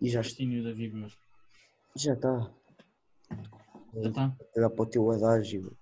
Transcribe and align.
E 0.00 0.08
já, 0.08 0.22
Destino 0.22 0.64
da 0.64 0.72
Vigor. 0.72 1.12
já 1.94 2.14
está. 2.14 2.50
Já 3.94 4.08
está? 4.08 4.36
Pegar 4.54 4.70
para 4.70 4.82
o 4.82 4.86
teu 4.86 5.10
adágio. 5.10 5.76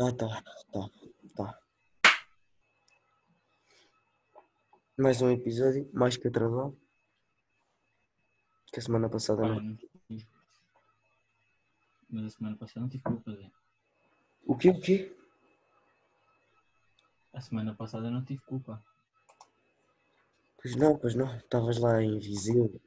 Ah, 0.00 0.12
tá, 0.16 0.42
tá, 0.72 0.90
tá. 1.34 1.58
Mais 4.96 5.20
um 5.20 5.30
episódio, 5.30 5.90
mais 5.92 6.16
que 6.16 6.28
atrasado. 6.28 6.78
Que 8.72 8.78
a 8.78 8.82
semana 8.82 9.08
passada 9.08 9.42
Pá, 9.42 9.48
não. 9.48 9.76
Mas 12.10 12.24
a 12.24 12.30
semana 12.30 12.56
passada 12.56 12.80
não 12.80 12.88
tive 12.88 13.02
culpa, 13.02 13.34
Zé. 13.34 13.50
O 14.44 14.56
quê, 14.56 14.70
o 14.70 14.80
quê? 14.80 15.16
A 17.32 17.40
semana 17.40 17.74
passada 17.74 18.10
não 18.10 18.24
tive 18.24 18.40
culpa. 18.42 18.80
Pois 20.60 20.76
não, 20.76 20.98
pois 20.98 21.14
não. 21.14 21.36
Estavas 21.36 21.78
lá 21.78 22.02
em 22.02 22.18
Viseu. 22.18 22.80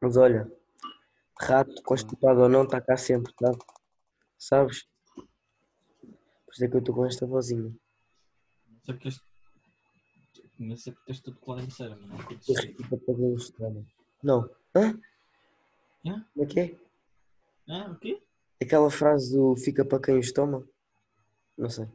Mas 0.00 0.16
olha, 0.16 0.50
rato, 1.40 1.82
constipado 1.82 2.40
ou 2.40 2.48
não, 2.48 2.64
está 2.64 2.80
cá 2.80 2.96
sempre, 2.96 3.32
tá? 3.34 3.50
Sabes? 4.38 4.86
Por 6.44 6.52
isso 6.52 6.64
é 6.64 6.68
que 6.68 6.76
eu 6.76 6.80
estou 6.80 6.94
com 6.94 7.06
esta 7.06 7.26
vozinha. 7.26 7.74
Não 8.68 8.80
sei 8.84 8.94
porque 8.94 9.08
este. 9.08 9.22
Não 10.58 10.76
sei 10.76 10.92
porque 10.92 11.06
tens 11.06 11.20
tudo 11.20 11.38
claro 11.38 11.62
em 11.62 11.70
sério, 11.70 11.96
mas 12.00 12.08
não 12.08 12.16
curto 12.24 12.52
Eu 12.52 12.54
repito 12.54 12.88
para 12.88 12.98
fazer 12.98 13.24
o 13.24 13.36
estômago. 13.36 13.86
Não. 14.22 14.50
Hã? 14.74 15.00
Hã? 16.06 16.26
Como 16.34 16.44
é 16.44 16.46
que 16.46 16.60
é? 16.60 16.78
Ah, 17.68 17.90
o 17.90 17.98
quê? 17.98 18.22
Aquela 18.62 18.90
frase 18.90 19.34
do 19.34 19.56
fica 19.56 19.84
para 19.84 20.00
quem 20.00 20.14
o 20.14 20.20
estômago? 20.20 20.68
Não 21.56 21.68
sei. 21.68 21.86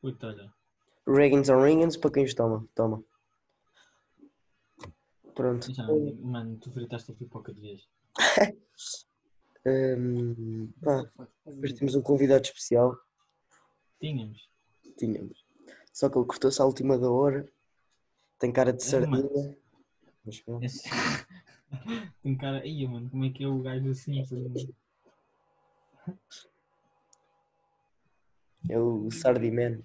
Puta, 0.00 0.28
olha. 0.28 0.54
Reagans 1.06 1.48
or 1.48 1.62
Ringans 1.62 1.96
para 1.96 2.10
quem 2.10 2.24
o 2.24 2.26
estômago. 2.26 2.68
Toma. 2.74 3.02
Pronto. 5.34 5.72
Já, 5.72 5.86
mano, 6.20 6.56
tu 6.56 6.70
fritaste 6.72 7.12
a 7.12 7.14
pipoca 7.14 7.52
de 7.52 7.60
vez. 7.60 7.88
Hum, 9.68 10.70
pá, 10.80 11.10
depois 11.44 11.72
temos 11.72 11.96
um 11.96 12.00
convidado 12.00 12.44
especial. 12.44 12.96
Tínhamos. 13.98 14.48
Tínhamos. 14.96 15.44
Só 15.92 16.08
que 16.08 16.16
ele 16.16 16.26
cortou-se 16.26 16.62
à 16.62 16.64
última 16.64 16.96
da 16.96 17.10
hora. 17.10 17.50
Tem 18.38 18.52
cara 18.52 18.72
de 18.72 18.80
É, 18.80 18.86
sardinha. 18.86 19.58
Mas 20.24 20.40
pronto. 20.40 20.62
Esse... 20.62 20.88
Tem 22.22 22.36
cara. 22.36 22.64
Ia, 22.64 22.88
mano, 22.88 23.10
como 23.10 23.24
é 23.24 23.30
que 23.30 23.42
é 23.42 23.48
o 23.48 23.60
gajo 23.60 23.90
assim? 23.90 24.20
assim? 24.20 24.72
É 28.68 28.78
o 28.78 29.10
Sardiman. 29.10 29.82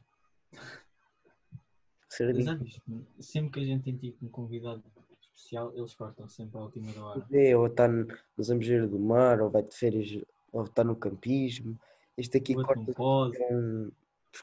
Sempre 3.19 3.51
que 3.53 3.59
a 3.61 3.63
gente 3.65 3.83
tem 3.83 3.95
tipo 3.97 4.25
um 4.25 4.29
convidado 4.29 4.83
especial, 5.21 5.71
eles 5.75 5.93
cortam 5.95 6.27
sempre 6.27 6.57
à 6.57 6.61
última 6.61 6.91
da 6.91 7.05
hora. 7.05 7.27
É, 7.31 7.55
ou 7.55 7.67
está 7.67 7.87
no- 7.87 8.05
nos 8.37 8.47
Zambujeiro 8.47 8.87
do 8.87 8.99
Mar, 8.99 9.41
ou 9.41 9.49
vai 9.49 9.63
de 9.63 9.73
férias, 9.73 10.21
ou 10.51 10.63
está 10.65 10.83
no 10.83 10.95
campismo. 10.95 11.79
Este 12.17 12.37
aqui 12.37 12.55
outro 12.55 12.75
corta 12.75 12.93
pode. 12.93 13.37
com. 13.37 13.91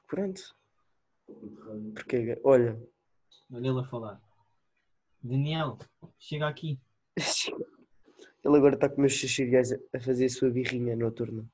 Pronto. 0.06 0.56
Porque, 1.94 2.41
olha, 2.42 2.80
Olha 3.52 3.69
ele 3.69 3.80
a 3.80 3.84
falar. 3.84 4.20
Daniel, 5.22 5.78
chega 6.19 6.48
aqui. 6.48 6.78
ele 8.44 8.56
agora 8.56 8.74
está 8.74 8.89
com 8.89 9.00
meus 9.00 9.12
xixiriais 9.12 9.72
a 9.72 10.00
fazer 10.00 10.24
a 10.27 10.30
sua 10.30 10.48
birrinha 10.50 10.96
noturna. 10.96 11.44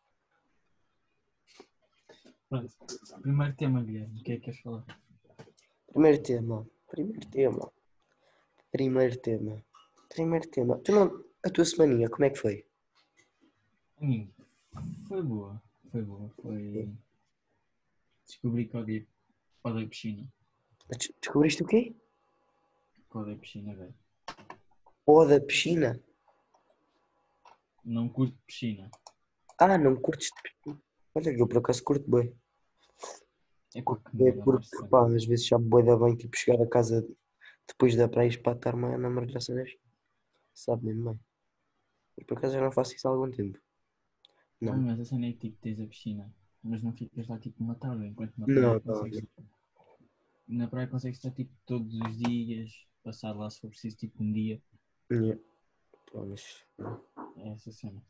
Pronto. 2.49 2.73
Primeiro 3.23 3.55
tema, 3.57 3.83
Guilherme. 3.83 4.21
O 4.21 4.23
que 4.23 4.33
é 4.33 4.37
que 4.37 4.43
queres 4.43 4.61
falar? 4.61 4.85
Primeiro 5.95 6.21
tema. 6.23 6.67
Primeiro 6.91 7.27
tema. 7.31 7.73
Primeiro 8.73 9.17
tema. 9.21 9.65
Primeiro 10.09 10.49
tema. 10.51 10.79
Tu 10.81 10.91
não, 10.91 11.25
a 11.47 11.51
tua 11.51 11.65
semaninha, 11.65 12.09
como 12.11 12.25
é 12.25 12.31
que 12.31 12.39
foi? 12.39 12.67
Foi 15.07 15.23
boa. 15.23 15.63
Foi 15.93 16.03
boa. 16.03 16.29
Foi. 16.43 16.89
Descobri 18.27 18.67
que 18.67 18.77
odeio, 18.77 19.07
odeio 19.63 19.89
piscina. 19.89 20.27
Des- 20.89 21.13
Descobriste 21.21 21.63
o 21.63 21.67
quê? 21.67 21.95
Que 23.11 23.17
odeio 23.19 23.39
piscina, 23.39 23.73
velho. 23.77 23.95
Pó 25.07 25.25
da 25.25 25.41
piscina. 25.41 26.01
Não 27.85 28.09
curto 28.09 28.37
piscina. 28.47 28.91
Ah, 29.59 29.79
não 29.79 29.95
curtes 29.95 30.29
de 30.35 30.43
piscina. 30.43 30.83
Olha, 31.15 31.31
eu 31.31 31.47
por 31.47 31.59
acaso 31.59 31.85
curto 31.85 32.11
bem. 32.11 32.35
É 33.75 33.83
porque 33.83 34.11
É 34.19 34.33
dá 34.33 34.47
mais 34.47 34.71
porque, 34.71 34.89
pá, 34.91 35.07
às 35.07 35.25
vezes 35.25 35.47
já 35.47 35.59
boi 35.59 35.83
da 35.85 35.97
bem, 35.97 36.17
tipo, 36.17 36.37
chegar 36.37 36.63
a 36.63 36.69
casa 36.69 37.07
depois 37.69 37.97
da 37.97 38.09
praia 38.09 38.31
para 38.43 38.57
estar 38.57 38.77
mais 38.77 39.01
na 39.01 39.23
piscina. 39.27 39.65
Sabe 40.55 40.87
mesmo 40.87 41.11
bem. 41.11 41.21
Mas 42.17 42.27
por 42.27 42.39
acaso 42.39 42.55
já 42.55 42.61
não 42.61 42.73
faço 42.73 42.95
isso 42.95 43.07
há 43.09 43.11
algum 43.11 43.31
tempo. 43.31 43.59
Não, 44.61 44.77
Não. 44.77 44.83
mas 44.83 44.99
a 45.01 45.05
cena 45.05 45.27
é 45.27 45.33
que 45.33 45.39
tipo, 45.39 45.59
tens 45.61 45.79
a 45.81 45.87
piscina, 45.87 46.35
mas 46.63 46.83
não 46.83 46.93
ficas 46.93 47.29
lá 47.29 47.39
tipo 47.39 47.63
uma 47.63 47.75
tarde, 47.77 48.07
enquanto 48.07 48.37
na 48.39 48.47
Não, 48.49 48.61
praia 48.61 48.81
não, 48.81 48.81
consegues. 48.81 49.21
tipo, 49.21 49.43
Na 50.49 50.67
praia 50.69 50.89
consegues 50.89 51.19
estar 51.19 51.33
tipo 51.33 51.53
todos 51.67 51.93
os 51.95 52.17
dias, 52.17 52.73
passar 53.03 53.33
lá 53.37 53.51
se 53.51 53.61
for 53.61 53.69
preciso 53.69 53.97
tipo 53.99 54.23
um 54.25 54.33
dia. 54.33 54.59
Yeah. 55.11 55.35
Pá, 56.13 56.21
mas, 56.27 56.65
É 57.37 57.49
essa 57.51 57.71
cena. 57.71 58.03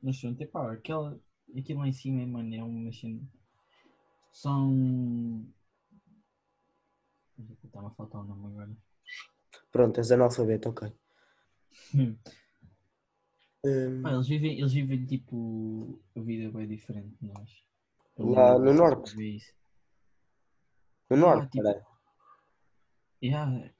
Mas 0.00 0.20
pronto, 0.20 0.40
é 0.40 0.46
pá, 0.46 0.72
aquela, 0.72 1.20
aquilo 1.56 1.80
lá 1.80 1.88
em 1.88 1.92
cima, 1.92 2.24
mano, 2.26 2.54
é 2.54 2.62
uma 2.62 2.92
cena. 2.92 3.20
São. 4.34 5.46
Está-me 7.64 7.86
a 7.86 7.90
faltar 7.90 8.20
o 8.20 8.24
nome 8.24 8.46
agora. 8.48 8.76
Pronto, 9.70 9.98
és 9.98 10.10
analfabeto, 10.10 10.68
ok. 10.70 10.92
Hum, 11.94 12.16
Pá, 14.02 14.12
eles, 14.12 14.28
vivem, 14.28 14.58
eles 14.58 14.72
vivem 14.72 15.06
tipo 15.06 16.00
a 16.16 16.20
vida 16.20 16.50
bem 16.50 16.66
diferente 16.68 17.16
de 17.20 17.28
nós. 17.28 17.64
Lá 18.18 18.58
no 18.58 18.72
norte? 18.74 19.16
No 21.10 21.16
norte, 21.16 21.50
tipo- 21.50 21.64
caralho. 21.64 21.86
Yeah, 23.22 23.72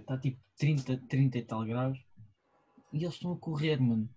está 0.00 0.18
tipo 0.18 0.38
30, 0.58 0.98
30 1.08 1.38
e 1.38 1.42
tal 1.44 1.64
graus 1.64 1.98
e 2.92 2.98
eles 3.04 3.14
estão 3.14 3.32
a 3.32 3.38
correr, 3.38 3.80
mano. 3.80 4.08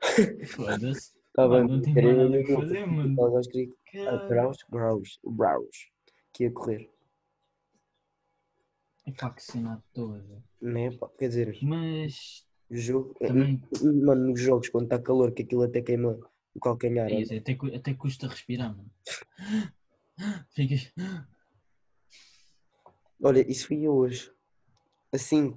Foda-se. 0.48 1.12
Não 1.48 1.80
tem 1.82 1.94
nada 1.94 2.40
a 2.40 2.46
fazer, 2.60 2.86
mano. 2.86 3.16
Ah, 3.20 3.70
Caralho. 3.92 4.28
Graus, 4.28 4.58
graus, 4.70 5.18
graus. 5.24 5.90
Que 6.32 6.44
ia 6.44 6.50
correr. 6.50 6.90
Epá, 9.06 9.30
que 9.30 9.42
cena 9.42 9.82
toda. 9.92 10.42
Né, 10.60 10.90
pá, 10.96 11.08
quer 11.18 11.28
dizer, 11.28 11.58
Mas 11.62 12.46
o 12.70 12.76
jogo. 12.76 13.14
também, 13.18 13.60
Mano, 13.82 14.28
nos 14.28 14.40
jogos, 14.40 14.68
quando 14.68 14.84
está 14.84 14.98
calor, 14.98 15.32
que 15.32 15.42
aquilo 15.42 15.62
até 15.62 15.80
queima 15.80 16.18
o 16.54 16.60
calcanhar. 16.60 17.10
é 17.10 17.20
isso, 17.20 17.34
até, 17.34 17.56
até 17.74 17.94
custa 17.94 18.28
respirar, 18.28 18.76
mano. 18.76 18.90
Ficas. 20.50 20.92
Olha, 23.22 23.50
isso 23.50 23.66
fui 23.66 23.82
eu 23.82 23.94
hoje. 23.94 24.32
Assim, 25.12 25.56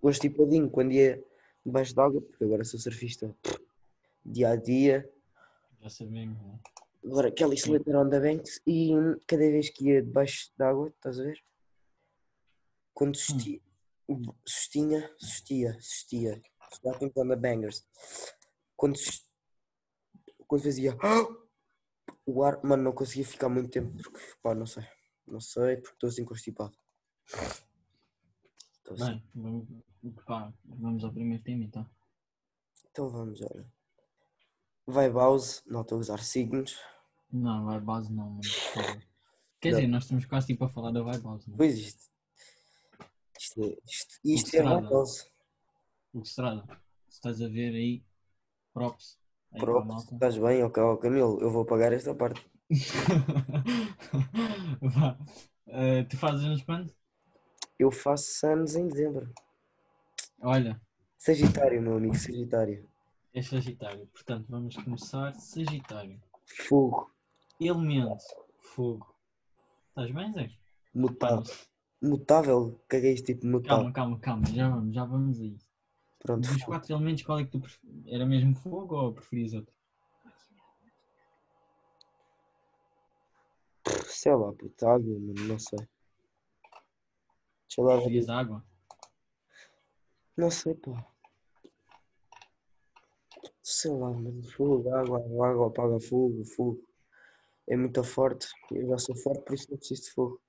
constipadinho, 0.00 0.70
quando 0.70 0.92
ia 0.92 1.22
debaixo 1.64 1.94
d'água, 1.94 2.20
porque 2.20 2.44
agora 2.44 2.64
sou 2.64 2.78
surfista 2.78 3.34
dia 4.26 4.50
a 4.50 4.56
dia. 4.56 5.10
Já 5.80 5.88
sabemos, 5.88 6.40
né? 6.42 6.58
Agora, 7.04 7.28
aquela 7.28 7.54
excelente 7.54 7.88
on 7.90 8.10
the 8.10 8.18
banks 8.18 8.60
e 8.66 8.94
hum, 8.94 9.16
cada 9.26 9.42
vez 9.42 9.70
que 9.70 9.88
ia 9.88 10.02
debaixo 10.02 10.50
d'água, 10.58 10.88
estás 10.88 11.20
a 11.20 11.22
ver? 11.22 11.40
Quando 12.92 13.16
sustia, 13.16 13.60
sustinha, 14.44 15.14
sustia, 15.16 15.78
sustia, 15.80 16.42
starting 16.72 17.12
on 17.14 17.28
the 17.28 17.36
bangers. 17.36 17.86
Quando, 18.74 18.98
quando 20.48 20.62
fazia 20.64 20.96
o 22.26 22.42
ar, 22.42 22.60
mano, 22.64 22.82
não 22.82 22.92
conseguia 22.92 23.24
ficar 23.24 23.48
muito 23.48 23.70
tempo, 23.70 23.96
porque, 24.02 24.18
pá, 24.42 24.54
não 24.54 24.66
sei, 24.66 24.84
não 25.26 25.40
sei, 25.40 25.76
porque 25.76 25.94
estou 25.94 26.08
assim 26.08 26.24
constipado. 26.24 26.76
Estou 28.78 28.94
assim. 28.94 29.12
Bem, 29.12 29.24
vamos, 29.32 30.24
pá, 30.24 30.52
vamos 30.64 31.04
ao 31.04 31.12
primeiro 31.12 31.44
tema 31.44 31.64
então. 31.64 31.88
Então 32.90 33.08
vamos, 33.10 33.40
olha. 33.42 33.75
Vai 34.86 35.10
Bause, 35.10 35.62
não 35.66 35.82
estou 35.82 35.98
a 35.98 36.00
usar 36.00 36.22
signos. 36.22 36.78
Não, 37.32 37.64
vai 37.64 37.80
base 37.80 38.12
não, 38.12 38.30
mano. 38.30 38.40
Quer 39.60 39.70
Não. 39.70 39.78
dizer, 39.78 39.86
nós 39.88 40.04
estamos 40.04 40.24
quase 40.26 40.46
tipo 40.46 40.64
a 40.64 40.68
falar 40.68 40.92
da 40.92 41.02
vai 41.02 41.18
base, 41.18 41.50
né? 41.50 41.56
Pois 41.56 41.76
isto. 41.76 42.04
Isto 43.38 43.64
é, 43.64 43.76
isto, 43.84 44.20
isto 44.24 44.56
é. 44.56 44.62
Vai 44.62 44.80
Bause. 44.82 45.26
O 46.12 46.20
Estrada, 46.20 46.62
se 47.08 47.16
estás 47.16 47.42
a 47.42 47.48
ver 47.48 47.74
aí, 47.74 48.02
props. 48.72 49.18
Aí 49.52 49.60
malta. 49.64 50.14
estás 50.14 50.38
bem, 50.38 50.62
ok, 50.62 50.82
ó 50.82 50.96
Camilo, 50.96 51.40
eu 51.40 51.50
vou 51.50 51.64
pagar 51.64 51.92
esta 51.92 52.14
parte. 52.14 52.46
Vá. 54.80 55.18
Eh, 55.66 56.04
tu 56.04 56.16
fazes 56.16 56.44
anos 56.44 56.62
quando? 56.62 56.94
Eu 57.78 57.90
faço 57.90 58.46
anos 58.46 58.76
em 58.76 58.88
dezembro. 58.88 59.32
Olha, 60.40 60.80
Sagitário, 61.18 61.82
meu 61.82 61.96
amigo, 61.96 62.16
Sagitário. 62.16 62.88
É 63.36 63.42
Sagitário. 63.42 64.06
Portanto, 64.06 64.46
vamos 64.48 64.74
começar. 64.76 65.34
Sagitário. 65.34 66.18
Fogo, 66.46 67.14
Elemento. 67.60 68.24
Fogo. 68.58 69.14
Estás 69.90 70.10
bem, 70.10 70.32
Zé? 70.32 70.50
Mutado. 70.94 71.50
não, 72.00 72.10
Mutável? 72.10 72.58
O 72.58 72.88
que 72.88 72.96
é 72.96 73.00
que 73.00 73.06
é 73.08 73.12
isto 73.12 73.26
tipo 73.26 73.46
mutável? 73.46 73.92
Calma, 73.92 74.18
calma, 74.18 74.18
calma, 74.20 74.46
já 74.46 74.70
vamos, 74.70 74.94
já 74.94 75.04
vamos 75.04 75.40
a 75.40 75.44
isso. 75.44 75.66
Pronto, 76.18 76.48
Dos 76.48 76.64
quatro 76.64 76.94
elementos, 76.94 77.22
qual 77.24 77.38
é 77.38 77.44
que 77.44 77.50
tu 77.50 77.60
pref... 77.60 77.78
Era 78.06 78.24
mesmo 78.24 78.54
fogo 78.54 78.96
ou 78.96 79.12
preferias 79.12 79.52
outro? 79.52 79.74
sei 84.06 84.34
lá, 84.34 84.52
puta, 84.52 84.88
água, 84.88 85.18
mano, 85.20 85.44
não 85.46 85.58
sei. 85.58 85.78
Deixa 87.68 87.82
lá 87.82 87.96
ver. 87.96 87.96
Preferias 87.96 88.28
água? 88.30 88.64
Não 90.36 90.50
sei, 90.50 90.74
pá. 90.74 91.06
Sei 93.68 93.90
lá, 93.90 94.12
mano. 94.12 94.44
Fogo, 94.44 94.94
água, 94.94 95.18
água, 95.18 95.66
apaga 95.66 95.98
fogo, 95.98 96.44
fogo. 96.44 96.88
É 97.68 97.76
muito 97.76 98.04
forte. 98.04 98.46
Eu 98.70 98.86
já 98.90 98.98
sou 98.98 99.16
forte, 99.16 99.42
por 99.42 99.54
isso 99.54 99.68
não 99.68 99.76
preciso 99.76 100.02
de 100.02 100.10
fogo. 100.12 100.40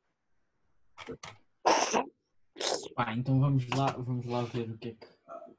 Pá, 2.94 3.16
então 3.16 3.40
vamos 3.40 3.68
lá, 3.70 3.88
vamos 3.94 4.24
lá 4.28 4.44
ver 4.44 4.70
o 4.70 4.78
que 4.78 4.90
é 4.90 4.92
que, 4.94 5.08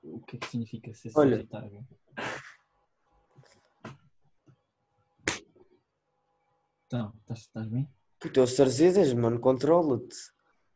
o 0.04 0.20
que, 0.20 0.36
é 0.36 0.38
que 0.38 0.46
significa 0.46 0.94
ser 0.94 1.10
Olha. 1.16 1.38
sagitário. 1.38 1.84
Então, 6.86 7.12
estás, 7.18 7.40
estás 7.40 7.66
bem? 7.66 7.88
Puto, 8.20 8.38
é 8.38 8.42
o 8.44 8.46
Sarzedas, 8.46 9.12
mano, 9.14 9.40
controla-te. 9.40 10.16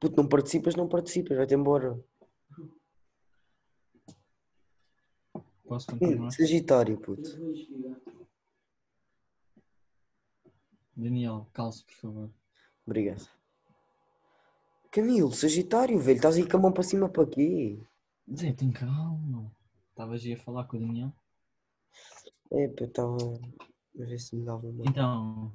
Puto, 0.01 0.21
não 0.21 0.29
participas, 0.29 0.75
não 0.75 0.89
participas, 0.89 1.37
vai-te 1.37 1.55
embora. 1.55 1.97
Posso 5.73 5.87
continuar? 5.87 6.31
Sagitário, 6.33 6.99
puto. 6.99 7.31
Daniel, 10.95 11.49
calce, 11.55 11.83
por 11.83 11.95
favor. 11.95 12.31
Obrigado. 12.87 13.27
Camilo, 14.91 15.33
Sagitário, 15.33 15.99
velho, 15.99 16.17
estás 16.17 16.37
aí 16.37 16.47
com 16.47 16.59
a 16.59 16.61
mão 16.61 16.73
para 16.73 16.83
cima 16.83 17.09
para 17.09 17.27
quê? 17.27 17.81
Zé, 18.37 18.53
tem 18.53 18.71
calma. 18.71 19.51
Estavas 19.89 20.23
aí 20.23 20.35
a 20.35 20.39
falar 20.39 20.65
com 20.65 20.77
o 20.77 20.81
Daniel? 20.81 21.11
É, 22.51 22.67
eu 22.67 22.87
estava 22.87 23.17
a 23.17 24.05
ver 24.05 24.19
se 24.19 24.37
me 24.37 24.45
dava 24.45 24.67
uma. 24.67 24.85
Então, 24.87 25.51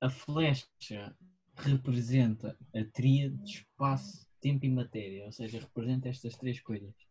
a 0.00 0.08
flecha 0.08 1.14
representa 1.56 2.56
a 2.74 2.84
tríade 2.90 3.36
de 3.36 3.50
espaço, 3.50 4.26
tempo 4.40 4.64
e 4.64 4.70
matéria, 4.70 5.26
ou 5.26 5.32
seja, 5.32 5.60
representa 5.60 6.08
estas 6.08 6.38
três 6.38 6.58
coisas. 6.62 7.09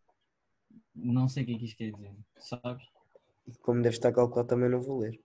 Não 1.04 1.28
sei 1.28 1.44
o 1.44 1.46
que 1.46 1.56
é 1.56 1.58
que 1.58 1.66
isto 1.66 1.78
quer 1.78 1.92
dizer, 1.92 2.16
sabes? 2.38 2.86
Como 3.62 3.82
deve 3.82 3.96
estar 3.96 4.12
calculado, 4.12 4.48
também 4.48 4.70
não 4.70 4.82
vou 4.82 5.00
ler. 5.00 5.20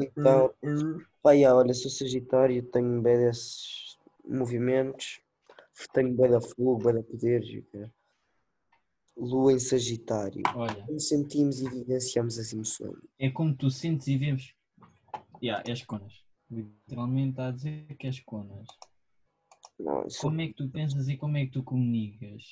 Então, 0.00 0.50
Pá, 1.22 1.34
já, 1.34 1.54
olha, 1.54 1.72
sou 1.72 1.90
Sagitário, 1.90 2.62
tenho 2.64 3.00
bem 3.00 3.16
desses 3.16 3.98
movimentos, 4.26 5.20
tenho 5.92 6.14
bem 6.14 6.30
da 6.30 6.40
fogo, 6.40 6.84
bem 6.84 6.94
da 6.94 7.02
quê? 7.02 7.90
Lua 9.16 9.52
em 9.52 9.58
Sagitário. 9.58 10.42
Olha, 10.54 10.84
Como 10.84 11.00
sentimos 11.00 11.60
e 11.60 11.68
vivenciamos 11.68 12.38
as 12.38 12.52
emoções. 12.52 12.98
é 13.18 13.30
como 13.30 13.56
tu 13.56 13.70
sentes 13.70 14.06
e 14.08 14.18
vives. 14.18 14.52
Yeah, 15.42 15.62
és 15.66 15.82
conas. 15.84 16.24
Literalmente 16.50 17.30
está 17.30 17.48
a 17.48 17.52
dizer 17.52 17.86
que 17.98 18.06
és 18.06 18.20
conas. 18.20 18.66
Como 20.20 20.40
é 20.40 20.46
que 20.48 20.54
tu 20.54 20.68
pensas 20.68 21.08
e 21.08 21.16
como 21.16 21.36
é 21.36 21.46
que 21.46 21.52
tu 21.52 21.62
comunicas? 21.62 22.42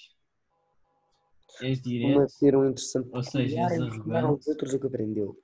És 1.61 1.81
direto? 1.81 2.23
é 2.23 2.29
ser 2.29 2.57
um 2.57 2.65
interessante 2.65 3.09
Ou 3.13 3.23
seja, 3.23 3.61
és 3.61 3.73
ensinar 3.73 4.25
aos 4.25 4.39
arrogante. 4.39 4.51
outros 4.51 4.75
o 4.75 4.81
que 4.81 4.87
aprendeu. 4.87 5.39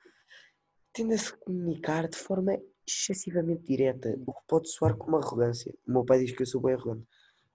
Tende 0.93 1.15
a 1.15 1.19
se 1.19 1.33
comunicar 1.39 2.09
de 2.09 2.17
forma 2.17 2.59
excessivamente 2.87 3.63
direta, 3.65 4.19
o 4.27 4.33
que 4.33 4.41
pode 4.49 4.69
soar 4.71 4.97
como 4.97 5.17
arrogância. 5.17 5.73
O 5.87 5.93
meu 5.93 6.05
pai 6.05 6.25
diz 6.25 6.35
que 6.35 6.43
eu 6.43 6.47
sou 6.47 6.61
bem 6.61 6.75
arrogante. 6.75 7.07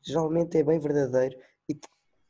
Geralmente 0.01 0.57
é 0.57 0.63
bem 0.63 0.79
verdadeiro 0.79 1.37
e, 1.67 1.75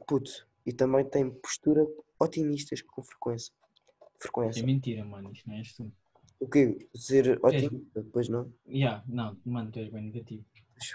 puto, 0.07 0.47
e 0.65 0.71
também 0.73 1.05
tem 1.07 1.29
postura 1.29 1.85
otimistas 2.19 2.81
com 2.81 3.03
frequência. 3.03 3.53
É 4.01 4.07
Frequência. 4.19 4.65
mentira, 4.65 5.03
mano, 5.03 5.31
isto 5.33 5.49
não 5.49 5.55
és 5.57 5.73
tu. 5.75 5.91
O 6.39 6.47
quê? 6.47 6.87
Ser 6.95 7.39
otimista? 7.43 8.05
Pois 8.13 8.29
não? 8.29 8.51
Yeah, 8.67 9.03
não, 9.07 9.37
mano, 9.45 9.69
tu 9.71 9.79
és 9.79 9.89
bem 9.91 10.03
negativo. 10.03 10.45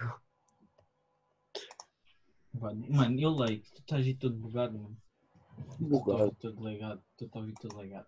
Vá, 0.00 0.20
Mano, 2.54 3.20
eu 3.20 3.30
leio, 3.30 3.60
tu 3.74 3.80
estás 3.80 4.04
aí 4.06 4.14
todo 4.14 4.34
bugado, 4.36 4.78
mano. 4.78 4.96
Bugado. 5.78 6.24
estás 6.28 6.38
todo 6.40 6.62
legado, 6.62 7.02
tu 7.16 7.24
estás 7.26 7.44
aí 7.46 7.52
todo 7.54 7.76
legado. 7.76 8.06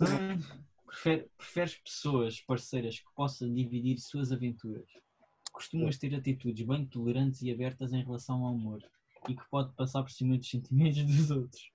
Hum, 0.00 0.62
Prefere- 0.86 1.30
preferes 1.38 1.76
pessoas 1.76 2.40
parceiras 2.40 2.98
que 2.98 3.10
possam 3.14 3.52
dividir 3.52 3.98
suas 3.98 4.30
aventuras? 4.32 4.86
Costumas 5.52 5.96
ter 5.96 6.14
atitudes 6.14 6.66
bem 6.66 6.86
tolerantes 6.86 7.40
e 7.42 7.50
abertas 7.52 7.92
em 7.92 8.02
relação 8.02 8.44
ao 8.44 8.54
amor 8.54 8.82
e 9.28 9.34
que 9.34 9.48
pode 9.50 9.72
passar 9.74 10.02
por 10.02 10.10
cima 10.10 10.36
dos 10.36 10.48
sentimentos 10.50 11.04
dos 11.04 11.30
outros. 11.30 11.70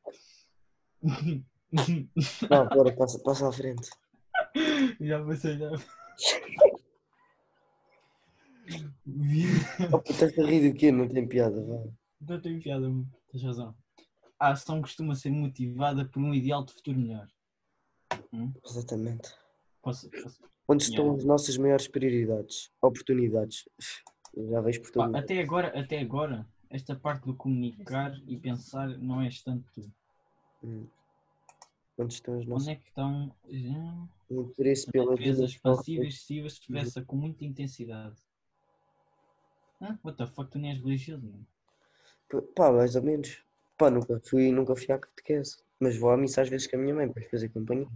Não, 2.50 2.62
agora 2.64 2.96
passa, 2.96 3.20
passa 3.20 3.48
à 3.48 3.52
frente. 3.52 3.90
já 5.02 5.24
passei, 5.26 5.58
já. 5.58 5.72
Oh, 9.94 10.02
estás 10.10 10.38
a 10.38 10.44
rir 10.46 10.72
do 10.72 10.78
quê? 10.78 10.92
Não 10.92 11.08
tem 11.08 11.28
piada, 11.28 11.64
vá. 11.64 11.84
Não 12.22 12.42
tenho 12.42 12.62
piada, 12.62 12.88
tens 13.32 13.44
razão. 13.44 13.76
A 14.40 14.50
ação 14.52 14.82
costuma 14.82 15.16
ser 15.16 15.32
motivada 15.32 16.06
por 16.06 16.22
um 16.22 16.34
ideal 16.34 16.64
de 16.64 16.74
futuro 16.74 17.00
melhor. 17.00 17.28
Exatamente. 18.66 19.30
Posso, 19.82 20.10
posso- 20.10 20.42
Onde 20.68 20.84
estão 20.84 21.06
Yeah. 21.06 21.20
as 21.20 21.26
nossas 21.26 21.58
maiores 21.58 21.88
prioridades? 21.88 22.70
Oportunidades. 22.82 23.68
Já 24.36 24.60
vejo 24.62 24.82
por 24.82 24.92
Pá, 24.92 25.06
todo 25.06 25.16
até 25.16 25.40
agora, 25.42 25.80
até 25.80 26.00
agora, 26.00 26.46
esta 26.70 26.94
parte 26.96 27.26
do 27.26 27.34
comunicar 27.36 28.14
e 28.28 28.38
pensar 28.38 28.90
não 29.00 29.22
és 29.22 29.42
tanto 29.42 29.66
tu. 29.74 29.90
Hum. 30.64 30.86
Onde 31.98 32.14
estão 32.14 32.34
as 32.36 32.42
Onde 32.42 32.50
nossas 32.50 32.68
é 32.68 32.76
que 32.76 32.90
estão 32.90 33.34
já, 33.50 34.08
o 34.30 34.42
interesse 34.42 34.92
pela 34.92 35.16
vida? 35.16 35.30
naturezas 35.32 35.54
só- 35.54 35.76
passivas, 35.76 36.08
excessivas, 36.10 36.54
expressa 36.54 37.04
com 37.04 37.16
muita 37.16 37.46
intensidade? 37.46 38.16
Ah, 39.80 39.98
what 40.04 40.18
the 40.18 40.26
fuck, 40.26 40.50
tu 40.50 40.58
nem 40.58 40.72
és 40.72 40.80
religioso, 40.80 41.26
mano. 41.26 41.46
Pá, 42.56 42.72
mais 42.72 42.96
ou 42.96 43.04
menos. 43.04 43.44
Pá, 43.78 43.90
nunca 43.90 44.20
fui, 44.26 44.52
nunca 44.52 44.76
fui 44.76 44.92
à 44.92 45.00
catequese. 45.00 45.58
Mas 45.80 45.98
vou 45.98 46.10
à 46.10 46.18
missa 46.18 46.42
às 46.42 46.50
vezes 46.50 46.68
com 46.68 46.76
a 46.76 46.80
minha 46.80 46.96
mãe 46.96 47.12
para 47.12 47.30
fazer 47.30 47.50
companhia. 47.50 47.88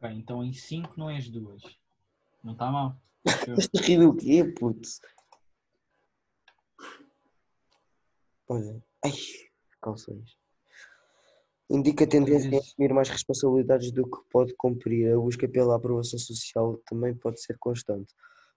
Ok, 0.00 0.10
então 0.16 0.42
em 0.42 0.52
5 0.52 0.94
não 0.96 1.10
és 1.10 1.28
duas. 1.28 1.62
Não 2.42 2.52
está 2.52 2.70
mal. 2.70 2.96
Estás 3.24 3.68
a 3.76 3.86
rir 3.86 3.98
do 3.98 4.14
quê, 4.16 4.44
puto? 4.44 4.88
Olha. 8.48 8.82
Ai, 9.04 9.12
calções. 9.82 10.38
Indica 11.68 12.06
tendência 12.06 12.50
a 12.56 12.60
assumir 12.60 12.94
mais 12.94 13.10
responsabilidades 13.10 13.92
do 13.92 14.08
que 14.08 14.22
pode 14.30 14.54
cumprir. 14.54 15.12
A 15.12 15.16
busca 15.16 15.46
pela 15.46 15.76
aprovação 15.76 16.18
social 16.18 16.78
também 16.86 17.14
pode 17.14 17.42
ser 17.42 17.58
constante. 17.58 18.14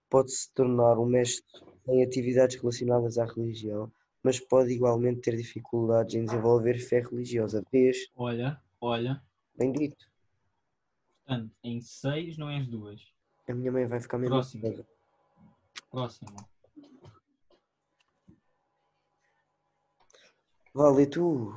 Pode-se 0.08 0.50
tornar 0.54 0.98
um 0.98 1.04
mestre 1.04 1.60
em 1.88 2.02
atividades 2.02 2.56
relacionadas 2.56 3.18
à 3.18 3.24
religião, 3.24 3.90
mas 4.22 4.38
pode 4.38 4.70
igualmente 4.72 5.20
ter 5.20 5.36
dificuldades 5.36 6.14
em 6.14 6.24
desenvolver 6.24 6.78
fé 6.78 7.00
religiosa. 7.00 7.64
Vês? 7.72 8.08
Olha, 8.14 8.60
olha, 8.80 9.22
Bem 9.56 9.72
dito. 9.72 10.06
portanto, 11.24 11.52
em 11.62 11.80
6 11.80 12.38
não 12.38 12.48
és 12.48 12.66
duas. 12.66 13.00
A 13.48 13.54
minha 13.54 13.72
mãe 13.72 13.86
vai 13.86 14.00
ficar 14.00 14.18
mesmo. 14.18 14.34
Próximo. 14.36 14.62
nervosa. 14.62 14.88
Próximo. 15.90 16.36
Vale, 20.74 21.06
tu. 21.06 21.52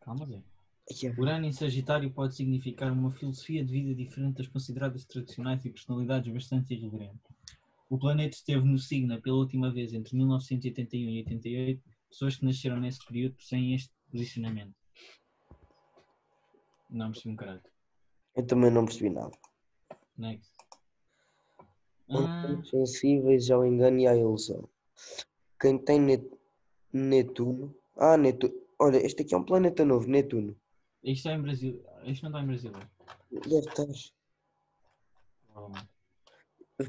Calma, 0.00 0.26
Zé. 0.26 0.42
Ai, 0.90 1.08
é. 1.08 1.20
Urano 1.20 1.46
em 1.46 1.52
Sagitário 1.52 2.10
pode 2.12 2.34
significar 2.34 2.92
uma 2.92 3.10
filosofia 3.10 3.64
de 3.64 3.72
vida 3.72 3.94
diferente 3.94 4.36
das 4.36 4.46
consideradas 4.48 5.04
tradicionais 5.06 5.64
e 5.64 5.70
personalidades 5.70 6.30
bastante 6.32 6.74
irreverentes. 6.74 7.33
O 7.94 7.98
planeta 7.98 8.34
esteve 8.34 8.64
no 8.66 8.76
signo 8.76 9.22
pela 9.22 9.36
última 9.36 9.70
vez 9.72 9.92
entre 9.92 10.16
1981 10.16 11.10
e 11.10 11.18
88. 11.18 11.80
Pessoas 12.10 12.34
que 12.36 12.44
nasceram 12.44 12.80
nesse 12.80 12.98
período 13.06 13.36
possuem 13.36 13.72
este 13.72 13.92
posicionamento. 14.10 14.74
Não 16.90 17.12
percebi 17.12 17.32
um 17.32 17.36
caralho. 17.36 17.62
Eu 18.34 18.44
também 18.44 18.72
não 18.72 18.84
percebi 18.84 19.10
nada. 19.10 19.30
Next. 20.18 20.50
Ah, 22.10 22.60
sensíveis 22.64 23.48
ao 23.52 23.64
engano 23.64 24.00
e 24.00 24.08
à 24.08 24.16
ilusão. 24.16 24.68
Quem 25.60 25.78
tem 25.78 26.00
Net- 26.00 26.36
Netuno. 26.92 27.76
Ah, 27.96 28.16
Netuno. 28.16 28.54
Olha, 28.80 28.96
este 29.06 29.22
aqui 29.22 29.34
é 29.34 29.38
um 29.38 29.44
planeta 29.44 29.84
novo, 29.84 30.08
Netuno. 30.08 30.56
isto 31.04 31.28
é 31.28 31.34
em 31.34 31.42
Brasil. 31.42 31.80
Isto 32.04 32.24
não 32.28 32.30
está 32.30 32.42
em 32.42 32.46
Brasil. 32.48 32.72
Deve 33.30 33.68
estar. 33.68 33.86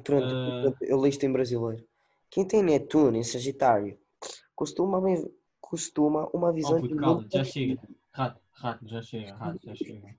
Pronto, 0.04 0.34
Ah. 0.34 0.74
eu 0.82 1.02
li 1.04 1.10
isto 1.10 1.26
em 1.26 1.32
brasileiro. 1.32 1.88
Quem 2.30 2.48
tem 2.48 2.64
Netuno 2.64 3.16
em 3.18 3.24
Sagitário 3.24 3.98
costuma, 4.56 5.00
costuma 5.62 6.28
uma 6.34 6.52
visão 6.52 6.78
Oh, 6.78 6.82
puto, 6.82 6.96
de 6.96 7.02
mundo 7.02 7.28
já 7.32 7.44
chega. 7.44 7.80
Rato, 8.12 8.42
rato, 8.54 8.88
já 8.88 9.02
chega, 9.02 9.36
rato, 9.36 9.60
já 9.64 9.76
chega. 9.76 10.16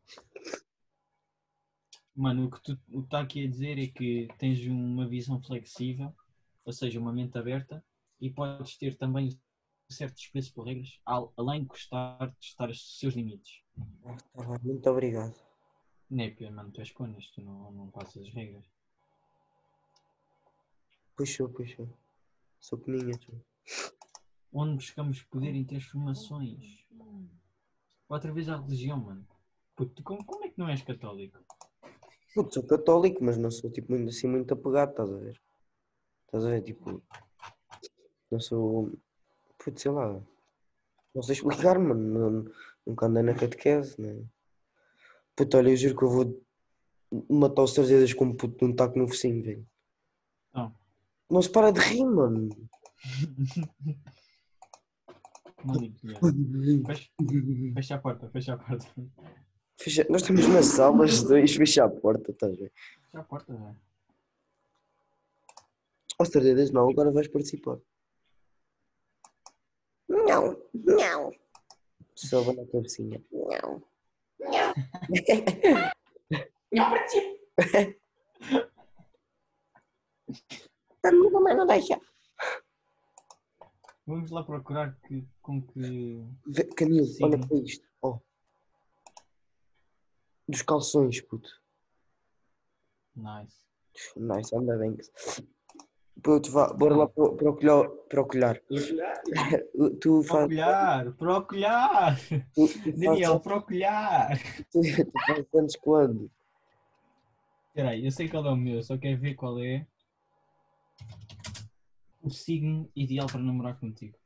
Mano, 2.14 2.46
o 2.46 2.50
que 2.50 2.62
tu 2.62 2.78
está 3.02 3.20
aqui 3.20 3.44
a 3.44 3.48
dizer 3.48 3.78
é 3.78 3.86
que 3.88 4.28
tens 4.38 4.64
uma 4.66 5.06
visão 5.06 5.40
flexível, 5.42 6.14
ou 6.64 6.72
seja, 6.72 6.98
uma 6.98 7.12
mente 7.12 7.36
aberta, 7.36 7.84
e 8.20 8.30
podes 8.30 8.76
ter 8.78 8.96
também 8.96 9.38
certo 9.90 10.14
desprezo 10.16 10.52
por 10.54 10.64
regras, 10.66 10.98
al- 11.04 11.32
além 11.36 11.60
de 11.62 11.66
gostar 11.66 12.28
de 12.28 12.36
estar 12.46 12.70
os 12.70 12.98
seus 12.98 13.14
limites. 13.14 13.60
Tá 14.32 14.58
Muito 14.62 14.88
obrigado. 14.90 15.34
Népia, 16.08 16.50
mano, 16.50 16.70
tu 16.72 16.80
és 16.80 16.90
conas, 16.90 17.26
tu 17.34 17.42
não, 17.42 17.70
não 17.72 17.90
passas 17.90 18.22
as 18.22 18.32
regras. 18.32 18.64
Puxou, 21.16 21.48
puxou. 21.48 21.88
Sou 22.60 22.78
peninha, 22.78 23.18
tu. 23.18 23.32
Onde 24.52 24.74
buscamos 24.74 25.22
poder 25.22 25.54
em 25.54 25.64
transformações. 25.64 26.86
Outra 28.06 28.30
vez 28.30 28.50
a 28.50 28.60
religião, 28.60 28.98
mano. 28.98 29.26
Puto, 29.74 30.02
como, 30.02 30.22
como 30.26 30.44
é 30.44 30.50
que 30.50 30.58
não 30.58 30.68
és 30.68 30.82
católico? 30.82 31.38
Puto, 32.34 32.52
sou 32.52 32.62
católico, 32.62 33.24
mas 33.24 33.38
não 33.38 33.50
sou 33.50 33.70
tipo 33.70 33.92
muito, 33.92 34.10
assim 34.10 34.28
muito 34.28 34.52
apegado, 34.52 34.90
estás 34.90 35.10
a 35.10 35.16
ver? 35.16 35.40
Estás 36.26 36.44
a 36.44 36.50
ver, 36.50 36.62
tipo. 36.62 37.02
Não 38.30 38.38
sou. 38.38 38.92
Puto, 39.58 39.80
sei 39.80 39.90
lá. 39.90 40.22
Não 41.14 41.22
sei 41.22 41.34
explicar, 41.34 41.78
mano. 41.78 41.94
Não, 41.94 42.52
nunca 42.86 43.06
andei 43.06 43.22
na 43.22 43.34
catequese, 43.34 43.98
né? 43.98 44.22
Puto, 45.34 45.56
olha, 45.56 45.70
eu 45.70 45.76
juro 45.76 45.96
que 45.96 46.04
eu 46.04 46.10
vou 46.10 46.46
matar 47.30 47.62
os 47.62 47.72
três 47.72 48.12
com 48.12 48.26
um 48.26 48.36
puto 48.36 48.58
de 48.58 48.64
um 48.70 48.76
taco 48.76 48.98
no 48.98 49.08
focinho, 49.08 49.42
velho. 49.42 49.66
Não 51.30 51.42
se 51.42 51.50
para 51.50 51.70
de 51.72 51.80
rir, 51.80 52.04
mano. 52.04 52.48
Já. 56.04 56.20
Fecha, 56.86 57.10
fecha 57.74 57.94
a 57.94 57.98
porta, 57.98 58.28
fecha 58.30 58.54
a 58.54 58.56
porta. 58.56 58.86
Fecha- 59.78 60.06
Nós 60.08 60.22
estamos 60.22 60.46
na 60.48 60.62
sala, 60.62 61.04
os 61.04 61.22
dois, 61.24 61.54
fecha 61.54 61.84
a 61.84 61.88
porta, 61.88 62.30
estás 62.30 62.52
a 62.52 62.56
ver? 62.56 62.72
Fecha 62.74 63.20
a 63.20 63.24
porta, 63.24 63.52
velho. 63.52 63.76
Aos 66.18 66.28
três 66.30 66.70
não, 66.70 66.88
agora 66.88 67.10
vais 67.10 67.28
participar. 67.28 67.78
Não, 70.08 70.56
não. 70.72 71.32
Só 72.14 72.40
vou 72.42 72.54
na 72.54 72.64
cabecinha. 72.66 73.20
Não. 73.32 73.82
Não 76.72 76.90
participo. 76.90 77.36
A 81.06 81.12
minha 81.12 81.30
mamãe 81.30 81.54
não 81.56 81.66
deixa. 81.66 82.00
Vamos 84.06 84.30
lá 84.30 84.42
procurar 84.44 84.96
que, 85.06 85.26
com 85.42 85.60
que. 85.62 86.24
Camilo, 86.76 87.06
Sim. 87.06 87.24
olha 87.24 87.38
para 87.38 87.56
isto. 87.58 87.84
Ó. 88.02 88.18
Dos 90.48 90.62
calções, 90.62 91.20
puto. 91.20 91.48
Nice. 93.16 93.56
Nice, 94.16 94.54
anda 94.54 94.76
bem. 94.76 94.96
Puto, 96.22 96.50
vá, 96.50 96.72
bora 96.72 96.96
lá 96.96 97.08
pro- 97.08 97.34
procurar. 97.36 97.88
procurar. 98.08 98.60
Tu 100.00 100.22
fazes. 100.22 100.28
Proculhar, 100.28 101.12
proculhar! 101.16 102.16
Tu, 102.54 102.68
tu 102.68 102.92
Daniel, 102.96 103.32
fazes, 103.32 103.42
proculhar! 103.42 104.38
tu, 104.72 104.80
tu 105.12 105.12
fazes 105.26 105.54
anos 105.54 105.76
quando? 105.76 106.30
Espera 107.68 107.90
aí, 107.90 108.04
eu 108.06 108.10
sei 108.10 108.28
qual 108.28 108.46
é 108.46 108.50
o 108.50 108.56
meu, 108.56 108.82
só 108.82 108.96
quero 108.96 109.20
ver 109.20 109.34
qual 109.34 109.58
é 109.58 109.86
o 112.22 112.30
signo 112.30 112.90
ideal 112.94 113.26
para 113.26 113.40
namorar 113.40 113.78
contigo. 113.78 114.18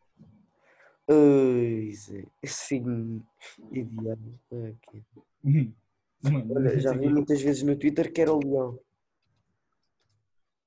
Ai, 1.08 1.92
Zé, 1.92 2.24
signo 2.44 3.26
ideal. 3.72 4.18
Ok. 4.50 5.04
Mano, 6.22 6.54
Olha, 6.54 6.78
já 6.78 6.92
vi 6.92 7.00
quê. 7.00 7.08
muitas 7.08 7.40
vezes 7.40 7.62
no 7.62 7.76
Twitter 7.78 8.12
que 8.12 8.20
era 8.20 8.32
o 8.32 8.38
leão. 8.40 8.78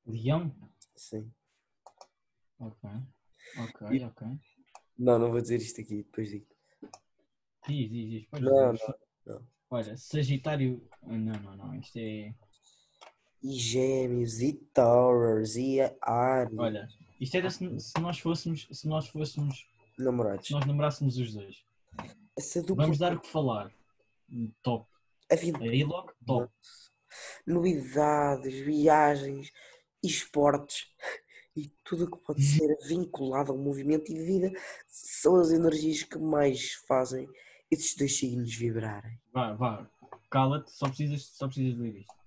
Leão? 0.05 0.55
Sim. 0.95 1.31
Ok. 2.60 2.89
Ok, 3.60 4.03
ok. 4.05 4.27
Não, 4.98 5.19
não 5.19 5.31
vou 5.31 5.41
dizer 5.41 5.57
isto 5.57 5.79
aqui, 5.81 5.98
depois 5.98 6.29
digo. 6.29 6.48
Diz, 7.67 7.89
diz, 7.89 8.10
diz. 8.10 8.41
Não, 8.41 8.74
não, 8.74 8.95
não. 9.25 9.48
Olha, 9.69 9.95
Sagitário. 9.95 10.88
ah, 11.03 11.17
Não, 11.17 11.39
não, 11.41 11.55
não. 11.55 11.75
Isto 11.75 11.98
é. 11.98 12.33
E 13.43 13.53
gêmeos, 13.53 14.41
e 14.41 14.53
Taurus, 14.53 15.57
e 15.57 15.79
Ares. 16.01 16.57
Olha, 16.57 16.88
isto 17.19 17.35
era 17.35 17.50
se, 17.50 17.79
se 17.79 18.00
nós 18.00 18.19
fôssemos. 18.19 18.67
Se 18.71 18.88
nós 18.88 19.07
fôssemos. 19.07 19.67
Namorados. 19.97 20.47
Se 20.47 20.53
nós 20.53 20.65
namorássemos 20.65 21.17
os 21.17 21.33
dois. 21.33 21.63
Dupla. 22.65 22.85
Vamos 22.85 22.97
dar 22.97 23.13
o 23.13 23.19
que 23.19 23.27
falar. 23.27 23.71
Top. 24.62 24.88
A 25.31 25.35
vida. 25.35 25.59
Aí 25.59 25.83
logo, 25.83 26.12
top. 26.25 26.51
Novidades, 27.45 28.53
viagens, 28.65 29.51
esportes 30.03 30.88
e 31.55 31.67
tudo 31.83 32.05
o 32.05 32.12
que 32.12 32.17
pode 32.17 32.41
ser 32.41 32.75
vinculado 32.88 33.51
ao 33.51 33.57
movimento 33.57 34.12
e 34.12 34.15
vida 34.15 34.51
são 34.88 35.35
as 35.35 35.51
energias 35.51 36.03
que 36.03 36.17
mais 36.17 36.73
fazem 36.88 37.29
esses 37.69 37.95
dois 37.95 38.17
signos 38.17 38.53
vibrarem. 38.55 39.19
Vá, 39.31 39.53
vá. 39.53 39.89
Cala-te, 40.29 40.71
só 40.71 40.88
precisas, 40.88 41.25
só 41.25 41.45
precisas 41.45 41.75
de 41.75 41.81
ler 41.81 41.95
isto. 42.00 42.23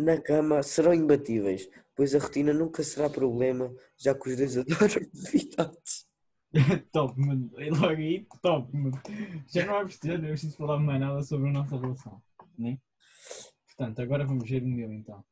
Na 0.00 0.18
cama 0.18 0.62
serão 0.62 0.94
imbatíveis, 0.94 1.68
pois 1.94 2.14
a 2.14 2.18
rotina 2.18 2.54
nunca 2.54 2.82
será 2.82 3.10
problema, 3.10 3.70
já 3.98 4.14
que 4.14 4.30
os 4.30 4.36
dois 4.36 4.56
adoram 4.56 5.06
novidades. 5.12 6.08
top, 6.90 7.20
mano. 7.20 7.50
E 7.60 7.68
logo 7.68 7.88
aí, 7.88 8.26
top, 8.40 8.74
mano. 8.74 8.98
Já 9.46 9.66
não 9.66 9.76
há 9.76 9.84
preciso, 9.84 10.06
não 10.16 10.24
é 10.24 10.28
preciso 10.28 10.56
falar 10.56 10.78
mais 10.78 10.98
nada 10.98 11.22
sobre 11.22 11.50
a 11.50 11.52
nossa 11.52 11.76
relação. 11.76 12.22
Né? 12.56 12.78
Portanto, 13.66 14.00
agora 14.00 14.26
vamos 14.26 14.48
ver 14.48 14.62
o 14.62 14.66
meu 14.66 14.90
então. 14.90 15.22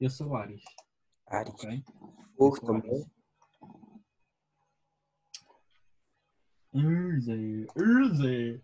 Eu 0.00 0.10
sou 0.10 0.34
Ares, 0.34 0.64
Ares, 1.28 1.54
ok? 1.54 1.84
fogo 2.36 2.60
também. 2.66 3.06
Urze, 6.72 7.66
urze. 7.76 8.60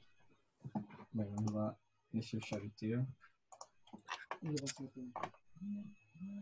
Bem, 1.12 1.26
vamos 1.36 1.52
lá. 1.52 1.76
Deixa 2.12 2.36
eu 2.36 2.40
fechar 2.40 2.60
o 2.60 2.70
teu. 2.70 3.06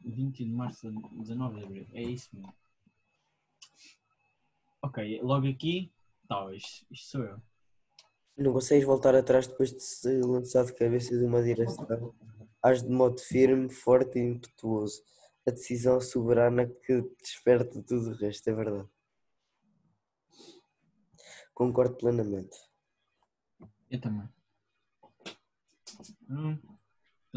20 0.04 0.44
de 0.44 0.50
março 0.50 0.88
a 0.88 0.90
19 0.90 1.58
de 1.58 1.64
abril. 1.64 1.86
É 1.92 2.02
isso 2.02 2.28
mesmo. 2.34 2.54
Ok, 4.82 5.20
logo 5.22 5.48
aqui. 5.48 5.92
Tá, 6.28 6.54
isto, 6.54 6.86
isto 6.90 7.10
sou 7.10 7.24
eu. 7.24 7.40
Não 8.36 8.52
consegues 8.52 8.86
voltar 8.86 9.14
atrás 9.14 9.46
depois 9.46 9.72
de 9.72 9.82
se 9.82 10.20
lançar 10.20 10.64
de 10.64 10.72
cabeça 10.72 11.16
de 11.16 11.24
uma 11.24 11.42
direção. 11.42 12.14
Hás 12.62 12.82
de 12.82 12.88
modo 12.88 13.20
firme, 13.20 13.68
forte 13.68 14.18
e 14.18 14.22
impetuoso. 14.22 15.02
A 15.46 15.50
decisão 15.50 16.00
soberana 16.00 16.66
que 16.66 17.02
desperta 17.20 17.82
tudo 17.82 18.10
o 18.10 18.14
resto, 18.14 18.48
é 18.48 18.54
verdade. 18.54 18.88
Concordo 21.54 21.96
plenamente. 21.96 22.56
Eu 23.90 24.00
também. 24.00 24.28
Hum, 26.28 26.58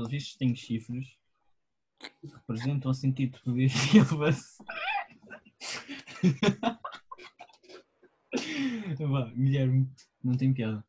pelos 0.01 0.09
vistos 0.09 0.35
tenho 0.35 0.55
chifres. 0.55 1.17
que 1.99 2.27
Representam 2.27 2.91
o 2.91 2.93
sentido 2.93 3.37
de 3.37 3.43
poder 3.43 3.69
e 3.93 3.97
elevação. 3.97 4.65
Vá, 8.99 9.25
Guilherme, 9.31 9.89
não 10.23 10.35
tem 10.35 10.53
piada. 10.53 10.83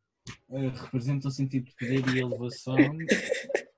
Eh, 0.50 0.68
representa 0.68 1.28
o 1.28 1.30
sentido 1.30 1.66
de 1.66 1.74
poder 1.76 2.08
e 2.14 2.20
elevação, 2.20 2.76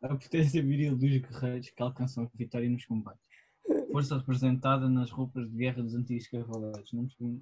a 0.02 0.08
potência 0.08 0.62
viril 0.62 0.96
dos 0.96 1.10
guerreiros 1.10 1.70
que 1.70 1.82
alcançam 1.82 2.24
a 2.24 2.28
vitória 2.36 2.68
nos 2.68 2.84
combates. 2.84 3.24
Força 3.90 4.18
representada 4.18 4.88
nas 4.88 5.10
roupas 5.10 5.48
de 5.50 5.56
guerra 5.56 5.82
dos 5.82 5.94
antigos 5.94 6.28
cavaleiros. 6.28 6.92
Não 6.92 7.06
percebi. 7.06 7.40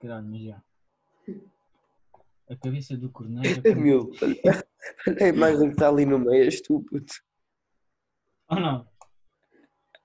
Caralho, 0.00 0.26
mas 0.28 0.42
já. 0.42 0.62
A 2.48 2.56
cabeça 2.56 2.96
do 2.96 3.10
corneiro. 3.10 3.62
Meu, 3.76 4.10
a 5.20 5.28
imagem 5.28 5.68
que 5.68 5.74
está 5.74 5.88
ali 5.88 6.04
no 6.04 6.18
meio, 6.18 6.44
és 6.44 6.60
tu, 6.60 6.82
puto. 6.84 7.14
Oh 8.48 8.56
não. 8.56 8.86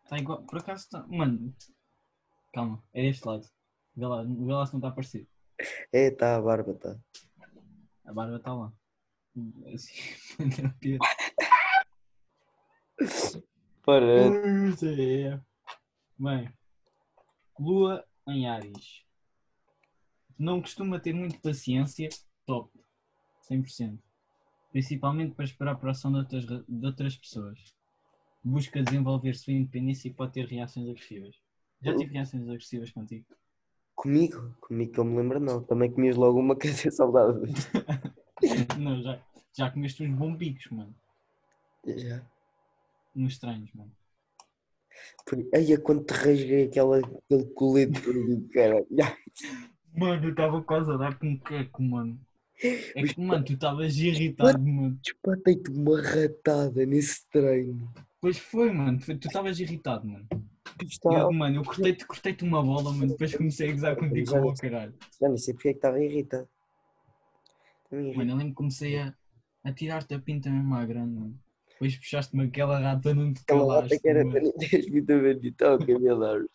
Está 0.03 0.17
igual. 0.17 0.43
Por 0.43 0.59
acaso 0.59 0.83
está. 0.83 1.05
Mano. 1.07 1.53
Calma, 2.53 2.83
é 2.93 3.03
deste 3.03 3.25
lado. 3.27 3.47
Vê 3.95 4.05
lá, 4.05 4.23
vê 4.23 4.53
lá 4.53 4.65
se 4.65 4.73
não 4.73 4.79
está 4.79 4.91
parecido. 4.91 5.27
É, 5.91 6.07
está 6.07 6.35
a 6.35 6.41
barba, 6.41 6.71
está. 6.71 6.97
A 8.05 8.13
barba 8.13 8.37
está 8.37 8.53
lá. 8.53 8.73
Assim. 9.73 9.93
É. 13.91 15.39
Bem. 16.19 16.53
Lua 17.57 18.05
em 18.27 18.47
Ares. 18.47 19.03
Não 20.37 20.61
costuma 20.61 20.99
ter 20.99 21.13
muito 21.13 21.41
paciência. 21.41 22.09
Top. 22.45 22.71
100%. 23.49 23.99
Principalmente 24.71 25.33
para 25.35 25.45
esperar 25.45 25.75
por 25.75 25.89
ação 25.89 26.11
de 26.11 26.19
outras, 26.19 26.45
ra- 26.45 26.63
de 26.67 26.85
outras 26.85 27.15
pessoas. 27.17 27.75
Busca 28.43 28.81
desenvolver 28.83 29.35
sua 29.35 29.53
independência 29.53 30.07
e 30.07 30.13
pode 30.13 30.33
ter 30.33 30.45
reações 30.45 30.89
agressivas. 30.89 31.35
Já 31.81 31.95
tive 31.95 32.13
reações 32.13 32.43
agressivas 32.47 32.91
contigo? 32.91 33.25
Comigo? 33.95 34.55
Comigo 34.61 34.91
que 34.93 34.99
eu 34.99 35.03
me 35.05 35.17
lembro, 35.17 35.39
não. 35.39 35.63
Também 35.63 35.91
comias 35.91 36.15
logo 36.15 36.39
uma 36.39 36.55
é 36.63 36.91
saudade. 36.91 37.39
Não, 38.79 39.01
já, 39.01 39.21
já 39.57 39.69
comeste 39.69 40.01
uns 40.01 40.15
bombicos, 40.17 40.67
mano. 40.71 40.95
Já. 41.85 42.21
Uns 43.15 43.33
estranhos, 43.33 43.69
mano. 43.73 43.91
Aí 45.53 45.77
quando 45.77 46.05
te 46.05 46.13
rasguei 46.13 46.65
aquela, 46.65 46.99
aquele 46.99 47.45
colete 47.53 48.01
cara. 48.53 48.85
Mano, 49.93 50.25
eu 50.25 50.29
estava 50.29 50.61
quase 50.63 50.89
a 50.91 50.97
dar 50.97 51.17
com 51.19 51.27
um 51.27 51.37
queco, 51.37 51.81
mano. 51.81 52.19
É 52.61 53.03
que, 53.03 53.21
mano, 53.21 53.43
tu 53.45 53.53
estavas 53.53 53.95
irritado, 53.97 54.59
mano. 54.59 54.99
Despatei-te 55.01 55.71
uma 55.71 56.01
ratada 56.01 56.85
nesse 56.85 57.25
treino. 57.29 57.89
Pois 58.19 58.37
foi, 58.37 58.71
mano. 58.71 58.99
Tu 58.99 59.13
estavas 59.13 59.59
irritado, 59.59 60.05
mano. 60.05 60.27
Eu, 61.05 61.31
mano, 61.31 61.55
eu 61.57 61.63
cortei-te 61.63 62.05
cortei 62.05 62.35
uma 62.41 62.61
bola, 62.61 62.91
mano. 62.91 63.07
Depois 63.07 63.35
comecei 63.35 63.69
a 63.69 63.71
gozar 63.71 63.95
contigo 63.95 64.31
Já 64.31 64.39
ao 64.39 64.53
caralho. 64.53 64.93
Já 65.19 65.27
nem 65.27 65.37
sei 65.37 65.53
porque 65.53 65.69
é 65.69 65.71
que 65.71 65.77
estava 65.77 66.03
irritado. 66.03 66.47
Mano, 67.91 68.31
eu 68.31 68.35
lembro 68.35 68.49
que 68.49 68.53
comecei 68.53 68.99
a, 68.99 69.13
a 69.63 69.73
tirar-te 69.73 70.13
a 70.13 70.19
pinta 70.19 70.49
mesmo 70.49 70.75
à 70.75 70.85
grande, 70.85 71.15
mano. 71.15 71.39
Depois 71.69 71.95
puxaste-me 71.97 72.43
aquela 72.43 72.77
rata, 72.77 73.13
não 73.13 73.33
te 73.33 73.41
Aquela 73.41 73.61
calaste. 73.61 73.93
rata 73.93 74.01
que 74.01 74.09
era 74.09 74.25
mano. 74.25 74.53
então, 75.43 75.79
Camila. 75.79 76.45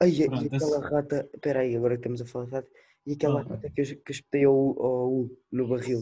Ai, 0.00 0.10
e 0.10 0.24
aquela 0.24 0.88
rata. 0.88 1.28
Espera 1.32 1.60
aí, 1.60 1.76
agora 1.76 1.94
que 1.94 2.00
estamos 2.00 2.20
a 2.20 2.26
falar 2.26 2.46
de 2.46 2.50
rata. 2.50 2.68
E 3.06 3.12
aquela 3.12 3.42
Ah. 3.42 3.70
que 3.70 3.80
eu, 3.80 3.84
espetei 3.84 4.44
ao, 4.44 4.54
ao 4.82 5.12
U 5.12 5.38
no 5.52 5.68
barril. 5.68 6.00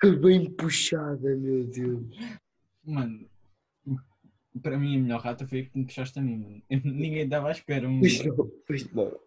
Que 0.00 0.10
bem 0.16 0.50
puxada, 0.50 1.36
meu 1.36 1.64
Deus. 1.66 2.04
Mano, 2.84 3.28
para 4.62 4.78
mim 4.78 4.96
a 4.96 5.00
melhor 5.02 5.20
rata 5.20 5.46
foi 5.46 5.60
a 5.60 5.64
que 5.64 5.78
me 5.78 5.84
puxaste 5.86 6.18
a 6.18 6.22
mim, 6.22 6.36
mano. 6.38 6.62
Eu- 6.70 6.80
ninguém 6.84 7.24
estava 7.24 7.48
à 7.48 7.52
espera, 7.52 7.88
mano. 7.88 8.00
Pois 8.00 8.24
não, 8.24 8.50
pois 8.66 8.92
não. 8.92 9.20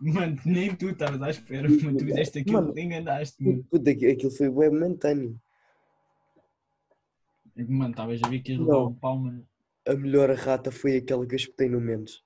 Mano, 0.00 0.40
nem 0.46 0.74
tu 0.74 0.88
estavas 0.88 1.20
à 1.20 1.30
espera, 1.30 1.68
mano. 1.68 1.98
Tu 1.98 2.04
fizeste 2.06 2.38
aquilo, 2.38 2.60
Mano. 2.62 2.72
te 2.74 2.80
enganaste, 2.80 3.42
mano. 3.42 3.64
Puta, 3.64 3.90
aquilo 3.90 4.30
foi 4.30 4.48
bem 4.50 4.70
momentâneo. 4.70 5.38
Mano, 7.56 7.90
estavas 7.90 8.20
a 8.22 8.28
ver 8.28 8.40
que 8.40 8.52
ias 8.52 8.60
levar 8.60 8.78
o 8.78 8.94
pau, 8.94 9.18
mano. 9.18 9.46
A 9.86 9.94
melhor 9.94 10.30
rata 10.34 10.70
foi 10.70 10.96
aquela 10.96 11.26
que 11.26 11.34
eu 11.34 11.36
espetei 11.36 11.68
no 11.68 11.80
Mendes. 11.80 12.22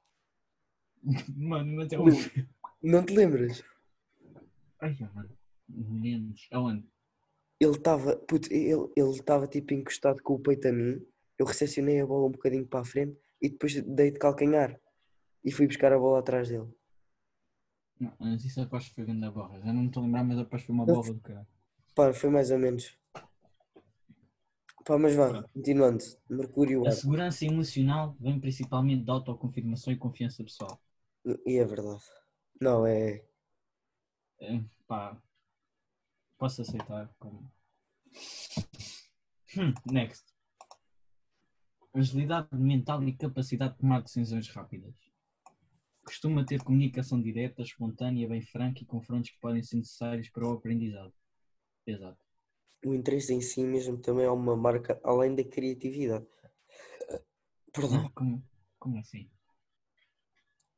Mano, 1.36 1.76
mas 1.76 1.92
é 1.92 1.98
um. 1.98 2.06
Não. 2.82 3.04
Te 3.04 3.14
lembras? 3.14 3.62
Ai, 4.80 4.96
mano. 5.14 5.30
Menos. 5.68 6.48
Aonde? 6.52 6.86
Ele 7.60 7.72
estava, 7.72 8.20
ele 8.50 8.90
ele 8.96 9.10
estava 9.10 9.46
tipo 9.46 9.72
encostado 9.72 10.22
com 10.22 10.34
o 10.34 10.38
peito 10.38 10.68
a 10.68 10.72
mim. 10.72 11.00
Eu 11.38 11.46
recepcionei 11.46 12.00
a 12.00 12.06
bola 12.06 12.26
um 12.26 12.32
bocadinho 12.32 12.66
para 12.66 12.80
a 12.80 12.84
frente 12.84 13.16
e 13.40 13.48
depois 13.48 13.80
dei 13.82 14.10
de 14.10 14.18
calcanhar 14.18 14.78
e 15.44 15.50
fui 15.52 15.66
buscar 15.66 15.92
a 15.92 15.98
bola 15.98 16.20
atrás 16.20 16.48
dele. 16.48 16.68
Não, 17.98 18.12
mas 18.18 18.44
isso 18.44 18.60
aposto 18.60 18.88
que 18.88 18.96
foi 18.96 19.04
grande 19.04 19.30
borra. 19.30 19.60
Já 19.60 19.72
não 19.72 19.82
me 19.82 19.86
estou 19.86 20.02
a 20.02 20.06
lembrar, 20.06 20.24
mas 20.24 20.46
que 20.46 20.58
foi 20.58 20.74
uma 20.74 20.86
bola 20.86 21.02
do 21.02 21.20
caralho. 21.20 21.46
Pá, 21.94 22.12
foi 22.12 22.30
mais 22.30 22.50
ou 22.50 22.58
menos. 22.58 22.98
Pá, 24.84 24.98
mas 24.98 25.14
vá, 25.14 25.42
continuando. 25.44 26.04
Mercúrio 26.28 26.86
A 26.86 26.90
segurança 26.90 27.44
emocional 27.46 28.16
vem 28.20 28.38
principalmente 28.38 29.04
da 29.04 29.12
autoconfirmação 29.12 29.92
e 29.92 29.96
confiança 29.96 30.42
pessoal. 30.42 30.78
E 31.24 31.56
é 31.58 31.64
verdade. 31.64 32.04
Não, 32.60 32.86
é. 32.86 33.24
É, 34.40 34.60
pá, 34.86 35.20
posso 36.36 36.62
aceitar 36.62 37.12
como. 37.18 37.50
Hum, 39.56 39.72
next. 39.90 40.24
Agilidade 41.94 42.48
mental 42.52 43.02
e 43.04 43.16
capacidade 43.16 43.74
de 43.74 43.78
tomar 43.78 44.02
decisões 44.02 44.48
rápidas. 44.48 44.94
Costuma 46.04 46.44
ter 46.44 46.62
comunicação 46.62 47.20
direta, 47.22 47.62
espontânea, 47.62 48.28
bem 48.28 48.42
franca 48.42 48.82
e 48.82 48.86
confrontos 48.86 49.30
que 49.30 49.40
podem 49.40 49.62
ser 49.62 49.76
necessários 49.76 50.28
para 50.28 50.46
o 50.46 50.52
aprendizado. 50.52 51.14
Exato. 51.86 52.22
O 52.84 52.92
interesse 52.92 53.32
em 53.32 53.40
si 53.40 53.62
mesmo 53.62 53.96
também 53.98 54.26
é 54.26 54.30
uma 54.30 54.54
marca 54.54 55.00
além 55.02 55.34
da 55.34 55.42
criatividade. 55.42 56.26
Perdão. 57.72 58.10
Como, 58.14 58.44
como 58.78 58.98
assim? 58.98 59.30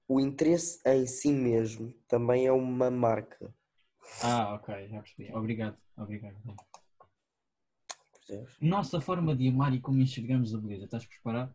O 0.08 0.20
interesse 0.20 0.80
em 0.86 1.06
si 1.06 1.32
mesmo 1.32 1.92
também 2.06 2.46
é 2.46 2.52
uma 2.52 2.90
marca. 2.90 3.52
Ah, 4.22 4.54
ok, 4.54 4.88
já 4.88 5.00
percebi. 5.02 5.34
Obrigado, 5.34 5.76
obrigado. 5.96 6.36
Percebes? 8.12 8.56
Nossa 8.60 9.00
forma 9.00 9.34
de 9.34 9.48
amar 9.48 9.74
e 9.74 9.80
como 9.80 10.00
enxergamos 10.00 10.54
a 10.54 10.58
beleza. 10.58 10.84
Estás 10.84 11.06
preparado? 11.06 11.54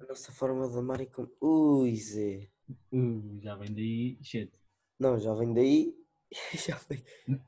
A 0.00 0.04
nossa 0.06 0.32
forma 0.32 0.68
de 0.68 0.78
amar 0.78 1.00
é 1.00 1.06
como. 1.06 1.30
Ui, 1.40 1.94
Zé. 1.96 2.48
Uh, 2.92 3.40
já 3.40 3.56
vem 3.56 3.74
daí, 3.74 4.18
shit. 4.22 4.52
Não, 4.98 5.18
já 5.18 5.34
vem 5.34 5.52
daí. 5.52 5.94
Já 6.68 6.76
vem. 6.76 7.02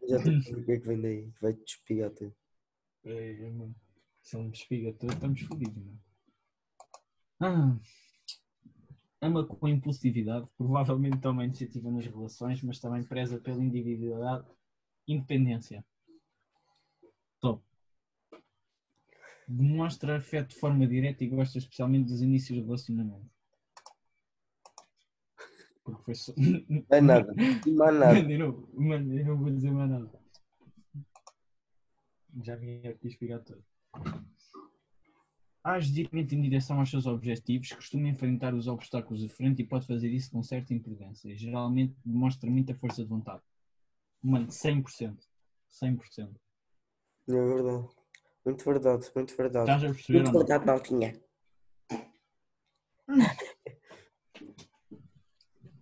Já 0.09 0.17
o 0.57 0.65
que 0.65 0.73
é 0.73 0.81
que 0.81 0.87
vem 0.87 1.01
daí. 1.03 1.31
Vai-te 1.39 1.63
despigar 1.65 2.11
tudo. 2.13 2.35
É, 3.05 3.51
mano. 3.51 3.75
Se 4.23 4.37
ele 4.37 4.45
me 4.45 4.51
despiga 4.53 4.93
todo, 4.95 5.13
estamos 5.13 5.41
fodidos, 5.43 5.77
mano. 5.77 6.01
Ah. 7.41 7.79
Ama 9.21 9.47
com 9.47 9.69
impulsividade, 9.69 10.49
provavelmente 10.57 11.21
toma 11.21 11.45
iniciativa 11.45 11.91
nas 11.91 12.07
relações, 12.07 12.63
mas 12.63 12.81
também 12.81 13.03
preza 13.03 13.39
pela 13.39 13.63
individualidade 13.63 14.47
e 15.07 15.15
independência. 15.15 15.85
Top. 17.39 17.63
Demonstra 19.47 20.17
afeto 20.17 20.51
de 20.51 20.57
forma 20.57 20.87
direta 20.87 21.23
e 21.23 21.29
gosta 21.29 21.59
especialmente 21.59 22.09
dos 22.09 22.23
inícios 22.23 22.59
do 22.59 22.65
relacionamento. 22.65 23.29
Porque 25.85 26.03
foi 26.03 26.15
só. 26.15 26.33
É 26.91 27.01
nada. 27.01 27.35
Há 27.35 27.93
nada. 27.93 28.15
Mano, 28.73 29.13
eu 29.19 29.27
não 29.27 29.37
vou 29.37 29.51
dizer 29.51 29.71
mais 29.71 29.91
nada. 29.91 30.21
Já 32.43 32.57
vim 32.57 32.87
aqui 32.87 33.09
explicar 33.09 33.41
tudo. 33.41 33.63
Age 35.63 35.93
diretamente 35.93 36.35
em 36.35 36.41
direção 36.41 36.79
aos 36.81 36.91
seus 36.91 37.07
objetivos, 37.07 37.71
costuma 37.73 38.09
enfrentar 38.09 38.55
os 38.55 38.67
obstáculos 38.67 39.21
de 39.21 39.29
frente 39.29 39.61
e 39.61 39.67
pode 39.67 39.87
fazer 39.87 40.09
isso 40.09 40.31
com 40.31 40.43
certa 40.43 40.73
imprudência. 40.73 41.37
Geralmente 41.37 41.95
demonstra 42.05 42.51
muita 42.51 42.75
força 42.75 43.03
de 43.03 43.09
vontade. 43.09 43.43
Mano, 44.23 44.47
100%. 44.47 45.19
100%. 45.71 46.35
É 47.29 47.33
verdade. 47.33 47.89
Muito 48.45 48.65
verdade, 48.65 49.11
muito 49.15 49.37
verdade. 49.37 49.71
Estás 49.71 49.85
a 49.85 49.95
perceber 49.95 50.23
Muito 50.23 50.39
verdade, 50.39 50.67
Maltinha. 50.67 51.23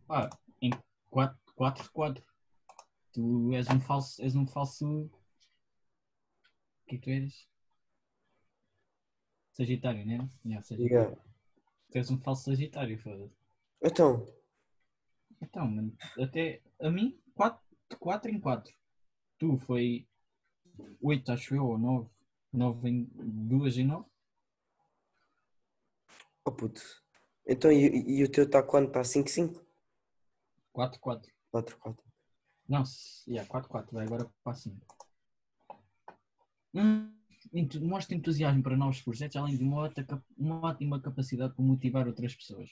Ah, 0.08 0.30
em 0.60 0.70
4 1.10 1.38
4 1.54 1.92
4. 1.92 2.24
Tu 3.12 3.52
és 3.52 3.68
um 3.68 3.80
falso. 3.80 4.22
És 4.22 4.34
um 4.34 4.46
falso. 4.46 5.02
O 5.02 5.10
que 6.86 6.96
é 6.96 6.98
que 6.98 7.04
tu 7.04 7.10
eres? 7.10 7.47
Sagitário, 9.58 10.06
né? 10.06 10.30
Yeah, 10.44 10.62
sagitário. 10.62 10.94
Yeah. 11.10 11.22
Tu 11.90 11.98
és 11.98 12.10
um 12.10 12.18
falso 12.20 12.44
Sagitário, 12.44 12.98
foda-se. 13.00 13.34
Então, 13.82 14.26
Então, 15.42 15.68
mano, 15.68 15.96
até 16.20 16.62
a 16.80 16.90
mim, 16.90 17.20
4, 17.34 17.60
4 17.98 18.30
em 18.30 18.40
4. 18.40 18.72
Tu 19.38 19.56
foi 19.58 20.06
8, 21.00 21.32
acho 21.32 21.54
eu, 21.54 21.66
ou 21.66 21.78
9. 21.78 22.08
9 22.52 22.88
em 22.88 23.04
2 23.48 23.76
em 23.78 23.86
9. 23.86 24.06
oh 26.44 26.52
puto. 26.52 26.80
Então, 27.46 27.70
e, 27.72 28.18
e 28.18 28.24
o 28.24 28.30
teu 28.30 28.44
está 28.44 28.62
quanto? 28.62 28.88
Está 28.88 29.00
5-5? 29.02 29.64
4, 30.72 31.00
4. 31.00 31.32
4-4. 31.52 31.96
Não, 32.68 32.84
se- 32.84 33.28
yeah, 33.30 33.48
4, 33.48 33.68
4. 33.68 33.92
Vai 33.94 34.06
agora 34.06 34.30
para 34.44 34.54
5. 34.54 34.76
Hum, 36.74 37.17
mostra 37.80 38.16
entusiasmo 38.16 38.62
para 38.62 38.76
novos 38.76 39.00
projetos, 39.02 39.36
além 39.36 39.56
de 39.56 39.62
uma, 39.62 39.82
outra 39.82 40.22
uma 40.36 40.60
ótima 40.60 41.00
capacidade 41.00 41.54
para 41.54 41.64
motivar 41.64 42.06
outras 42.06 42.34
pessoas. 42.34 42.70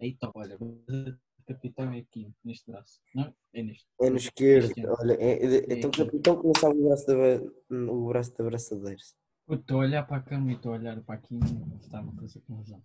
Aí 0.00 0.10
está, 0.10 0.30
olha, 0.34 0.56
o 0.60 0.84
capitão 1.46 1.92
é 1.92 1.98
aqui, 1.98 2.32
neste 2.44 2.70
braço. 2.70 3.00
Não, 3.14 3.34
é 3.52 3.62
neste. 3.62 3.86
É 4.00 4.10
no 4.10 4.16
esquerdo. 4.16 4.68
Este. 4.68 4.86
Olha, 4.86 5.14
é, 5.14 5.44
é, 5.44 5.56
É 5.72 5.78
então, 5.78 5.90
aqui. 5.90 6.16
então 6.16 6.36
começava 6.36 6.74
o 6.74 6.84
braço 6.84 7.06
da, 7.06 7.92
o 7.92 8.08
braço 8.08 8.36
da 8.36 8.44
braçadeira. 8.44 9.00
Estou 9.50 9.78
a 9.78 9.80
olhar 9.80 10.06
para 10.06 10.18
a 10.18 10.22
cama 10.22 10.52
e 10.52 10.54
estou 10.54 10.72
a 10.72 10.76
olhar 10.76 11.00
para 11.02 11.14
aqui 11.14 11.34
e 11.34 11.80
está-me 11.80 12.10
a 12.10 12.20
fazer 12.20 12.40
confusão. 12.40 12.82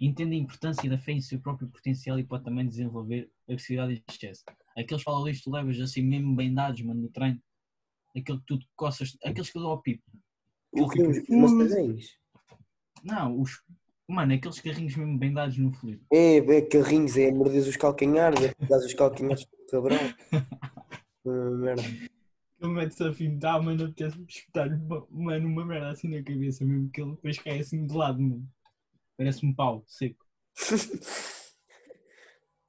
Entende 0.00 0.34
a 0.34 0.38
importância 0.38 0.88
da 0.88 0.98
fé 0.98 1.12
em 1.12 1.20
seu 1.20 1.38
próprio 1.38 1.68
potencial 1.68 2.18
e 2.18 2.24
pode 2.24 2.44
também 2.44 2.66
desenvolver 2.66 3.30
agressividade 3.46 3.92
e 3.92 4.04
excesso. 4.10 4.42
Aqueles 4.76 5.04
que 5.04 5.42
tu 5.44 5.50
levas 5.50 5.78
assim 5.78 6.02
mesmo 6.02 6.34
bem 6.34 6.52
dados, 6.52 6.80
mano, 6.80 7.02
no 7.02 7.08
treino. 7.10 7.40
Aquele 8.16 8.38
que 8.38 8.46
tu 8.46 8.58
coças, 8.74 9.16
aqueles 9.22 9.50
que 9.50 9.58
eu 9.58 9.62
dou 9.62 9.72
ao 9.72 9.82
pipo. 9.82 10.02
O 10.82 10.88
que? 10.88 11.02
Os 11.02 11.18
Aquele 11.18 11.40
maçadões? 11.40 12.18
Não, 13.04 13.40
os. 13.40 13.62
Mano, 14.08 14.34
aqueles 14.34 14.60
carrinhos 14.60 14.94
mesmo 14.96 15.18
bem 15.18 15.32
dados 15.32 15.58
no 15.58 15.72
fluido. 15.72 16.04
É, 16.12 16.36
é 16.36 16.62
carrinhos, 16.62 17.16
é 17.16 17.32
morder 17.32 17.62
os 17.62 17.76
calcanhares, 17.76 18.40
é 18.40 18.54
pegar 18.54 18.78
os 18.78 18.94
calcanhares 18.94 19.44
do 19.44 19.66
cabrão. 19.68 19.98
Merda. 21.24 21.82
Ele 22.58 22.72
mete-se 22.72 23.04
a 23.04 23.12
fintar, 23.12 23.60
mano, 23.62 23.84
apetece-me 23.84 24.24
espetar-lhe, 24.26 24.76
mano, 25.10 25.48
uma 25.48 25.64
merda 25.64 25.90
assim 25.90 26.08
na 26.08 26.22
cabeça 26.22 26.64
mesmo, 26.64 26.88
que 26.90 27.02
ele 27.02 27.10
depois 27.10 27.38
cai 27.38 27.58
assim 27.58 27.86
de 27.86 27.94
lado, 27.94 28.22
mano. 28.22 28.48
Parece 29.16 29.44
um 29.44 29.52
pau 29.52 29.84
seco. 29.86 30.24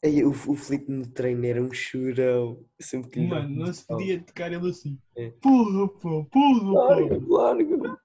Ei, 0.04 0.24
o, 0.24 0.30
o 0.30 0.56
Filipe 0.56 0.92
no 0.92 1.08
treino 1.08 1.46
era 1.46 1.62
um 1.62 1.74
churão. 1.74 2.64
Sempre 2.80 3.10
que 3.10 3.28
Mano, 3.28 3.50
não 3.50 3.74
se 3.74 3.86
podia 3.86 4.22
tocar 4.22 4.52
ele 4.52 4.70
assim. 4.70 5.00
É. 5.16 5.32
Porra, 5.32 5.88
pô, 5.88 6.26
porra, 6.26 6.60
pô. 6.60 6.72
Larga, 6.72 7.22
larga. 7.28 8.02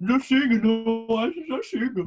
Já 0.00 0.18
chega, 0.18 0.58
não 0.58 1.18
acho, 1.18 1.46
já 1.46 1.62
chega. 1.62 2.04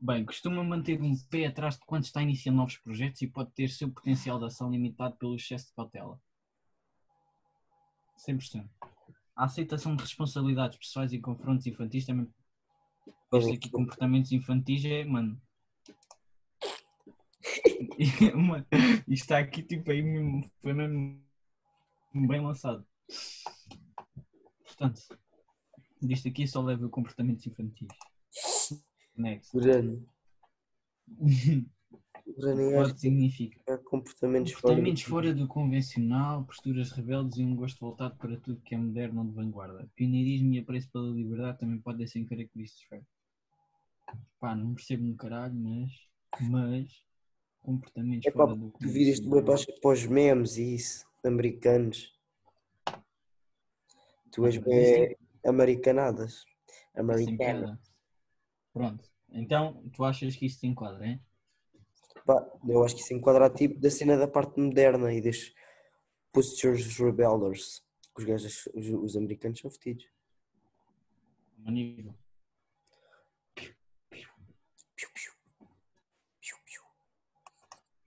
Bem, 0.00 0.24
costuma 0.24 0.62
manter 0.62 1.00
um 1.00 1.14
pé 1.30 1.46
atrás 1.46 1.76
de 1.76 1.84
quando 1.86 2.04
está 2.04 2.20
a 2.20 2.22
iniciar 2.24 2.52
novos 2.52 2.76
projetos 2.76 3.22
e 3.22 3.26
pode 3.26 3.52
ter 3.52 3.68
seu 3.68 3.90
potencial 3.90 4.38
de 4.38 4.46
ação 4.46 4.70
limitado 4.70 5.16
pelo 5.16 5.36
excesso 5.36 5.66
de 5.66 5.74
cautela. 5.74 6.20
100%. 8.28 8.68
A 9.34 9.44
aceitação 9.44 9.96
de 9.96 10.02
responsabilidades 10.02 10.78
pessoais 10.78 11.12
e 11.12 11.18
confrontos 11.18 11.66
infantis 11.66 12.04
também. 12.04 12.28
Este 13.32 13.52
aqui, 13.52 13.70
comportamentos 13.70 14.30
infantis, 14.32 14.84
é, 14.84 15.04
mano. 15.04 15.40
Mano, 18.34 18.66
Isto 19.08 19.24
está 19.24 19.38
aqui, 19.38 19.62
tipo, 19.62 19.90
aí 19.90 20.02
mesmo, 20.02 20.50
foi 20.60 20.72
mesmo 20.72 21.20
bem 22.14 22.40
lançado. 22.40 22.86
Portanto, 24.64 25.02
disto 26.00 26.28
aqui 26.28 26.46
só 26.46 26.62
leva 26.62 26.88
comportamentos 26.88 27.46
infantis. 27.46 27.88
Next. 29.16 29.52
Grande 29.58 30.06
Pode 32.74 33.00
significa 33.00 33.60
é 33.66 33.76
comportamentos 33.76 34.52
fora. 34.52 34.62
comportamentos 34.62 35.02
fora 35.02 35.34
do 35.34 35.46
convencional, 35.46 36.44
posturas 36.44 36.90
rebeldes 36.92 37.38
e 37.38 37.44
um 37.44 37.54
gosto 37.54 37.80
voltado 37.80 38.16
para 38.16 38.36
tudo 38.38 38.62
que 38.62 38.74
é 38.74 38.78
moderno 38.78 39.20
ou 39.20 39.26
de 39.26 39.34
vanguarda. 39.34 39.90
Pioneirismo 39.94 40.54
e 40.54 40.58
apreço 40.58 40.90
pela 40.90 41.10
liberdade 41.10 41.58
também 41.58 41.78
podem 41.78 42.06
ser 42.06 42.24
características. 42.24 43.02
Pá, 44.40 44.54
não 44.54 44.74
percebo 44.74 45.04
um 45.04 45.16
caralho, 45.16 45.54
mas. 45.54 45.90
Mas. 46.40 47.04
Comportamentos 47.62 48.26
É 48.26 48.30
fora 48.32 48.54
do 48.56 48.70
tu 48.72 48.88
viras 48.88 49.20
bem 49.20 49.44
para, 49.44 49.54
os- 49.54 49.64
para 49.66 49.90
os 49.92 50.06
memes 50.06 50.56
e 50.56 50.74
isso, 50.74 51.06
americanos. 51.24 52.12
Tu 54.32 54.44
és 54.46 54.56
bem 54.58 55.16
americanadas. 55.46 56.44
Americana. 56.94 57.80
Pronto. 58.72 59.08
Então, 59.30 59.82
tu 59.94 60.04
achas 60.04 60.34
que 60.36 60.46
isso 60.46 60.60
te 60.60 60.66
enquadra, 60.66 61.06
é? 61.06 61.20
Pá, 62.26 62.46
eu 62.68 62.82
acho 62.84 62.94
que 62.96 63.02
isso 63.02 63.14
enquadra 63.14 63.48
tipo 63.50 63.78
da 63.80 63.90
cena 63.90 64.16
da 64.16 64.28
parte 64.28 64.58
moderna 64.60 65.12
e 65.12 65.20
das 65.20 65.52
postures 66.32 66.96
rebellers. 66.98 67.82
Os 68.16 68.24
gajos, 68.24 68.66
os, 68.74 68.86
os 68.88 69.16
americanos 69.16 69.60
são 69.60 69.70
fedidos. 69.70 70.06
Manível. 71.58 72.14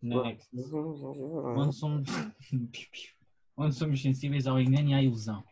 Next. 0.06 0.50
Onde 0.54 1.76
somos, 1.76 2.10
onde 3.58 3.76
somos 3.76 4.02
sensíveis 4.02 4.46
ao 4.46 4.60
engano 4.60 4.90
e 4.90 4.94
à 4.94 5.02
ilusão. 5.02 5.44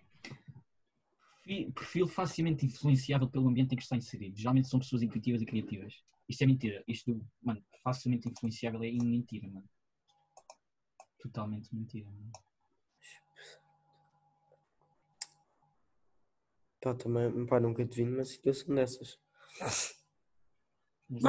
Perfil- 1.75 2.07
facilmente 2.07 2.65
influenciável 2.65 3.27
pelo 3.27 3.47
ambiente 3.47 3.73
em 3.73 3.75
que 3.75 3.83
está 3.83 3.97
inserido. 3.97 4.37
Geralmente 4.37 4.67
são 4.69 4.79
pessoas 4.79 5.01
intuitivas 5.01 5.41
e 5.41 5.45
criativas. 5.45 6.03
Isto 6.29 6.43
é 6.43 6.47
mentira. 6.47 6.83
Isto, 6.87 7.19
mano, 7.41 7.63
facilmente 7.83 8.29
influenciável 8.29 8.81
é 8.83 8.91
mentira, 8.91 9.47
mano. 9.49 9.67
Totalmente 11.19 11.73
mentira, 11.73 12.09
mano. 12.11 12.31
Pá, 16.79 16.93
também, 16.93 17.45
pá, 17.45 17.59
nunca 17.59 17.85
te 17.85 17.95
vi 17.95 18.05
numa 18.05 18.25
situação 18.25 18.75
dessas. 18.75 19.17
Mas, 21.09 21.23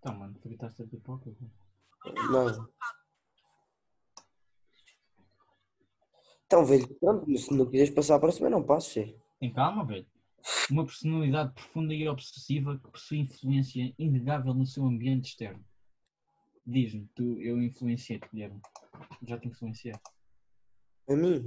Tá, 0.00 0.12
mano, 0.12 0.34
tu 0.40 0.48
gritaste 0.48 0.82
a 0.82 0.86
pipoca. 0.86 1.30
Não. 2.30 2.68
Então, 6.46 6.64
velho, 6.64 6.88
pronto, 6.98 7.36
se 7.36 7.52
não 7.52 7.66
quiseres 7.68 7.94
passar 7.94 8.16
a 8.16 8.20
próxima, 8.20 8.48
não 8.48 8.62
passes. 8.62 8.96
é. 8.96 9.14
Tem 9.38 9.52
calma, 9.52 9.84
velho. 9.84 10.06
Uma 10.70 10.84
personalidade 10.84 11.52
profunda 11.52 11.92
e 11.92 12.08
obsessiva 12.08 12.78
que 12.78 12.90
possui 12.90 13.18
influência 13.18 13.94
inegável 13.98 14.54
no 14.54 14.66
seu 14.66 14.84
ambiente 14.86 15.30
externo. 15.30 15.64
Diz-me, 16.64 17.06
tu, 17.14 17.40
eu 17.40 17.60
influenciei-te, 17.62 18.28
Guilherme. 18.30 18.60
Já 19.26 19.38
te 19.38 19.48
influenciei. 19.48 19.94
A 21.08 21.14
mim? 21.14 21.44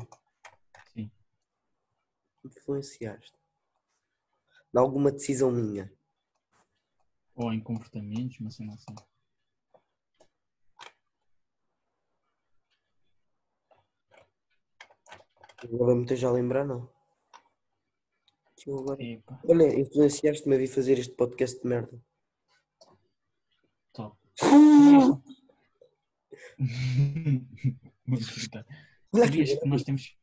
Sim. 0.93 1.11
Influenciaste. 2.43 3.33
De 4.73 4.79
alguma 4.79 5.11
decisão 5.11 5.51
minha. 5.51 5.91
Ou 7.41 7.51
em 7.51 7.60
comportamentos, 7.60 8.38
mas 8.39 8.56
cena 8.56 8.75
assim. 8.75 8.93
Agora 15.63 15.95
me 15.95 16.04
esteja 16.04 16.27
a 16.27 16.32
lembrar, 16.32 16.65
não. 16.65 16.88
Eu 18.67 18.77
agora... 18.77 19.01
Epa, 19.04 19.41
Olha, 19.43 19.80
influenciaste-me 19.80 20.54
a 20.54 20.58
vir 20.60 20.67
fazer 20.67 20.99
este 20.99 21.15
podcast 21.15 21.60
de 21.60 21.67
merda. 21.67 21.99
top. 23.91 24.15
Olha 29.13 29.25
Sabias 29.25 29.49
aqui. 29.49 29.60
que 29.62 29.67
nós 29.67 29.84
temos. 29.84 30.15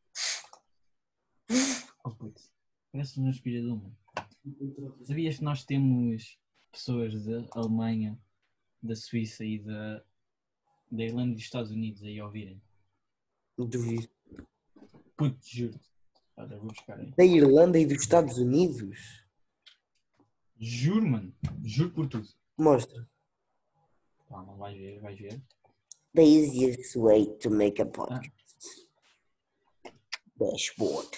Oh, 2.04 2.14
putz. 2.14 2.52
Parece 2.92 3.20
um 3.20 3.28
aspirador, 3.28 3.76
mano. 3.76 3.98
Sabias 5.02 5.38
que 5.38 5.44
nós 5.44 5.64
temos 5.64 6.38
pessoas 6.70 7.24
da 7.24 7.46
Alemanha, 7.52 8.18
da 8.82 8.94
Suíça 8.94 9.44
e 9.44 9.58
da, 9.58 10.04
da 10.90 11.02
Irlanda 11.04 11.32
e 11.32 11.34
dos 11.34 11.44
Estados 11.44 11.70
Unidos 11.70 12.02
aí 12.02 12.20
ouvirem? 12.20 12.62
Duvido. 13.56 14.08
Putz, 15.16 15.48
juro-te. 15.48 15.88
Olha, 16.36 16.56
vou 16.58 16.68
buscar 16.68 16.98
aí. 16.98 17.10
Da 17.16 17.24
Irlanda 17.24 17.78
e 17.78 17.86
dos 17.86 18.00
Estados 18.00 18.38
Unidos? 18.38 19.24
Juro, 20.60 21.06
mano. 21.08 21.34
Juro 21.64 21.90
por 21.90 22.08
tudo. 22.08 22.28
Mostra. 22.56 23.08
Calma, 24.28 24.54
vais 24.56 24.76
ver, 24.78 25.00
vais 25.00 25.18
ver. 25.18 25.42
The 26.14 26.22
easiest 26.22 26.96
way 26.96 27.26
to 27.38 27.50
make 27.50 27.80
a 27.80 27.84
Ah, 27.84 27.90
podcast. 27.90 28.88
Dashboard. 30.36 31.08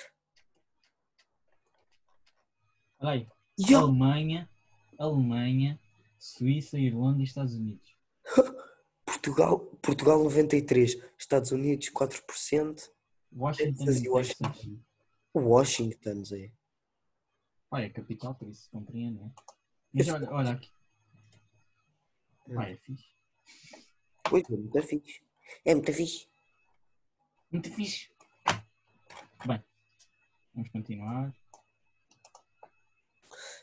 olha 3.01 3.11
aí. 3.13 3.29
Yeah. 3.59 3.87
Alemanha, 3.87 4.51
Alemanha, 5.01 5.81
Suíça, 6.19 6.79
Irlanda 6.79 7.23
e 7.23 7.25
Estados 7.25 7.55
Unidos. 7.55 7.97
Portugal, 9.05 9.59
Portugal 9.83 10.23
93, 10.23 11.03
Estados 11.19 11.51
Unidos 11.53 11.91
4%, 11.91 12.91
Washington 13.33 13.85
Texas 13.85 14.03
e 14.03 14.09
Washington. 14.09 14.51
Texas. 14.53 14.79
Washington, 15.35 16.25
Zé. 16.25 16.53
Pai, 17.71 17.85
é 17.87 17.89
capital, 17.89 18.35
por 18.35 18.49
isso 18.49 18.65
se 18.65 18.71
compreende, 18.71 19.21
né? 19.21 19.33
Mas 19.93 20.09
olha, 20.09 20.31
olha 20.31 20.51
aqui. 20.53 20.71
Pai, 22.55 22.73
é 22.73 22.77
fixe. 22.77 23.05
Pois 24.25 24.45
é, 24.45 24.57
muito 24.57 24.83
fixe. 24.83 25.23
É 25.65 25.75
muito 25.75 25.93
fixe. 25.93 26.29
Muito 27.51 27.75
fixe. 27.75 28.11
Bem, 29.47 29.63
vamos 30.55 30.71
continuar. 30.71 31.40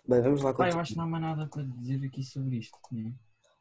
Bem, 0.08 0.22
vamos 0.22 0.42
lá 0.42 0.54
Pai, 0.54 0.70
eu 0.70 0.74
continuar. 0.76 0.82
acho 0.84 0.92
que 0.94 0.98
não 0.98 1.04
há 1.04 1.08
mais 1.08 1.24
nada 1.24 1.48
para 1.48 1.64
dizer 1.64 2.06
aqui 2.06 2.24
sobre 2.24 2.58
isto. 2.58 2.78
Né? 2.92 3.14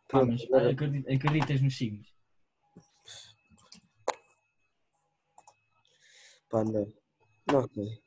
Pronto, 0.08 0.28
mas 0.30 0.42
acredita- 0.72 1.12
acreditas 1.12 1.60
nos 1.60 1.76
signos? 1.76 2.14
Pá, 6.48 6.64
não. 6.64 6.92
Não 7.50 7.68
sei. 7.68 8.02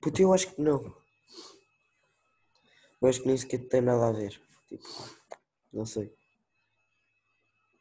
Puta, 0.00 0.20
eu 0.22 0.32
acho 0.32 0.52
que 0.54 0.60
não. 0.60 0.82
Eu 3.00 3.08
acho 3.08 3.20
que 3.20 3.26
nem 3.28 3.36
sequer 3.36 3.68
tem 3.68 3.80
nada 3.80 4.08
a 4.08 4.12
ver. 4.12 4.40
Tipo, 4.68 4.84
não 5.72 5.86
sei. 5.86 6.12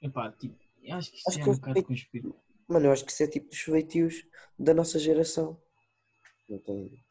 Epá, 0.02 0.32
tipo, 0.34 0.56
eu 0.84 0.96
acho 0.98 1.12
que 1.12 1.18
isto 1.18 1.30
Acho 1.30 1.40
é 1.40 1.44
que 1.44 1.50
um 1.50 1.54
eu 1.54 1.56
bocado 1.58 1.74
sei- 1.74 1.84
conspiro. 1.84 2.36
Mano, 2.68 2.86
eu 2.86 2.92
acho 2.92 3.06
que 3.06 3.12
isso 3.12 3.24
é 3.24 3.28
tipo 3.28 3.50
dos 3.50 3.60
feitios 3.60 4.24
da 4.58 4.74
nossa 4.74 4.98
geração. 5.00 5.60
Não 6.48 6.60
tem. 6.60 7.04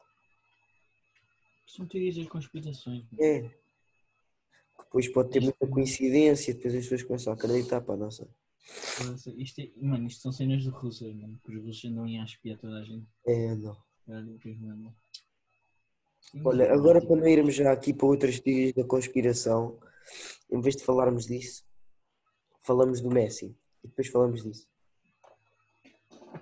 São 1.75 1.85
teorias 1.85 2.17
das 2.17 2.27
conspirações. 2.27 3.05
mano. 3.09 3.23
É. 3.23 3.49
Depois 4.77 5.07
pode 5.07 5.29
ter 5.29 5.39
muita 5.39 5.65
coincidência, 5.67 6.53
depois 6.53 6.75
as 6.75 6.81
pessoas 6.83 7.03
começam 7.03 7.31
a 7.31 7.35
acreditar, 7.35 7.79
pá, 7.79 7.95
não 7.95 8.11
sei. 8.11 8.27
Isto, 9.37 9.61
é, 9.61 9.71
mano, 9.77 10.05
isto 10.07 10.21
são 10.21 10.31
cenas 10.33 10.63
de 10.63 10.69
Rússia, 10.69 11.07
mano. 11.13 11.39
Que 11.45 11.55
os 11.55 11.63
russos 11.63 11.85
andam 11.85 12.05
a 12.05 12.25
espiar 12.25 12.57
toda 12.57 12.77
a 12.77 12.83
gente. 12.83 13.07
É, 13.25 13.55
não. 13.55 13.77
Mandam. 14.05 14.93
Olha, 16.43 16.73
agora 16.73 16.99
para 16.99 17.15
não 17.15 17.27
irmos 17.27 17.55
já 17.55 17.71
aqui 17.71 17.93
para 17.93 18.07
outras 18.07 18.39
teorias 18.39 18.73
da 18.73 18.83
conspiração, 18.83 19.79
em 20.51 20.59
vez 20.59 20.75
de 20.75 20.83
falarmos 20.83 21.25
disso, 21.25 21.63
falamos 22.61 22.99
do 22.99 23.09
Messi. 23.09 23.55
E 23.83 23.87
depois 23.87 24.09
falamos 24.09 24.43
disso. 24.43 24.67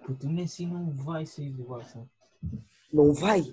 Puto, 0.06 0.28
o 0.28 0.30
Messi 0.30 0.66
não 0.66 0.92
vai 0.92 1.26
sair 1.26 1.52
do 1.52 1.64
Barça. 1.66 2.10
Não 2.92 3.14
vai! 3.14 3.44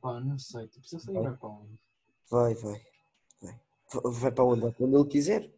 Pá, 0.00 0.20
não 0.20 0.38
sei. 0.38 0.66
Tipo, 0.68 0.86
se 0.86 0.96
eu 0.96 1.00
sair, 1.00 1.14
vai 1.22 1.36
para 1.36 1.48
onde? 1.48 1.78
Vai, 2.30 2.54
vai. 2.54 2.86
Vai, 3.42 3.60
Va- 3.92 4.10
vai 4.10 4.32
para 4.32 4.44
onde? 4.44 4.60
Vai 4.62 4.74
onde 4.80 4.94
ele 4.96 5.08
quiser. 5.08 5.50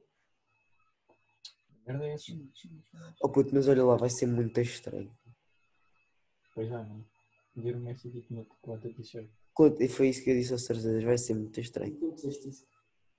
A 1.87 1.93
merda 1.93 2.07
é 2.07 2.13
essa. 2.15 2.33
Oh 3.23 3.29
puto, 3.29 3.55
mas 3.55 3.69
olha 3.69 3.85
lá, 3.85 3.97
vai 3.97 4.11
ser 4.11 4.27
muito 4.27 4.61
estranho. 4.61 5.11
Pois 6.55 6.69
já, 6.69 6.83
não. 6.83 7.05
Ver 7.55 7.77
o 7.77 7.81
Messi 7.81 8.09
aqui 8.09 8.23
com 8.23 8.35
uma 8.35 8.47
quanta 8.61 8.89
t-shirt. 8.93 9.29
Quando- 9.55 9.81
E 9.81 9.89
foi 9.89 10.09
isso 10.09 10.23
que 10.23 10.31
eu 10.31 10.35
disse 10.37 10.53
aos 10.53 10.65
certezas, 10.65 11.03
vai 11.05 11.17
ser 11.17 11.35
muito 11.35 11.59
estranho. 11.61 11.97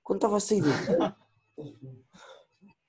Quando 0.02 0.18
estava 0.18 0.36
a 0.36 0.40
sair 0.40 0.60
do, 0.62 0.68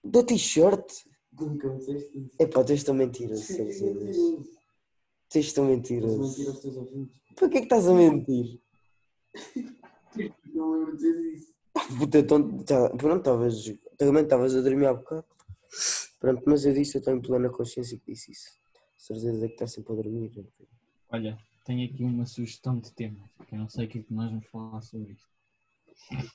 da 0.03 0.23
t-shirt, 0.23 0.85
Nunca 1.31 1.69
me 1.69 1.77
disseste 1.79 2.17
isso. 2.19 2.35
epá, 2.39 2.63
tens 2.63 2.83
tão 2.83 2.93
mentiroso, 2.95 3.43
certezas. 5.29 5.53
Tens 5.53 5.53
tão 5.53 5.65
Mentir 5.65 6.01
mentiroso. 6.01 6.49
aos 6.49 6.59
teus 6.59 6.75
ouvintes. 6.77 7.21
Para 7.35 7.49
que 7.49 7.57
é 7.57 7.59
que 7.61 7.65
estás 7.65 7.87
a 7.87 7.93
mentir? 7.93 8.61
Não 10.53 10.71
lembro 10.71 10.97
de 10.97 11.03
dizer 11.03 11.33
isso. 11.35 11.53
Puta, 11.97 12.19
então, 12.19 12.57
tá, 12.63 12.89
pronto, 12.89 13.19
estavas, 13.19 13.63
também 13.97 14.23
estavas 14.23 14.55
a 14.55 14.61
dormir 14.61 14.87
há 14.87 14.93
bocado. 14.93 15.25
Pronto, 16.19 16.43
mas 16.45 16.65
eu 16.65 16.73
disse, 16.73 16.97
eu 16.97 17.01
tenho 17.03 17.21
plena 17.21 17.49
consciência 17.49 17.97
que 17.97 18.11
disse 18.11 18.31
isso. 18.31 18.49
Certeza 18.97 19.47
que 19.47 19.53
está 19.53 19.67
sempre 19.67 19.93
a 19.93 19.95
dormir. 19.95 20.31
né? 20.35 20.43
Olha, 21.09 21.37
tenho 21.65 21.87
aqui 21.89 22.03
uma 22.03 22.25
sugestão 22.25 22.77
de 22.79 22.91
tema. 22.91 23.29
Que 23.47 23.55
eu 23.55 23.59
não 23.59 23.69
sei 23.69 23.85
o 23.85 23.87
que 23.89 23.99
é 23.99 24.03
que 24.03 24.13
nós 24.13 24.29
vamos 24.29 24.47
falar 24.47 24.81
sobre 24.81 25.13
isto. 25.13 25.29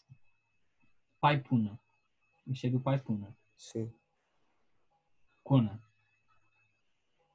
Pai 1.20 1.42
Puna. 1.42 1.78
Isto 2.46 2.66
é 2.66 2.70
do 2.70 2.80
Pai 2.80 2.98
Puna. 2.98 3.36
Sim. 3.56 3.92
Kona. 5.42 5.82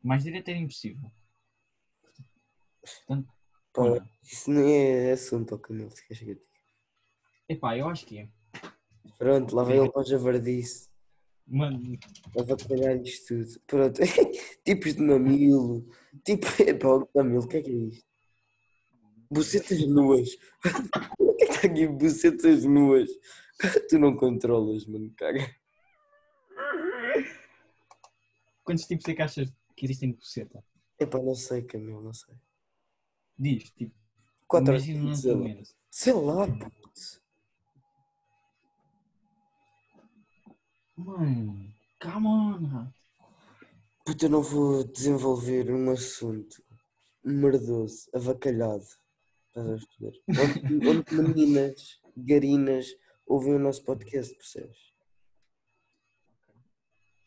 Mais 0.01 0.23
direito 0.23 0.49
era 0.49 0.57
impossível. 0.57 1.11
Portanto, 2.81 3.33
Pá, 3.71 3.83
isso 4.23 4.49
não 4.49 4.67
é 4.67 5.11
assunto, 5.11 5.57
Camilo, 5.59 5.91
se 5.91 6.05
queres 6.05 6.23
que 6.23 6.29
eu 6.31 6.35
diga. 6.35 6.49
Epá, 7.47 7.77
eu 7.77 7.87
acho 7.87 8.05
que 8.05 8.19
é. 8.19 8.29
Pronto, 9.17 9.55
lá 9.55 9.63
vem 9.63 9.77
ele 9.77 9.91
para 9.91 10.01
o 10.01 10.05
javardice. 10.05 10.89
Mano, 11.47 11.81
Ele 12.35 12.45
vai 12.45 12.57
calhar 12.57 12.95
isto 13.01 13.27
tudo. 13.27 13.61
Pronto, 13.65 14.01
tipos 14.63 14.93
de 14.95 15.01
mamilo. 15.01 15.87
Tipo, 16.23 16.45
epá, 16.61 16.89
o 16.89 17.07
Camilo, 17.07 17.43
o 17.43 17.47
que 17.47 17.57
é 17.57 17.61
que 17.61 17.71
é 17.71 17.73
isto? 17.73 18.05
Bucetas 19.31 19.87
nuas. 19.87 20.29
O 21.19 21.33
que 21.35 21.43
é 21.43 21.47
que 21.47 21.53
está 21.53 21.67
aqui? 21.67 21.87
Bucetas 21.87 22.63
nuas. 22.65 23.09
Tu 23.89 23.99
não 23.99 24.15
controlas, 24.15 24.85
mano, 24.85 25.11
caga. 25.17 25.53
quantos 28.63 28.85
tipos 28.85 29.07
é 29.07 29.15
que 29.15 29.21
achas 29.21 29.51
que 29.75 29.85
existem 29.85 30.11
de 30.11 30.17
buceta? 30.17 30.63
Epá, 30.99 31.19
não 31.19 31.33
sei, 31.33 31.63
Camilo, 31.63 32.01
não 32.01 32.13
sei. 32.13 32.35
Diz, 33.39 33.71
tipo, 33.71 33.95
Quatro 34.49 34.73
horas 34.73 34.87
imagina 34.87 35.15
sei 35.15 35.33
lá. 35.33 35.63
Sei 35.89 36.13
lá, 36.13 36.47
puto. 36.47 37.21
Mano, 40.97 41.73
come 42.01 42.27
on. 42.27 42.91
Puta, 44.03 44.25
eu 44.25 44.29
não 44.29 44.41
vou 44.41 44.83
desenvolver 44.83 45.71
um 45.71 45.91
assunto 45.91 46.63
merdoso, 47.23 48.09
avacalhado. 48.13 48.83
Estás 49.47 49.67
a 49.67 49.77
perceber? 49.77 50.21
Onde, 50.27 50.89
onde 50.89 51.13
meninas, 51.13 52.01
garinas, 52.17 52.87
ouvem 53.25 53.53
o 53.53 53.59
nosso 53.59 53.83
podcast, 53.83 54.35
percebes? 54.35 54.93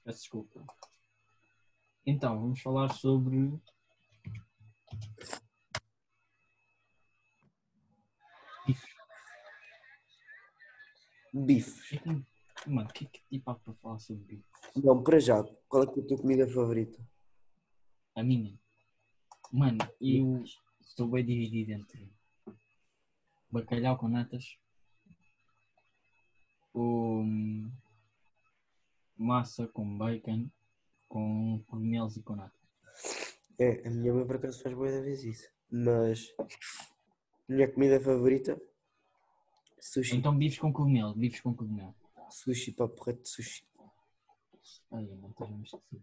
Peço 0.05 0.19
desculpa. 0.19 0.67
Então, 2.05 2.41
vamos 2.41 2.61
falar 2.61 2.93
sobre. 2.95 3.61
Bifes. 11.33 11.99
Mano, 12.67 12.89
o 12.89 12.93
que 12.93 13.05
é 13.05 13.09
que 13.09 13.21
tipo 13.31 13.51
há 13.51 13.55
para 13.55 13.73
falar 13.75 13.99
sobre 13.99 14.25
bife? 14.25 14.45
Não, 14.77 15.03
para 15.03 15.19
já, 15.19 15.43
qual 15.69 15.85
é 15.85 15.87
que 15.87 16.01
é 16.01 16.03
a 16.03 16.07
tua 16.07 16.19
comida 16.19 16.47
favorita? 16.47 16.99
A 18.15 18.23
minha. 18.23 18.59
Mano, 19.53 19.79
eu 20.01 20.45
estou 20.81 21.09
bem 21.09 21.25
dividido 21.25 21.73
entre 21.73 22.13
bacalhau 23.51 23.99
com 23.99 24.09
natas 24.09 24.57
hum, 26.75 27.71
massa 29.17 29.67
com 29.69 29.99
bacon 29.99 30.49
com 31.09 31.63
cogumelos 31.67 32.17
e 32.17 32.23
com 32.23 32.35
natas. 32.35 32.59
É, 33.59 33.87
a 33.87 33.91
minha 33.91 34.15
mãe 34.15 34.27
por 34.27 34.37
acaso 34.37 34.63
faz 34.63 34.75
boa 34.75 34.91
da 34.91 35.01
vez 35.03 35.23
isso. 35.23 35.49
Mas, 35.71 36.35
minha 37.47 37.71
comida 37.71 38.01
favorita? 38.01 38.59
Sushi. 39.83 40.17
Então 40.17 40.37
bifes 40.37 40.61
com 40.61 40.73
cogumelo, 40.73 41.13
bifes 41.13 41.41
com 41.41 41.53
cogumelo. 41.53 41.93
Sushi, 42.31 42.71
papo 42.71 43.03
reto 43.03 43.23
de 43.23 43.29
sushi. 43.29 43.67
Ai, 44.93 45.05
não 45.07 45.31
estás 45.31 45.51
a 45.51 45.57
me 45.57 45.65
esquecer. 45.65 46.03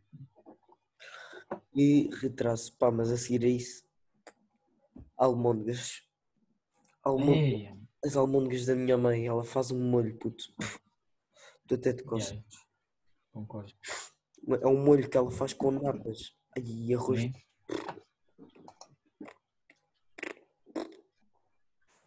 E 1.73 2.09
retraso, 2.21 2.75
pá, 2.75 2.91
mas 2.91 3.09
a 3.09 3.17
seguir 3.17 3.45
a 3.45 3.47
isso, 3.47 3.85
almôndegas. 5.15 6.03
Almôndegas. 7.01 7.37
Ei, 7.37 7.79
As 8.03 8.17
almôndegas 8.17 8.65
da 8.65 8.75
minha 8.75 8.97
mãe, 8.97 9.25
ela 9.25 9.45
faz 9.45 9.71
um 9.71 9.89
molho, 9.89 10.17
puto. 10.17 10.43
Tu 11.65 11.75
até 11.75 11.93
te 11.93 12.03
yeah, 12.03 12.43
concordo. 13.31 13.73
É 14.61 14.67
um 14.67 14.83
molho 14.83 15.09
que 15.09 15.15
ela 15.15 15.31
faz 15.31 15.53
com 15.53 15.71
natas. 15.71 16.35
E 16.57 16.93
arroz. 16.93 17.23
Né? 17.23 17.31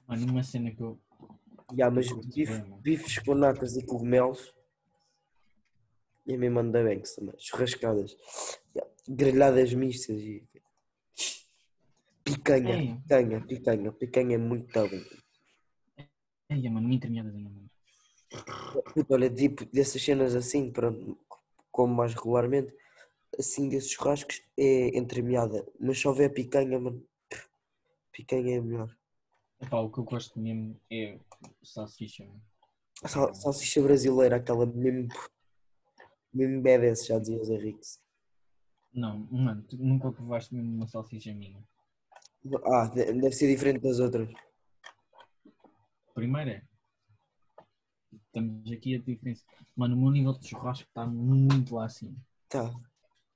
Mano, 0.07 0.33
uma 0.33 0.43
cena 0.43 0.71
que 0.71 0.83
eu. 0.83 1.01
Ya, 1.75 1.91
mas 1.91 2.13
bife- 2.35 2.53
bem, 2.53 2.63
mano. 2.71 2.83
bifes 2.83 3.19
com 3.19 3.35
natas 3.35 3.77
e 3.77 3.85
cogumelos. 3.85 4.55
E 6.27 6.35
a 6.35 6.39
minha 6.39 6.51
mãe 6.51 6.71
da 6.71 6.83
Banks 6.83 7.15
também. 7.17 7.35
Churrascadas. 7.39 8.17
Ya, 8.77 8.87
Grelhadas 9.09 9.73
mistas 9.75 10.17
e. 10.21 10.45
Picanha, 12.25 12.77
Ei. 12.79 12.95
picanha, 13.03 13.41
picanha. 13.41 13.93
Picanha 13.93 14.35
é 14.37 14.39
muito 14.39 14.73
bom. 14.73 15.01
Ei, 16.49 16.69
mano, 16.71 16.87
minha 16.89 17.01
tremada 17.01 17.31
da 17.31 17.37
minha 17.39 17.51
mãe. 17.51 17.71
Puto, 18.95 19.13
Olha, 19.15 19.29
tipo, 19.29 19.65
dessas 19.67 20.03
cenas 20.03 20.35
assim, 20.35 20.71
pronto, 20.71 21.19
como 21.71 21.95
mais 21.95 22.15
regularmente, 22.15 22.73
assim 23.39 23.69
desses 23.69 23.91
churrascos 23.91 24.41
é 24.57 24.97
entremeada. 24.97 25.67
Mas 25.81 25.99
se 25.99 26.07
houver 26.07 26.33
picanha, 26.33 26.79
mano, 26.79 27.05
picanha 28.13 28.57
é 28.57 28.61
melhor. 28.61 28.97
Epá, 29.61 29.79
o 29.81 29.91
que 29.91 29.99
eu 29.99 30.05
gosto 30.05 30.39
mesmo 30.39 30.81
é 30.91 31.19
salsicha. 31.63 32.25
mano. 32.27 32.43
Sal- 33.07 33.35
salsicha 33.35 33.83
brasileira, 33.83 34.37
aquela 34.37 34.65
mesmo, 34.67 35.09
mesmo 36.33 36.63
badass, 36.63 37.07
já 37.07 37.19
dizia 37.19 37.41
os 37.41 37.49
Henriques. 37.51 38.01
Não, 38.95 39.19
mano, 39.31 39.63
tu 39.63 39.77
nunca 39.77 40.13
provaste 40.13 40.55
mesmo 40.55 40.73
uma 40.77 40.87
salsicha 40.87 41.33
minha. 41.35 41.63
Ah, 42.67 42.87
de- 42.89 43.13
deve 43.15 43.33
ser 43.33 43.49
diferente 43.49 43.81
das 43.83 43.99
outras. 43.99 44.29
Primeiro 46.15 46.51
é. 46.51 46.63
Estamos 48.27 48.71
aqui 48.71 48.95
a 48.95 48.99
diferença. 48.99 49.45
Mano, 49.75 49.97
o 49.97 50.01
meu 50.01 50.11
nível 50.11 50.33
de 50.39 50.49
churrasco 50.49 50.87
está 50.89 51.07
muito 51.07 51.75
lá 51.75 51.87
acima. 51.87 52.15
Tá. 52.49 52.71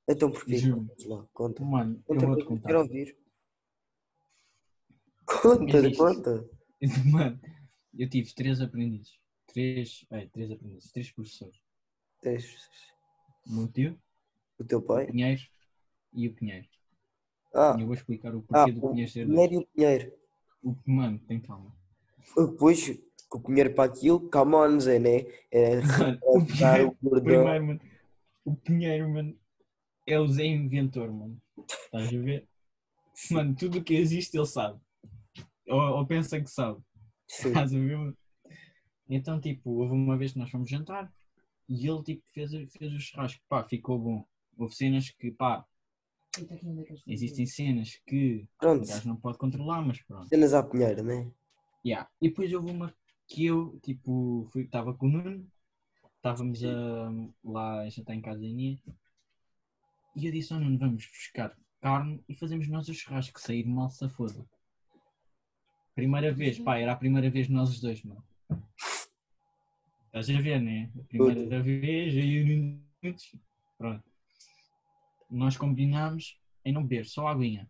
Então 0.09 0.31
porquê? 0.31 0.57
Juro. 0.59 0.89
Lá, 1.07 1.27
conta. 1.33 1.65
Mano, 1.65 1.97
eu 2.09 2.15
Conta 2.15 2.27
vou-te 2.27 2.39
para 2.41 2.47
quem 2.49 2.57
contar. 2.57 2.69
quer 2.69 2.77
ouvir. 2.77 3.19
Conta, 5.25 5.77
Existe. 5.79 5.97
conta. 5.99 6.49
Mano, 7.11 7.41
eu 7.99 8.09
tive 8.09 8.35
três 8.35 8.61
aprendizes. 8.61 9.19
Três, 9.47 10.05
é, 10.11 10.27
três 10.27 10.51
aprendizes, 10.51 10.91
três 10.93 11.11
professores. 11.11 11.59
Tens 12.23 12.69
O 13.47 13.55
meu 13.55 13.69
tio, 13.69 13.99
o 14.59 14.65
teu 14.65 14.79
o 14.79 14.83
pai? 14.83 15.07
Pinheiro 15.07 15.41
e 16.13 16.29
o 16.29 16.35
Pinheiro. 16.35 16.67
Ah, 17.55 17.75
E 17.79 17.81
eu 17.81 17.87
vou 17.87 17.95
explicar 17.95 18.35
o 18.35 18.45
ah 18.51 18.65
porquê 18.65 18.73
do 18.73 18.87
o 18.87 18.91
Pinheiro 18.91 19.11
ser 19.11 19.27
dois. 19.27 19.35
Pinheiro 19.49 19.55
e 19.55 19.59
o 19.59 19.67
Pinheiro. 19.69 20.13
O, 20.63 20.77
mano, 20.85 21.19
tem 21.21 21.41
calma. 21.41 21.75
Depois, 22.37 22.99
com 23.29 23.39
o 23.39 23.43
Pinheiro 23.43 23.73
para 23.75 23.85
aquilo, 23.91 24.29
come 24.31 24.55
on, 24.57 24.81
Zé, 24.81 24.99
né? 24.99 25.21
É 25.51 25.79
o 26.23 26.45
Pinheiro, 26.45 26.97
o 27.03 27.21
primeiro, 27.23 27.65
mano, 27.67 27.81
o 28.45 28.57
Pinheiro, 28.57 29.09
mano, 29.09 29.39
é 30.07 30.19
o 30.19 30.27
Zé 30.29 30.45
Inventor, 30.45 31.13
mano. 31.13 31.41
Estás 31.69 32.09
a 32.09 32.11
ver? 32.11 32.49
Mano, 33.31 33.55
tudo 33.55 33.79
o 33.79 33.85
que 33.85 33.95
existe 33.95 34.37
ele 34.37 34.47
sabe. 34.47 34.81
Ou, 35.69 35.81
ou 35.81 36.07
pensa 36.07 36.41
que 36.41 36.51
sabe. 36.51 36.81
Sim. 37.27 37.49
Estás 37.49 37.75
a 37.75 37.79
ver? 37.79 37.97
mano? 37.97 38.17
Então, 39.09 39.41
tipo, 39.41 39.71
houve 39.71 39.93
uma 39.93 40.17
vez 40.17 40.33
que 40.33 40.39
nós 40.39 40.51
fomos 40.51 40.69
jantar 40.69 41.13
e 41.69 41.87
ele, 41.87 42.03
tipo, 42.03 42.23
fez, 42.33 42.51
fez 42.73 42.93
o 42.93 43.01
churrasco. 43.01 43.43
Pá, 43.49 43.65
ficou 43.65 43.99
bom. 43.99 44.25
Houve 44.57 44.75
cenas 44.75 45.11
que, 45.11 45.31
pá, 45.31 45.65
existem 47.07 47.47
cenas 47.47 48.01
que 48.07 48.45
o 48.45 48.49
Pronto, 48.59 48.87
gajo 48.87 49.09
não 49.09 49.17
pode 49.17 49.39
controlar, 49.39 49.83
mas 49.83 50.01
pronto. 50.03 50.29
cenas 50.29 50.55
à 50.55 50.63
Pinheiro, 50.63 51.03
né? 51.03 51.31
Yeah. 51.85 52.09
E 52.21 52.29
depois 52.29 52.53
houve 52.53 52.71
uma 52.71 52.95
que 53.29 53.47
eu, 53.47 53.79
tipo, 53.83 54.49
fui, 54.53 54.63
estava 54.63 54.95
com 54.95 55.07
o 55.07 55.11
Nuno, 55.11 55.47
estávamos 56.17 56.65
a, 56.65 57.13
lá 57.45 57.83
a 57.83 57.89
jantar 57.89 58.15
em 58.15 58.21
casa 58.21 58.41
da 58.41 58.47
Inês, 58.47 58.81
e 60.17 60.27
eu 60.27 60.33
disse 60.33 60.53
ao 60.53 60.61
Nuno, 60.61 60.79
vamos 60.79 61.07
buscar 61.07 61.57
carne 61.81 62.23
e 62.29 62.35
fazemos 62.35 62.69
nós 62.69 62.89
o 62.89 62.95
churrasco, 62.95 63.41
sair 63.41 63.65
mal 63.65 63.91
se 63.91 64.09
foda. 64.09 64.45
Primeira 65.97 66.31
vez, 66.31 66.59
pá, 66.59 66.77
era 66.77 66.93
a 66.93 66.97
primeira 66.97 67.31
vez 67.31 67.49
nós 67.49 67.71
os 67.71 67.81
dois, 67.81 68.03
mano. 68.05 68.23
Estás 70.05 70.29
a 70.29 70.39
ver, 70.43 70.61
né? 70.61 70.93
A 70.95 71.05
primeira 71.05 71.63
vez, 71.63 72.15
aí 72.15 72.79
Pronto. 73.79 74.05
Nós 75.31 75.57
combinámos 75.57 76.39
em 76.67 76.73
não 76.73 76.83
beber, 76.83 77.07
só 77.07 77.27
aguinha. 77.29 77.67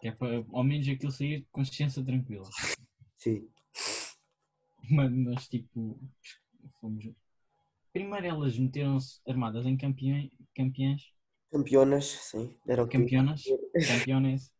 Que 0.00 0.08
é 0.08 0.12
para 0.12 0.42
ao 0.52 0.64
menos 0.64 0.88
aquilo 0.88 1.12
sair 1.12 1.40
de 1.40 1.46
consciência 1.52 2.02
tranquila. 2.02 2.48
Sim. 3.18 3.46
Mano, 4.90 5.30
nós 5.30 5.46
tipo. 5.46 6.00
Fomos. 6.80 7.04
Primeiro 7.92 8.26
elas 8.26 8.58
meteram-se 8.58 9.20
armadas 9.28 9.66
em 9.66 9.76
campeões. 9.76 10.30
campeãs. 10.54 11.12
Campeonas, 11.52 12.06
sim. 12.06 12.56
Era 12.66 12.82
o 12.82 12.88
que 12.88 12.96
Campeonas. 12.96 13.44
Campeones. 13.86 14.50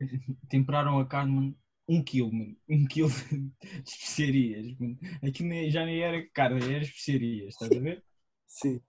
Temperaram 0.48 0.98
a 0.98 1.06
carne, 1.06 1.32
mano. 1.32 1.58
Um 1.88 2.02
quilo, 2.02 2.32
mano. 2.32 2.56
Um 2.68 2.84
quilo 2.86 3.08
de 3.10 3.52
especiarias, 3.86 4.76
mano. 4.78 4.98
Aquilo 5.22 5.48
nem- 5.48 5.70
já 5.70 5.84
nem 5.84 6.00
era 6.00 6.28
carne, 6.30 6.62
era 6.64 6.82
especiarias, 6.82 7.54
estás 7.54 7.70
a 7.72 7.78
ver? 7.80 8.04
Sim. 8.46 8.80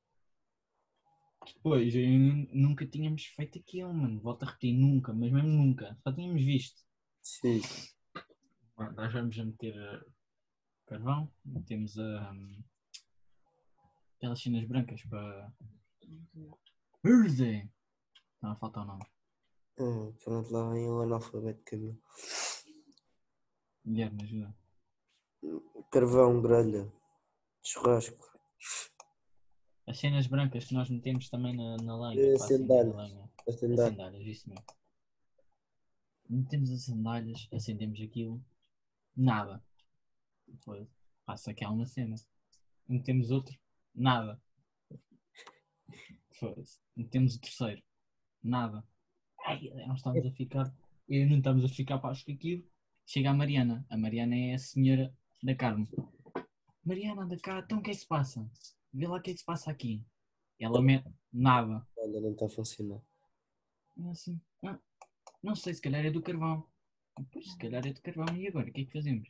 Pois, 1.63 1.95
eu 1.95 2.07
nu- 2.07 2.47
nunca 2.51 2.86
tínhamos 2.86 3.25
feito 3.27 3.60
aquilo, 3.60 3.93
mano. 3.93 4.19
Volto 4.21 4.43
a 4.43 4.47
repetir, 4.47 4.73
nunca, 4.73 5.13
mas 5.13 5.31
mesmo 5.31 5.47
nunca. 5.49 5.97
Só 6.03 6.12
tínhamos 6.12 6.43
visto. 6.43 6.81
Sim. 7.21 7.62
Bom, 8.75 8.91
Nós 8.93 9.13
vamos 9.13 9.38
meter 9.38 9.73
uh, 9.75 10.12
carvão, 10.88 11.31
metemos 11.45 11.97
a. 11.97 12.31
um, 12.33 12.63
aquelas 14.17 14.41
cenas 14.41 14.67
brancas 14.67 15.01
para. 15.03 15.53
Verde! 17.03 17.69
Não, 18.41 18.55
falta 18.57 18.81
o 18.81 18.86
nome. 18.86 19.05
Ah, 19.79 20.12
pronto, 20.23 20.51
lá 20.51 20.73
vem 20.73 20.86
o 20.88 21.01
analfabeto 21.01 21.62
Camilo. 21.63 22.01
Guilherme, 23.88 24.21
ajuda. 24.23 24.54
Carvão, 25.89 26.41
grelha, 26.41 26.91
churrasco. 27.63 28.38
As 29.88 29.97
cenas 29.97 30.28
brancas 30.28 30.65
que 30.65 30.73
nós 30.73 30.89
metemos 30.89 31.30
também 31.30 31.56
na, 31.56 31.78
na 31.78 32.10
lenha. 32.10 32.21
Eh, 32.21 32.36
para 32.36 32.45
acender 32.45 32.84
sandálias. 32.84 33.30
As 33.47 33.60
sandálias, 33.60 34.28
isso 34.28 34.50
mesmo. 34.50 34.65
Metemos 36.30 36.71
as 36.71 36.84
sandálias, 36.84 37.47
acendemos 37.54 38.02
aquilo, 38.02 38.43
nada. 39.15 39.63
Foi. 40.65 40.86
Passa 41.26 41.52
aqui 41.52 41.65
uma 41.65 41.86
cena. 41.86 42.15
Metemos 42.89 43.32
outro, 43.32 43.58
nada. 43.95 44.41
Foda-se. 46.34 46.78
Metemos 46.93 47.36
o 47.36 47.39
terceiro, 47.39 47.82
nada. 48.43 48.86
Ai, 49.45 49.69
nós 49.88 50.00
estamos 50.00 50.26
a 50.26 50.32
ficar. 50.32 50.76
Eu 51.08 51.30
não 51.30 51.38
estamos 51.38 51.63
a 51.63 51.69
ficar 51.69 52.00
para 52.00 52.13
que 52.15 52.34
aquilo. 52.34 52.76
Chega 53.09 53.29
a 53.29 53.33
Mariana. 53.33 53.85
A 53.89 53.97
Mariana 53.97 54.35
é 54.35 54.53
a 54.53 54.57
senhora 54.57 55.15
da 55.41 55.55
Carmo. 55.55 55.87
Mariana, 56.83 57.23
anda 57.23 57.37
cá, 57.37 57.59
então 57.59 57.79
o 57.79 57.81
que 57.81 57.91
é 57.91 57.93
que 57.93 58.01
se 58.01 58.05
passa? 58.05 58.45
Vê 58.93 59.07
lá 59.07 59.17
o 59.17 59.21
que 59.21 59.31
é 59.31 59.33
que 59.33 59.39
se 59.39 59.45
passa 59.45 59.71
aqui. 59.71 60.03
Ela 60.59 60.81
mete 60.81 61.09
nada. 61.31 61.87
Olha, 61.97 62.19
não 62.19 62.33
está 62.33 62.47
a 62.47 62.49
funcionar. 62.49 62.99
E 63.95 64.09
assim, 64.09 64.41
ah, 64.65 64.77
não 65.41 65.55
sei, 65.55 65.73
se 65.73 65.81
calhar 65.81 66.05
é 66.05 66.11
do 66.11 66.21
carvão. 66.21 66.67
Pois, 67.31 67.49
se 67.49 67.57
calhar 67.57 67.87
é 67.87 67.93
do 67.93 68.01
carvão. 68.01 68.35
E 68.35 68.45
agora, 68.45 68.69
o 68.69 68.73
que 68.73 68.81
é 68.81 68.85
que 68.85 68.91
fazemos? 68.91 69.29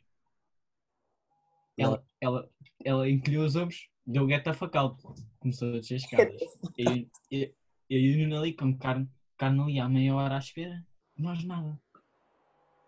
Ela, 1.76 2.04
ela, 2.20 2.50
ela 2.84 3.08
encolheu 3.08 3.44
os 3.44 3.54
ombros, 3.54 3.88
deu 4.04 4.26
gueta 4.26 4.52
facal. 4.52 4.96
Começou 5.38 5.68
a 5.68 5.78
descer 5.78 5.96
as 5.96 6.02
escadas. 6.02 6.40
Eu, 7.30 8.00
e 8.00 8.14
o 8.14 8.18
Nuno 8.18 8.38
ali 8.38 8.54
com 8.54 8.76
carne, 8.76 9.08
carne 9.36 9.60
ali 9.60 9.78
há 9.78 9.88
meia 9.88 10.14
hora 10.14 10.34
à 10.34 10.38
espera, 10.38 10.84
nós 11.16 11.42
nada. 11.44 11.80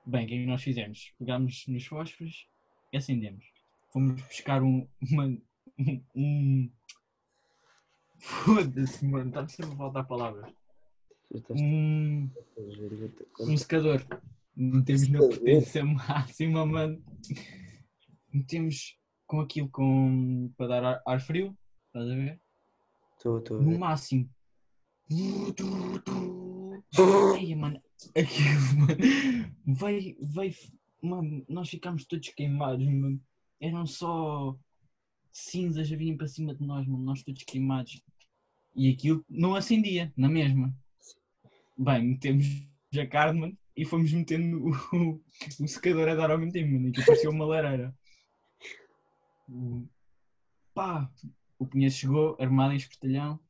Bem, 0.07 0.25
o 0.25 0.29
que 0.29 0.35
é 0.35 0.39
que 0.39 0.47
nós 0.47 0.63
fizemos? 0.63 1.13
Pegámos 1.19 1.67
nos 1.69 1.87
fósforos 1.87 2.49
e 2.93 2.97
acendemos. 2.97 3.45
Fomos 3.93 4.21
buscar 4.23 4.63
um. 4.63 4.89
Uma, 5.11 5.27
um, 5.79 6.05
um... 6.15 6.71
Foda-se, 8.19 9.05
mano, 9.07 9.29
está 9.29 9.47
sempre 9.49 9.73
a 9.73 9.77
faltar 9.77 10.07
palavras. 10.07 10.53
Um, 11.51 12.29
um 13.41 13.57
secador. 13.57 14.05
Metemos 14.57 15.09
na 15.09 15.19
potência 15.21 15.85
máxima, 15.85 16.67
mano. 16.67 17.03
Metemos 18.33 18.99
com 19.27 19.41
aquilo 19.41 19.69
com, 19.71 20.53
para 20.57 20.67
dar 20.67 20.85
ar, 20.85 21.03
ar 21.07 21.21
frio, 21.21 21.57
estás 21.87 22.11
a 22.11 22.15
ver? 22.15 22.41
Estou, 23.17 23.39
estou 23.39 23.63
No 23.63 23.79
máximo. 23.79 24.29
Ai, 27.37 27.55
mano, 27.55 27.81
aquilo, 28.17 28.61
mano. 28.79 29.55
Veio, 29.67 30.17
veio, 30.21 30.55
mano, 31.03 31.45
nós 31.49 31.69
ficámos 31.69 32.05
todos 32.05 32.29
queimados, 32.31 32.87
mano. 32.87 33.21
Eram 33.61 33.87
só 33.87 34.57
cinzas 35.33 35.91
a 35.93 35.97
virem 35.97 36.17
para 36.17 36.27
cima 36.29 36.55
de 36.55 36.65
nós, 36.67 36.87
mano. 36.87 37.05
Nós 37.05 37.23
todos 37.23 37.43
queimados. 37.45 38.03
E 38.75 38.89
aquilo 38.91 39.25
não 39.29 39.55
acendia, 39.55 40.13
na 40.17 40.29
mesma. 40.29 40.75
Bem, 41.77 42.09
metemos 42.09 42.47
a 42.99 43.07
carne, 43.07 43.41
mano, 43.41 43.59
e 43.77 43.85
fomos 43.85 44.13
metendo 44.13 44.59
o, 44.65 44.71
o, 44.97 45.21
o 45.61 45.69
secador 45.69 46.09
a 46.09 46.15
dar 46.15 46.31
ao 46.31 46.39
mesmo 46.39 46.53
tempo, 46.53 46.73
mano. 46.73 46.89
E 46.89 46.93
que 46.93 47.05
parecia 47.05 47.31
uma 47.31 47.45
lareira. 47.45 47.95
O- 49.49 49.87
Pá, 50.73 51.11
o 51.59 51.67
Pinheiro 51.67 51.93
chegou, 51.95 52.37
armado 52.41 52.73
em 52.73 52.77
espertalhão. 52.77 53.41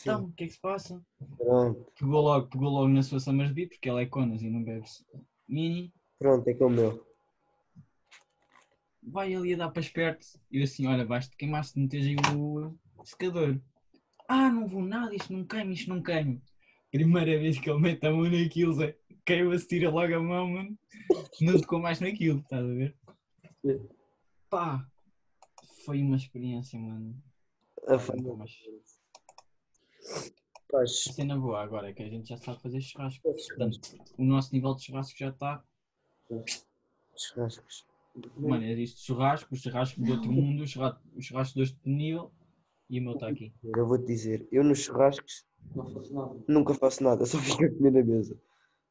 Então, 0.00 0.24
o 0.24 0.32
que 0.32 0.44
é 0.44 0.46
que 0.46 0.52
se 0.54 0.60
passa? 0.60 1.02
pronto, 1.36 1.92
Pegou 1.98 2.20
logo, 2.22 2.48
pegou 2.48 2.68
logo 2.70 2.88
na 2.88 3.02
sua 3.02 3.20
Summer 3.20 3.52
Beer, 3.52 3.68
porque 3.68 3.88
ela 3.88 4.00
é 4.00 4.06
conas 4.06 4.42
e 4.42 4.50
não 4.50 4.62
bebe 4.62 4.86
mini. 5.48 5.92
pronto, 6.18 6.48
é 6.48 6.54
que 6.54 6.62
é 6.62 6.66
o 6.66 6.70
meu. 6.70 7.06
Vai 9.02 9.34
ali 9.34 9.54
a 9.54 9.56
dar 9.58 9.70
para 9.70 9.80
esperto. 9.82 10.26
E 10.50 10.58
eu 10.58 10.64
assim, 10.64 10.86
olha, 10.86 11.04
vais-te 11.04 11.36
queimar 11.36 11.64
se 11.64 11.78
meteres 11.78 12.06
aí 12.06 12.16
o 12.36 12.74
secador. 13.04 13.60
Ah, 14.28 14.48
não 14.50 14.66
vou 14.66 14.82
nada, 14.82 15.14
isto 15.14 15.32
não 15.32 15.44
queima, 15.44 15.72
isto 15.72 15.88
não 15.88 16.02
queima. 16.02 16.40
Primeira 16.90 17.38
vez 17.38 17.58
que 17.58 17.68
ele 17.68 17.80
mete 17.80 18.06
a 18.06 18.10
mão 18.12 18.22
naquilo, 18.30 18.72
Zé. 18.74 18.96
Queima-se, 19.24 19.66
tira 19.66 19.90
logo 19.90 20.14
a 20.14 20.20
mão, 20.20 20.50
mano. 20.50 20.78
Não 21.40 21.60
tocou 21.60 21.80
mais 21.80 22.00
naquilo, 22.00 22.38
estás 22.40 22.64
a 22.64 22.68
ver? 22.68 22.96
Pá, 24.48 24.86
foi 25.84 26.02
uma 26.02 26.16
experiência, 26.16 26.78
mano. 26.78 27.20
A 27.86 27.92
Nunca 27.92 28.04
fama. 28.04 28.36
mais. 28.36 28.52
Paz. 30.70 31.04
Cena 31.14 31.36
boa 31.38 31.62
agora 31.62 31.90
é 31.90 31.92
que 31.92 32.02
a 32.02 32.08
gente 32.08 32.28
já 32.28 32.36
sabe 32.36 32.60
fazer 32.62 32.80
churrasco. 32.80 33.22
Portanto, 33.22 33.80
o 34.18 34.24
nosso 34.24 34.52
nível 34.54 34.74
de 34.74 34.84
churrasco 34.84 35.18
já 35.18 35.28
está 35.28 35.62
Churrascos. 37.16 37.86
Mano, 38.36 38.64
existe 38.64 39.06
churrasco, 39.06 39.54
o 39.54 39.56
churrasco 39.56 40.00
do 40.00 40.12
outro 40.12 40.32
mundo, 40.32 40.62
o 40.62 40.66
churrasco, 40.66 41.00
o 41.14 41.22
churrasco 41.22 41.60
outro 41.60 41.76
nível 41.84 42.32
e 42.88 43.00
o 43.00 43.02
meu 43.02 43.14
está 43.14 43.28
aqui. 43.28 43.52
Eu 43.62 43.86
vou-te 43.86 44.06
dizer, 44.06 44.46
eu 44.50 44.62
nos 44.62 44.80
churrascos 44.80 45.46
faço 45.74 46.44
nunca 46.46 46.74
faço 46.74 47.02
nada, 47.02 47.24
só 47.26 47.38
fico 47.38 47.64
a 47.64 47.70
comer 47.70 47.92
na 47.92 48.02
mesa. 48.02 48.38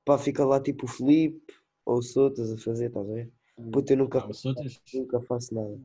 Pá, 0.04 0.17
fica 0.17 0.43
lá 0.45 0.60
tipo 0.60 0.86
o 0.86 0.89
Felipe 0.89 1.54
ou 1.86 1.97
o 1.97 2.02
Sotas 2.02 2.52
a 2.52 2.58
fazer, 2.58 2.88
estás 2.88 3.08
a 3.08 3.13
ver? 3.13 3.32
Puta, 3.71 3.93
eu 3.93 3.97
nunca, 3.97 4.19
Ah, 4.19 4.28
outros, 4.45 4.82
nunca 4.93 5.21
faço 5.21 5.54
nada. 5.54 5.80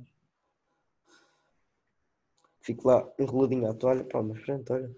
Fico 2.61 2.89
lá 2.89 3.13
enroladinho 3.19 3.69
à 3.69 3.75
toalha, 3.75 4.05
pá, 4.05 4.23
mas 4.23 4.41
pronto, 4.43 4.73
olha. 4.73 4.95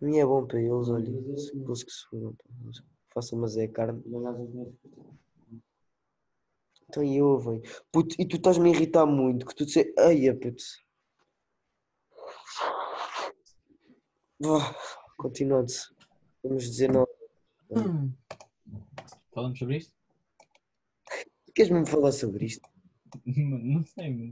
A 0.00 0.04
mim 0.04 0.18
é 0.18 0.26
bom 0.26 0.46
para 0.46 0.60
eles, 0.60 0.88
olha. 0.88 1.36
Se 1.36 1.64
fosse 1.64 1.86
que 1.86 1.92
se. 1.92 2.06
Eles 2.12 2.82
Façam, 3.12 3.38
mas 3.38 3.56
é 3.56 3.66
carne. 3.66 4.02
Então 6.88 7.02
e 7.02 7.16
eu, 7.16 7.38
velho. 7.38 7.62
Puto, 7.90 8.14
e 8.18 8.28
tu 8.28 8.36
estás-me 8.36 8.68
a 8.68 8.72
irritar 8.74 9.06
muito, 9.06 9.46
que 9.46 9.54
tu 9.54 9.64
disse. 9.64 9.94
Ai, 9.98 10.32
puto. 10.34 10.62
Vá, 14.38 14.76
continuando. 15.16 15.72
Vamos 16.42 16.64
dizer 16.64 16.92
não. 16.92 17.06
falamos 19.32 19.58
sobre 19.58 19.78
isto? 19.78 19.94
Queres 21.54 21.72
mesmo 21.72 21.86
falar 21.86 22.12
sobre 22.12 22.44
isto? 22.44 22.68
Não 23.24 23.82
sei, 23.82 24.10
mano. 24.10 24.30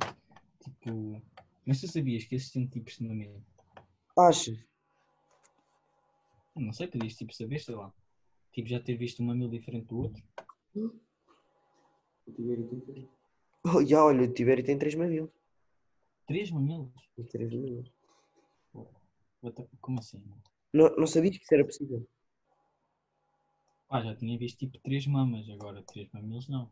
Tipo, 0.63 1.23
mas 1.65 1.81
tu 1.81 1.89
sabias 1.89 2.25
que 2.25 2.35
existem 2.35 2.67
tipos 2.67 2.99
de 2.99 3.09
mamilo? 3.09 3.43
Achas? 4.17 4.59
Não 6.57 6.73
sei, 6.73 6.87
podias 6.87 7.15
tipo 7.15 7.35
saber, 7.35 7.59
sei 7.59 7.75
lá. 7.75 7.93
Tipo, 8.53 8.69
já 8.69 8.81
ter 8.81 8.97
visto 8.97 9.23
um 9.23 9.27
mamilo 9.27 9.51
diferente 9.51 9.87
do 9.87 9.99
outro? 9.99 10.23
O 12.27 12.33
Tibério 12.33 12.69
tem 12.69 12.81
que 12.81 13.09
Oh, 13.67 13.85
já, 13.85 14.05
olha, 14.05 14.23
o 14.29 14.33
Tibério 14.33 14.65
tem 14.65 14.79
3 14.79 14.95
mil. 14.95 15.33
Três 16.27 16.51
mamilos? 16.51 16.91
Tem 17.17 17.25
3 17.25 17.53
mil. 17.53 17.85
What 19.43 19.57
the- 19.57 19.69
Como 19.81 19.99
assim? 19.99 20.23
Não, 20.73 20.95
não 20.97 21.07
sabias 21.07 21.37
que 21.37 21.45
isso 21.45 21.55
era 21.55 21.65
possível? 21.65 22.07
Ah, 23.91 24.03
já 24.03 24.15
tinha 24.17 24.39
visto 24.39 24.59
tipo 24.59 24.79
três 24.81 25.07
mamas, 25.07 25.49
agora 25.51 25.83
três 25.83 26.09
mamilos 26.13 26.49
não. 26.49 26.71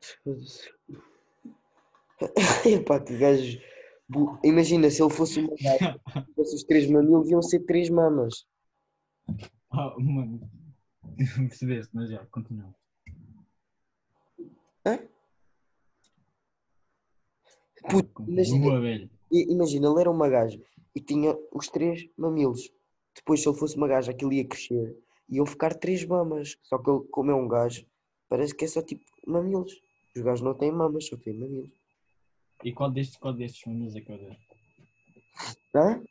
Epá, 2.66 3.00
que 3.00 3.16
gajo. 3.16 3.58
Imagina, 4.44 4.90
se 4.90 5.02
ele 5.02 5.10
fosse 5.10 5.40
se 5.56 6.34
fosse 6.34 6.56
os 6.56 6.64
3 6.64 6.88
mamilos, 6.90 7.30
iam 7.30 7.42
ser 7.42 7.60
3 7.64 7.88
mamas. 7.90 8.46
Ah, 9.70 9.94
mano. 9.98 10.40
Percebeste, 11.16 11.90
mas 11.94 12.10
já, 12.10 12.24
continua. 12.26 12.74
Hã? 14.86 14.98
Puto, 17.90 18.24
imagina, 18.28 18.66
Boa, 18.66 18.80
velho. 18.80 19.10
imagina, 19.30 19.88
ele 19.88 20.00
era 20.00 20.10
uma 20.10 20.28
gaja 20.28 20.60
e 20.94 21.00
tinha 21.00 21.36
os 21.52 21.68
três 21.68 22.08
mamilos. 22.16 22.70
Depois, 23.14 23.42
se 23.42 23.48
ele 23.48 23.58
fosse 23.58 23.76
uma 23.76 23.88
gaja, 23.88 24.10
aquilo 24.12 24.32
ia 24.32 24.46
crescer. 24.46 24.96
Iam 25.28 25.46
ficar 25.46 25.74
três 25.74 26.04
mamas. 26.04 26.56
Só 26.62 26.78
que 26.78 26.90
ele, 26.90 27.04
como 27.10 27.30
é 27.30 27.34
um 27.34 27.48
gajo, 27.48 27.86
parece 28.28 28.54
que 28.54 28.64
é 28.64 28.68
só 28.68 28.82
tipo 28.82 29.04
mamilos. 29.26 29.72
Os 30.16 30.22
gajos 30.22 30.42
não 30.44 30.54
têm 30.54 30.72
mamas, 30.72 31.06
só 31.06 31.16
têm 31.16 31.34
mamilos. 31.34 31.70
E 32.62 32.72
qual 32.72 32.90
destes, 32.90 33.16
qual 33.16 33.34
destes 33.34 33.64
mamilos 33.66 33.96
é 33.96 34.00
que 34.00 34.12
eu 34.12 34.18
dei? 34.18 34.38
Hã? 35.74 36.02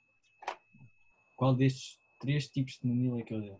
Qual 1.35 1.55
destes 1.55 1.97
três 2.23 2.47
tipos 2.47 2.79
de 2.81 2.87
mamilo 2.87 3.19
é 3.19 3.23
que 3.23 3.33
eu 3.33 3.41
dei? 3.41 3.53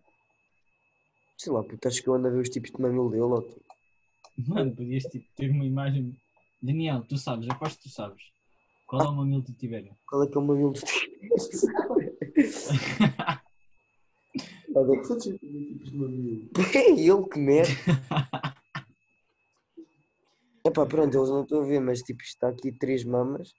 Sei 1.38 1.52
lá, 1.52 1.62
puto, 1.64 1.86
acho 1.88 2.02
que 2.02 2.08
eu 2.08 2.14
ando 2.14 2.28
a 2.30 2.32
ver 2.32 2.40
os 2.42 2.50
tipos 2.50 2.72
de 2.72 2.82
mamilo 2.82 3.10
dele. 3.10 3.24
ó. 3.24 3.44
Mano, 4.48 4.74
podias 4.74 5.04
tipo, 5.04 5.26
ter 5.36 5.50
uma 5.52 5.66
imagem. 5.66 6.16
Daniel, 6.62 7.04
tu 7.04 7.18
sabes, 7.18 7.50
aposto 7.50 7.78
que 7.78 7.84
tu 7.84 7.90
sabes. 7.90 8.24
Qual 8.88 9.02
é 9.02 9.10
o 9.10 9.16
mamilo 9.16 9.44
que 9.44 9.52
tu 9.52 9.58
tiveres? 9.60 9.92
Qual 10.08 10.24
é 10.24 10.28
que 10.28 10.38
é 10.38 10.40
o 10.40 10.44
mamilo 10.46 10.72
do 10.72 10.80
Olha, 14.76 15.02
quantos 15.02 15.24
tipos 15.26 15.92
de 15.92 15.98
mamilo? 15.98 16.50
É 16.74 16.90
ele 16.90 17.30
que 17.30 17.40
mete. 17.40 17.70
Epá, 20.66 20.86
pronto, 20.86 21.18
eles 21.18 21.30
não 21.30 21.44
estão 21.44 21.62
a 21.62 21.66
ver, 21.66 21.82
mas 21.82 22.00
tipo, 22.02 22.24
está 22.24 22.48
aqui 22.48 22.72
três 22.72 23.04
mamas. 23.04 23.54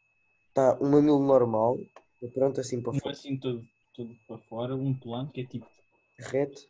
Está 0.49 0.79
um 0.81 0.91
mamilo 0.91 1.21
normal. 1.25 1.79
e 2.23 2.29
Pronto, 2.29 2.61
assim 2.61 2.81
para 2.81 2.93
Um 2.93 2.99
fora. 2.99 3.13
assim 3.13 3.37
todo, 3.37 3.63
todo 3.95 4.15
para 4.27 4.39
fora, 4.39 4.75
um 4.77 4.93
plano 4.95 5.31
que 5.31 5.41
é 5.43 5.45
tipo. 5.47 5.67
Reto. 6.19 6.61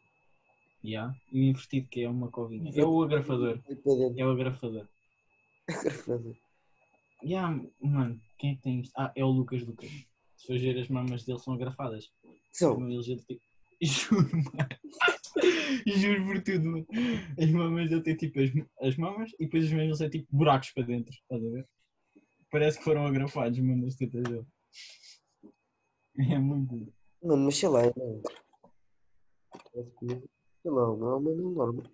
Yeah, 0.85 1.17
e 1.33 1.41
o 1.41 1.45
invertido 1.45 1.89
que 1.89 2.03
é 2.03 2.09
uma 2.09 2.31
covinha. 2.31 2.71
É 2.75 2.85
o 2.85 3.03
agrafador. 3.03 3.59
É 4.17 4.25
o 4.27 4.31
agrafador. 4.31 4.87
Agrafador. 5.69 6.37
Yeah, 7.25 7.59
mano, 7.81 8.21
quem 8.39 8.53
é 8.53 8.55
que 8.57 8.63
tem 8.63 8.81
isto? 8.81 8.93
Ah, 8.95 9.11
é 9.17 9.25
o 9.25 9.29
Lucas 9.31 9.63
Lucas. 9.67 9.91
Se 10.37 10.47
for 10.47 10.59
ver 10.59 10.79
as 10.79 10.89
mamas 10.89 11.25
dele 11.25 11.39
são 11.39 11.55
agrafadas. 11.55 12.13
São. 12.53 12.77
têm- 12.77 13.41
Juro, 13.83 14.29
mano. 14.31 14.69
Juro 15.87 16.25
por 16.27 16.43
tudo, 16.43 16.65
mano. 16.71 16.87
As 17.41 17.51
mamas 17.51 17.89
dele 17.89 18.03
têm 18.03 18.17
tipo 18.17 18.41
as, 18.41 18.51
as 18.87 18.97
mamas 18.97 19.33
e 19.39 19.45
depois 19.47 19.65
os 19.65 19.73
mamilos 19.73 20.01
é 20.03 20.09
tipo 20.11 20.27
buracos 20.31 20.71
para 20.73 20.85
dentro. 20.85 21.13
Estás 21.13 21.43
a 21.45 21.49
ver? 21.51 21.67
Parece 22.51 22.79
que 22.79 22.85
foram 22.85 23.07
agrafados, 23.07 23.59
mano, 23.59 23.87
as 23.87 23.97
tetas 23.97 24.23
dele. 24.23 24.47
É 26.19 26.39
muito. 26.39 26.93
Mano, 27.25 27.45
mas 27.47 27.57
sei 27.57 27.69
lá, 27.71 27.81
que- 27.91 28.23
Sei 30.63 30.71
lá, 30.71 30.87
não 30.97 31.11
é 31.11 31.17
um 31.17 31.21
mamilo 31.21 31.51
normal. 31.53 31.87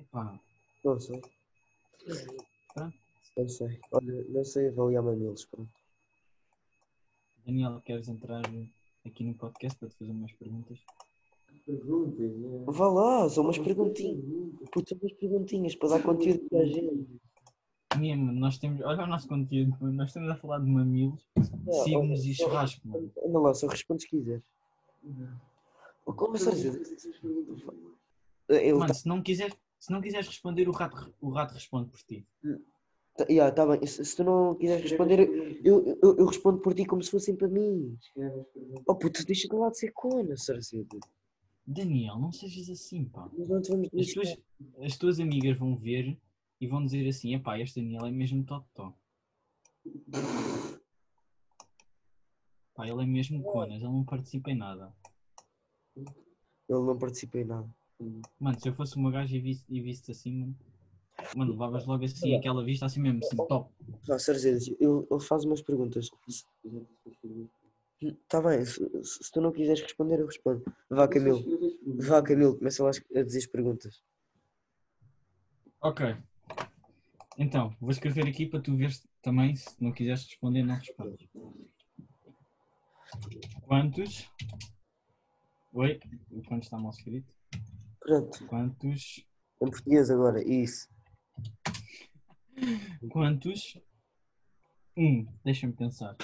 Epá, 0.00 0.40
Não 0.84 1.00
sei. 1.00 1.20
Pronto. 2.74 2.96
Não 3.36 3.48
sei. 3.48 3.80
Olha, 3.92 4.24
não 4.28 4.44
sei 4.44 4.68
avaliar 4.68 5.02
mamilos. 5.02 5.44
Pronto. 5.46 5.70
Daniel, 7.46 7.80
queres 7.82 8.08
entrar 8.08 8.42
aqui 9.06 9.24
no 9.24 9.34
podcast 9.34 9.78
para 9.78 9.88
te 9.88 9.96
fazer 9.96 10.10
umas 10.12 10.32
perguntas? 10.32 10.78
Perguntas, 11.66 12.20
é. 12.20 12.64
Vá 12.72 12.88
lá, 12.88 13.28
são 13.28 13.44
umas 13.44 13.58
perguntinhas. 13.58 14.24
Puto, 14.72 14.88
são 14.88 14.98
umas 15.00 15.12
perguntinhas 15.14 15.74
para 15.76 15.90
dar 15.90 16.02
conteúdo 16.02 16.48
para 16.48 16.60
a 16.60 16.66
gente. 16.66 17.20
Mesmo, 17.98 18.32
nós 18.32 18.58
temos. 18.58 18.80
Olha 18.82 19.04
o 19.04 19.06
nosso 19.06 19.28
conteúdo. 19.28 19.76
Nós 19.92 20.08
estamos 20.08 20.30
a 20.30 20.36
falar 20.36 20.58
de 20.60 20.66
mamilos, 20.70 21.26
signos 21.84 22.24
e 22.24 22.34
churrasco, 22.34 22.86
mano. 22.88 23.10
Anda 23.24 23.38
lá, 23.38 23.54
só 23.54 23.66
responde 23.66 24.02
se 24.02 24.08
quiseres. 24.08 24.42
Como? 26.04 26.36
Ele 28.48 28.74
Mano, 28.74 28.94
se 28.94 29.08
não 29.08 29.22
quiseres, 29.22 29.56
se 29.78 29.90
não 29.90 30.00
quiseres 30.00 30.26
responder, 30.26 30.68
o 30.68 30.72
rato, 30.72 31.14
o 31.20 31.30
rato 31.30 31.54
responde 31.54 31.90
por 31.90 32.00
ti. 32.02 32.26
tá, 33.16 33.26
yeah, 33.30 33.54
tá 33.54 33.66
bem. 33.66 33.86
Se, 33.86 34.04
se 34.04 34.16
tu 34.16 34.24
não 34.24 34.54
quiseres 34.54 34.82
responder, 34.90 35.20
eu, 35.64 35.98
eu, 36.02 36.16
eu 36.18 36.26
respondo 36.26 36.58
por 36.60 36.74
ti 36.74 36.84
como 36.84 37.02
se 37.02 37.10
fossem 37.10 37.34
para 37.34 37.48
mim. 37.48 37.96
Oh 38.86 38.94
puto, 38.94 39.24
deixa 39.24 39.48
de 39.48 39.54
lá 39.54 39.70
de 39.70 39.78
ser 39.78 39.92
cona, 39.92 40.36
Sarceda. 40.36 40.98
Daniel, 41.66 42.18
não 42.18 42.30
sejas 42.30 42.68
assim, 42.68 43.06
pá. 43.06 43.28
Nós 43.32 43.48
não 43.48 43.62
te 43.62 43.70
vamos 43.70 43.86
As 43.86 43.92
deixar. 43.92 44.20
tuas, 44.20 44.38
as 44.84 44.98
tuas 44.98 45.18
amigas 45.20 45.56
vão 45.58 45.74
ver 45.76 46.18
e 46.64 46.66
vão 46.66 46.84
dizer 46.84 47.06
assim: 47.06 47.34
epá, 47.34 47.58
este 47.60 47.80
Daniel 47.80 48.06
é 48.06 48.10
mesmo 48.10 48.42
totó. 48.44 48.92
Pá, 52.74 52.88
ele 52.88 53.02
é 53.02 53.06
mesmo 53.06 53.42
conas, 53.42 53.76
ele 53.82 53.92
não 53.92 54.04
participa 54.04 54.50
em 54.50 54.56
nada. 54.56 54.92
Ele 55.96 56.06
não 56.68 56.98
participa 56.98 57.38
em 57.38 57.44
nada. 57.44 57.68
Mano, 58.40 58.58
se 58.58 58.68
eu 58.68 58.74
fosse 58.74 58.96
uma 58.96 59.10
gaja 59.10 59.36
e 59.36 59.40
visse, 59.40 59.64
e 59.68 59.80
visse 59.80 60.10
assim, 60.10 60.32
mano, 60.32 60.56
mano, 61.36 61.52
levavas 61.52 61.86
logo 61.86 62.04
assim 62.04 62.34
aquela 62.34 62.64
vista 62.64 62.86
assim 62.86 63.00
mesmo, 63.00 63.20
assim, 63.22 63.36
top. 63.36 63.70
Vá, 64.06 64.18
Sarceda, 64.18 64.58
ele, 64.80 65.06
ele 65.10 65.20
faz 65.20 65.44
umas 65.44 65.62
perguntas. 65.62 66.10
Tá 68.28 68.42
bem, 68.42 68.64
se, 68.64 68.74
se- 69.04 69.24
se 69.24 69.30
tu 69.32 69.40
não 69.40 69.52
quiseres 69.52 69.82
responder, 69.82 70.18
eu 70.18 70.26
respondo. 70.26 70.64
Vá, 70.90 71.06
Camilo. 71.06 71.40
Vá, 71.98 72.20
Camilo, 72.22 72.56
começa 72.58 72.82
lá 72.82 72.90
a 72.90 73.22
dizer 73.22 73.38
as 73.38 73.46
perguntas. 73.46 74.02
Ok. 75.80 76.16
Então, 77.36 77.76
vou 77.80 77.90
escrever 77.90 78.26
aqui 78.28 78.46
para 78.46 78.60
tu 78.60 78.76
veres 78.76 79.06
também, 79.22 79.56
se 79.56 79.82
não 79.82 79.92
quiseres 79.92 80.24
responder, 80.24 80.62
não 80.62 80.76
respondes. 80.76 81.28
Quantos. 83.62 84.30
Oi? 85.72 85.98
O 86.30 86.42
quanto 86.42 86.62
está 86.64 86.78
mal 86.78 86.90
escrito? 86.90 87.32
Pronto, 88.00 88.46
Quantos. 88.46 89.24
em 89.60 89.70
português 89.70 90.10
agora, 90.10 90.42
isso. 90.46 90.88
Quantos. 93.10 93.78
Um, 94.96 95.26
deixa-me 95.44 95.72
pensar. 95.72 96.16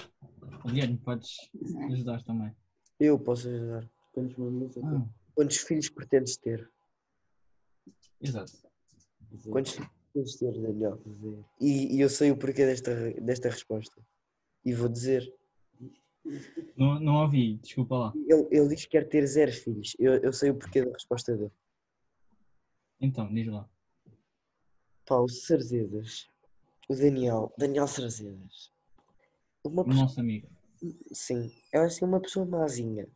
Guilherme, 0.65 0.97
podes 0.99 1.51
ajudar 1.93 2.23
também. 2.23 2.55
Eu 3.01 3.19
posso 3.19 3.49
ajudar. 3.49 3.89
Quantos 4.13 4.37
Ah, 4.85 5.07
Quantos 5.35 5.57
filhos 5.59 5.89
pretendes 5.89 6.37
ter? 6.37 6.71
exato. 8.21 8.53
Quantos 9.51 9.73
filhos 9.73 9.91
Daniel? 10.15 11.01
E, 11.61 11.97
e 11.97 12.01
eu 12.01 12.09
sei 12.09 12.31
o 12.31 12.37
porquê 12.37 12.67
desta, 12.67 12.95
desta 13.21 13.49
resposta. 13.49 14.01
E 14.65 14.75
vou 14.75 14.89
dizer. 14.89 15.33
Não, 16.77 17.01
não 17.01 17.23
ouvi, 17.23 17.57
desculpa 17.57 17.97
lá. 17.97 18.13
Ele, 18.29 18.47
ele 18.51 18.69
diz 18.69 18.85
que 18.85 18.91
quer 18.91 19.09
ter 19.09 19.27
zero 19.27 19.53
filhos. 19.53 19.97
Eu, 19.99 20.15
eu 20.17 20.33
sei 20.33 20.51
o 20.51 20.55
porquê 20.55 20.85
da 20.85 20.93
resposta 20.93 21.37
dele. 21.37 21.53
Então, 23.01 23.33
diz 23.33 23.47
lá. 23.47 23.69
Pá, 25.07 25.17
o. 25.17 26.29
O 26.89 26.95
Daniel. 26.95 27.53
Daniel 27.57 27.87
Cerzedas. 27.87 28.71
Uma 29.65 29.83
O 29.83 29.85
pessoa, 29.87 30.03
nosso 30.05 30.21
amigo. 30.21 30.49
sim, 31.13 31.53
é 31.73 31.79
assim 31.79 32.05
uma 32.05 32.21
pessoa 32.21 32.45
mazinha. 32.47 33.09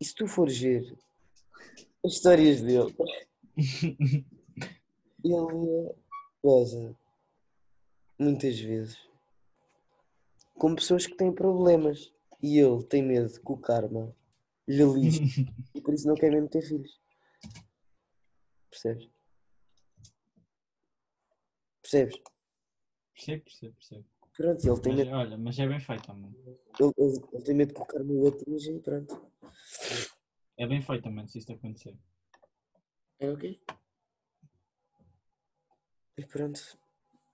E 0.00 0.04
se 0.04 0.14
tu 0.14 0.26
fores 0.26 0.58
ver 0.58 0.96
as 2.04 2.12
histórias 2.12 2.60
dele, 2.60 2.94
ele 5.24 5.94
goza 6.42 6.96
muitas 8.18 8.58
vezes 8.60 8.98
com 10.54 10.74
pessoas 10.74 11.06
que 11.06 11.16
têm 11.16 11.32
problemas 11.32 12.12
e 12.42 12.58
ele 12.58 12.82
tem 12.84 13.02
medo 13.02 13.30
que 13.40 13.52
o 13.52 13.56
karma 13.56 14.14
lhe 14.68 14.84
lixe 14.84 15.20
e 15.74 15.80
por 15.80 15.94
isso 15.94 16.06
não 16.06 16.14
quer 16.14 16.30
mesmo 16.30 16.48
ter 16.48 16.62
filhos. 16.62 17.00
Percebes? 18.70 19.08
Percebes? 21.82 22.20
percebo, 23.14 23.42
percebo, 23.44 23.74
percebo. 23.74 24.04
Pronto, 24.36 24.66
ele 24.68 24.80
tem 24.80 24.92
Mas, 24.92 25.04
medo, 25.06 25.16
olha, 25.16 25.38
mas 25.38 25.58
é 25.58 25.66
bem 25.66 25.80
feito, 25.80 26.08
mano. 26.12 26.36
ele, 26.78 26.92
ele- 26.98 27.24
ele 27.32 27.42
tem 27.44 27.54
medo 27.54 27.72
que 27.74 27.80
o 27.80 27.86
karma 27.86 28.12
o 28.12 28.26
atinja 28.28 28.70
e 28.72 28.80
pronto. 28.80 29.32
É 30.58 30.66
bem 30.66 30.82
feito, 30.82 31.10
mano, 31.10 31.26
se 31.28 31.38
isto 31.38 31.52
acontecer. 31.52 31.96
É 33.18 33.30
ok? 33.30 33.60
E 36.18 36.26
pronto. 36.26 36.60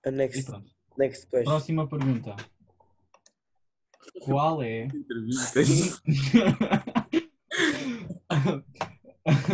A 0.05 0.09
E 0.09 0.11
next, 0.11 0.45
pronto. 0.45 0.71
next 0.97 1.27
question. 1.27 1.45
Próxima 1.45 1.87
pergunta. 1.87 2.35
Qual 4.25 4.61
é. 4.61 4.87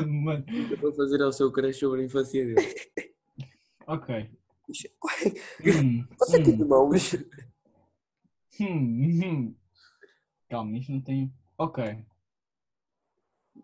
Mano, 0.07 0.45
Eu 0.71 0.77
vou 0.79 0.93
fazer 0.93 1.21
ao 1.21 1.31
seu 1.31 1.51
crush 1.51 1.77
sobre 1.79 2.01
a 2.01 2.05
infância 2.05 2.43
dele. 2.45 2.75
ok. 3.87 4.31
Você 4.67 4.87
Hum, 5.61 6.05
tem 6.43 6.53
hum, 6.55 6.59
irmãos? 6.61 7.13
hum, 8.59 9.23
hum. 9.23 9.55
Calma, 10.49 10.77
isto 10.77 10.91
não 10.91 11.01
tem. 11.01 11.33
Ok. 11.57 12.05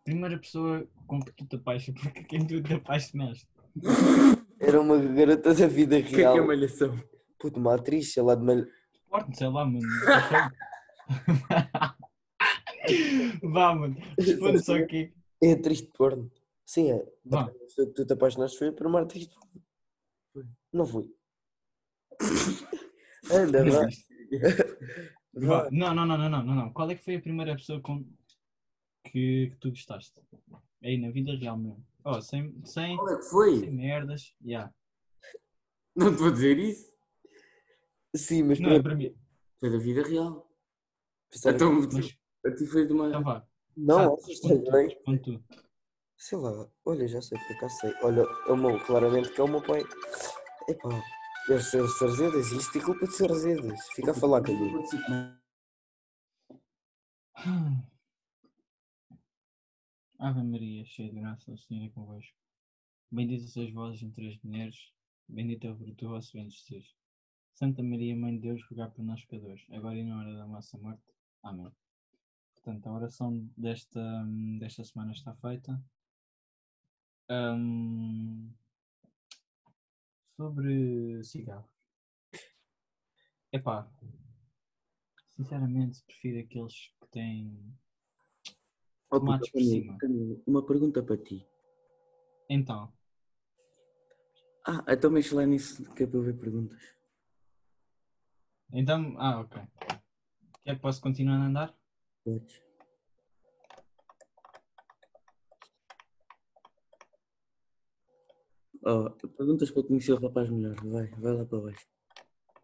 Primeira 0.04 0.38
pessoa 0.40 0.88
com 1.06 1.22
que 1.22 1.32
tu 1.34 1.46
te 1.46 1.56
apaixonas, 1.56 2.02
porque 2.04 2.24
quem 2.24 2.46
tu 2.46 2.62
te 2.62 2.74
apaixonaste? 2.74 3.48
Era 4.60 4.80
uma 4.80 4.98
garota 4.98 5.54
da 5.54 5.68
vida 5.68 5.98
O 5.98 6.02
que 6.02 6.08
é 6.08 6.10
que 6.10 6.16
real. 6.18 6.38
é 6.38 6.42
malhação? 6.42 6.96
Puto, 7.38 7.60
uma 7.60 7.76
atriz, 7.76 8.14
sei 8.14 8.24
lá, 8.24 8.36
de 8.36 8.44
malha... 8.44 8.68
Porte, 9.10 9.38
sei 9.38 9.48
lá, 9.48 9.66
mano. 9.66 9.80
Vá, 13.44 13.76
mano. 13.76 13.96
Responde 14.18 14.64
só 14.64 14.76
aqui. 14.76 15.14
É 15.42 15.54
atriz 15.54 15.82
de 15.82 15.88
porno. 15.88 16.32
Sim, 16.66 16.92
é. 16.92 17.06
Vá. 17.24 17.42
A 17.42 17.50
pessoa 17.50 17.88
que 17.88 17.94
tu 17.94 18.06
te 18.06 18.14
apaixonaste 18.14 18.58
foi 18.58 18.72
por 18.72 18.88
uma 18.88 19.02
atriz 19.02 19.28
de 19.28 19.36
porno. 19.36 20.48
Não 20.74 20.86
fui. 20.86 21.14
Anda. 23.32 23.64
Vá. 25.34 25.70
Não, 25.72 25.94
não, 25.94 26.06
não, 26.06 26.18
não, 26.18 26.30
não, 26.30 26.44
não, 26.44 26.56
não. 26.56 26.74
Qual 26.74 26.90
é 26.90 26.96
que 26.96 27.04
foi 27.04 27.16
a 27.16 27.22
primeira 27.22 27.56
pessoa 27.56 27.82
com 27.82 28.04
que, 29.04 29.50
que 29.52 29.58
tu 29.60 29.70
gostaste? 29.70 30.20
Aí 30.86 30.98
na 31.00 31.10
vida 31.10 31.36
real 31.36 31.58
mesmo. 31.58 31.84
Oh, 32.04 32.22
sem, 32.22 32.54
sem, 32.64 32.96
Qual 32.96 33.10
é 33.10 33.16
que 33.16 33.24
sem 33.24 33.32
foi? 33.32 33.70
merdas. 33.72 34.36
Yeah. 34.46 34.72
Não 35.96 36.16
te 36.16 36.20
vou 36.20 36.32
dizer 36.32 36.60
isso. 36.60 36.94
Sim, 38.16 38.44
mas 38.44 38.60
Não, 38.60 38.70
é 38.70 38.74
para 38.76 38.84
para 38.84 38.96
mim. 38.96 39.16
Foi 39.60 39.72
da 39.72 39.80
vida 39.80 40.04
real. 40.04 40.48
Então, 41.44 41.74
Mas, 41.92 42.16
a 42.46 42.56
ti 42.56 42.66
foi 42.68 42.86
de 42.86 42.94
uma. 42.94 43.08
então 43.08 43.24
vá. 43.24 43.44
Não, 43.76 44.16
que 44.18 44.32
responde 44.32 45.20
tu. 45.24 45.44
Sei 46.18 46.38
lá, 46.38 46.70
olha, 46.86 47.08
já 47.08 47.22
sei, 47.22 47.38
por 47.40 47.56
acaso 47.56 47.78
sei. 47.80 47.94
Olha, 48.04 48.22
é 48.22 48.52
o 48.52 48.56
meu, 48.56 48.80
claramente 48.86 49.32
que 49.32 49.42
é 49.42 49.44
o 49.44 49.48
meu 49.48 49.62
pai. 49.64 49.82
Epá, 50.70 51.04
deve 51.48 51.64
ser 51.64 51.82
o 51.82 51.88
Sarzedas, 51.90 52.52
isto 52.52 52.78
é 52.78 52.82
culpa 52.82 53.08
de 53.08 53.16
Sarzedas. 53.16 53.80
Fica 53.96 54.12
a 54.12 54.14
falar 54.14 54.44
comigo. 54.44 54.84
Ave 60.26 60.42
Maria, 60.42 60.84
cheia 60.86 61.14
de 61.14 61.20
graça, 61.20 61.52
o 61.52 61.56
Senhor 61.56 61.86
é 61.86 61.90
convosco. 61.90 62.36
Bendita 63.12 63.46
sois 63.46 63.72
vós 63.72 64.02
entre 64.02 64.28
as 64.28 64.42
mulheres, 64.42 64.92
bendito 65.30 65.68
é 65.68 65.72
o 65.72 65.78
fruto 65.78 66.04
do 66.04 66.10
vosso 66.10 66.34
ventre, 66.34 66.58
Jesus. 66.58 66.96
Santa 67.54 67.84
Maria, 67.84 68.16
Mãe 68.16 68.34
de 68.36 68.42
Deus, 68.42 68.64
rogai 68.68 68.90
por 68.90 69.06
nós 69.06 69.24
pecadores, 69.24 69.64
agora 69.70 69.96
e 69.96 70.04
na 70.04 70.20
hora 70.20 70.36
da 70.36 70.48
nossa 70.48 70.80
morte. 70.80 71.04
Amém. 71.44 71.72
Portanto, 72.56 72.88
a 72.88 72.94
oração 72.94 73.48
desta, 73.56 74.02
desta 74.58 74.84
semana 74.84 75.12
está 75.12 75.36
feita. 75.36 75.80
Ahm, 77.30 78.52
sobre 80.36 81.24
cigarros. 81.24 81.70
Epá, 83.52 83.88
sinceramente 85.36 86.04
prefiro 86.04 86.40
aqueles 86.40 86.92
que 87.00 87.08
têm 87.12 87.78
Oh, 89.16 89.20
Tomates 89.20 89.50
por 89.50 89.62
cima. 89.62 89.98
Uma 90.46 90.66
pergunta 90.66 91.02
para 91.04 91.18
ti. 91.18 91.48
Então, 92.50 92.92
Ah, 94.68 94.84
então 94.90 95.12
mexe 95.12 95.34
lá 95.36 95.46
nisso 95.46 95.84
que 95.94 96.04
é 96.04 96.08
para 96.08 96.18
eu 96.18 96.24
ver 96.24 96.38
perguntas. 96.40 96.82
então, 98.74 99.16
ah, 99.20 99.42
ok. 99.42 99.62
Quer 100.64 100.76
que 100.76 100.82
posso 100.82 101.00
continuar 101.02 101.38
a 101.38 101.46
andar? 101.46 101.78
Podes. 102.24 102.62
Oh, 108.84 109.10
perguntas 109.38 109.72
para 109.72 109.84
conhecer 109.84 110.14
o 110.14 110.20
rapaz 110.20 110.50
melhor. 110.50 110.76
Vai, 110.84 111.08
vai 111.12 111.34
lá 111.34 111.46
para 111.46 111.60
baixo. 111.60 111.88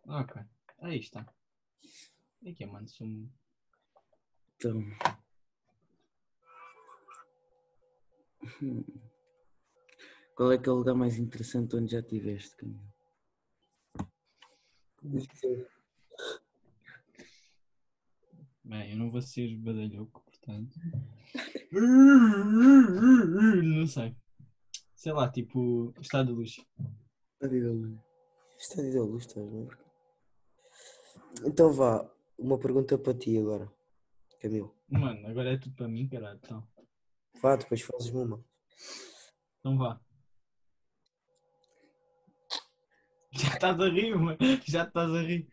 Ok, 0.08 0.42
aí 0.80 1.00
está. 1.00 1.22
Aqui, 2.48 2.66
mano, 2.66 2.88
sou 2.88 3.08
um... 3.08 3.30
Então. 4.56 4.78
Hum. 4.78 4.92
Qual 10.36 10.52
é 10.52 10.58
que 10.58 10.68
é 10.68 10.72
o 10.72 10.76
lugar 10.76 10.96
mais 10.96 11.18
interessante 11.18 11.76
onde 11.76 11.92
já 11.92 12.00
estiveste, 12.00 12.56
Camilo? 12.56 12.92
Bem, 18.64 18.92
eu 18.92 18.98
não 18.98 19.12
vou 19.12 19.22
ser 19.22 19.56
badalhoco, 19.58 20.24
portanto. 20.24 20.80
Não 23.64 23.88
sei. 23.88 24.16
Sei 24.96 25.12
lá, 25.12 25.30
tipo, 25.30 25.94
estado 26.00 26.28
de 26.28 26.34
luz. 26.34 26.58
Está 27.38 27.48
a 27.48 27.50
dizer 28.84 29.00
a 29.00 29.04
luz, 29.04 29.26
estás 29.26 29.50
bem? 29.50 29.68
Então 31.44 31.74
vá, 31.74 32.08
uma 32.38 32.60
pergunta 32.60 32.98
para 32.98 33.18
ti 33.18 33.38
agora, 33.38 33.72
Camilo. 34.40 34.76
Mano, 34.88 35.28
agora 35.28 35.54
é 35.54 35.58
tudo 35.58 35.76
para 35.76 35.88
mim, 35.88 36.08
caralho. 36.08 36.40
Então, 36.44 36.68
Vá, 37.42 37.56
depois 37.56 37.82
fazes 37.82 38.10
uma. 38.12 38.44
então 39.60 39.78
vá. 39.78 40.00
Já 43.32 43.54
estás 43.54 43.80
a 43.80 43.90
rir, 43.90 44.16
mano. 44.16 44.38
Já 44.66 44.84
estás 44.84 45.10
a 45.12 45.22
rir. 45.22 45.48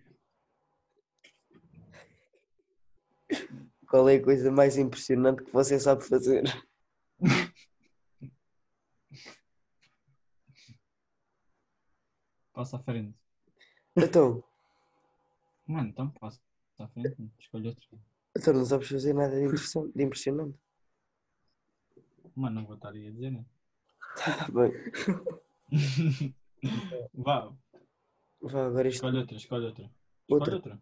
Qual 3.89 4.09
é 4.09 4.17
a 4.17 4.23
coisa 4.23 4.51
mais 4.51 4.77
impressionante 4.77 5.45
que 5.45 5.53
você 5.53 5.79
sabe 5.81 6.05
fazer? 6.07 6.43
Passa 12.53 12.77
à 12.77 12.83
frente. 12.83 13.17
Então, 13.97 14.43
Mano, 15.69 15.89
então 15.91 16.11
passa 16.11 16.41
à 16.79 16.89
frente. 16.89 17.31
Escolhe 17.39 17.69
outro. 17.69 17.87
então 18.37 18.55
não 18.55 18.65
sabes 18.65 18.89
fazer 18.89 19.13
nada 19.13 19.39
de, 19.39 19.47
de 19.95 20.03
impressionante. 20.03 20.59
Mano, 22.39 22.61
não 22.61 22.67
vou 22.67 22.77
estar 22.77 22.91
aí 22.91 23.09
a 23.09 23.11
dizer, 23.11 23.33
né? 23.33 23.45
Tá 24.17 24.47
bem. 24.55 24.73
Vá, 27.13 27.53
Vá, 28.41 28.67
agora 28.67 28.87
isto. 28.87 28.99
escolhe 28.99 29.19
outra, 29.19 29.37
escolhe 29.37 29.67
outra. 29.67 29.91
Outra. 30.29 30.55
outra. 30.55 30.81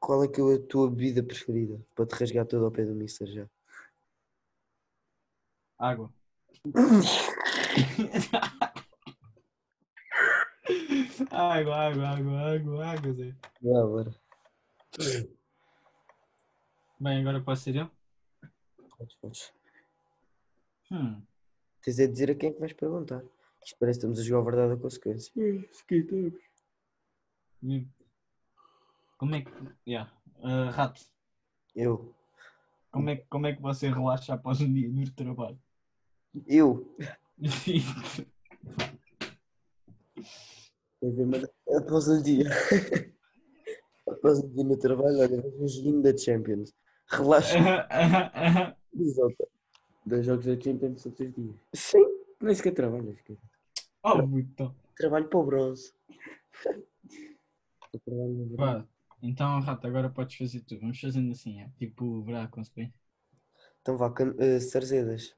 Qual 0.00 0.24
é 0.24 0.28
que 0.28 0.40
é 0.40 0.54
a 0.54 0.66
tua 0.66 0.90
bebida 0.90 1.22
preferida? 1.22 1.80
Para 1.94 2.06
te 2.06 2.14
rasgar 2.16 2.44
todo 2.46 2.64
ao 2.64 2.72
pé 2.72 2.84
do 2.84 2.96
Mister 2.96 3.28
já. 3.28 3.48
Água. 5.78 6.12
água, 11.30 11.76
água, 11.76 12.08
água, 12.08 12.40
água, 12.54 12.86
água, 12.86 13.12
Zé. 13.12 13.36
Vá, 13.62 13.86
bora. 13.86 14.12
Bem, 16.98 17.20
agora 17.20 17.40
posso 17.40 17.62
ser 17.62 17.76
eu? 17.76 17.88
Podes. 19.20 19.52
Hum. 20.90 21.22
Tens 21.82 21.98
é 21.98 22.06
de 22.06 22.12
dizer 22.12 22.30
a 22.30 22.34
quem 22.34 22.50
é 22.50 22.52
que 22.52 22.60
vais 22.60 22.72
perguntar. 22.72 23.22
Isto 23.64 23.76
parece 23.78 23.98
que 24.00 24.06
estamos 24.06 24.18
a 24.20 24.22
jogar 24.22 24.40
a 24.40 24.44
verdade 24.56 24.72
a 24.72 24.82
consequência. 24.82 25.32
hum. 27.62 27.88
Como 29.18 29.34
é 29.36 29.42
que. 29.42 29.50
Yeah. 29.86 30.12
Ah, 30.42 30.70
rato, 30.70 31.00
Eu. 31.76 32.12
como 32.90 33.10
é, 33.10 33.16
que- 33.16 33.26
como 33.28 33.46
é 33.46 33.54
que 33.54 33.62
você 33.62 33.88
relaxa 33.88 34.34
após 34.34 34.60
um 34.60 34.72
dia 34.72 34.88
de 34.90 35.10
trabalho? 35.12 35.58
Eu. 36.46 36.96
Após 41.76 42.08
um 42.08 42.22
dia. 42.22 42.44
Após 44.08 44.38
um 44.40 44.48
dia 44.48 44.64
no 44.64 44.76
trabalho, 44.76 45.18
olha, 45.18 45.40
vejo 45.40 45.62
um 45.62 45.68
joguinho 45.68 46.02
da 46.02 46.16
Champions. 46.16 46.72
Relaxa. 47.12 47.58
Exato. 48.94 49.48
Dois 50.04 50.26
jogos 50.26 50.46
da 50.46 50.60
Champions 50.60 51.02
todos 51.02 51.20
os 51.20 51.34
dias. 51.34 51.56
Sim. 51.74 52.04
Nem 52.40 52.54
sequer 52.54 52.74
trabalhas, 52.74 53.20
cara. 53.22 53.38
oh, 54.04 54.38
então. 54.38 54.74
Trabalho 54.96 55.28
para 55.28 55.38
o 55.38 55.44
bronze. 55.44 55.94
Então, 59.22 59.60
rato, 59.60 59.86
agora 59.86 60.10
podes 60.10 60.36
fazer 60.36 60.60
tu. 60.62 60.78
Vamos 60.80 61.00
fazendo 61.00 61.30
assim, 61.30 61.60
é. 61.60 61.70
Tipo, 61.78 62.22
verá 62.22 62.44
a 62.44 62.48
consequência. 62.48 62.94
Então 63.80 63.96
vá, 63.96 64.10
cam- 64.12 64.34
eh, 64.38 64.60
Sarzedas. 64.60 65.36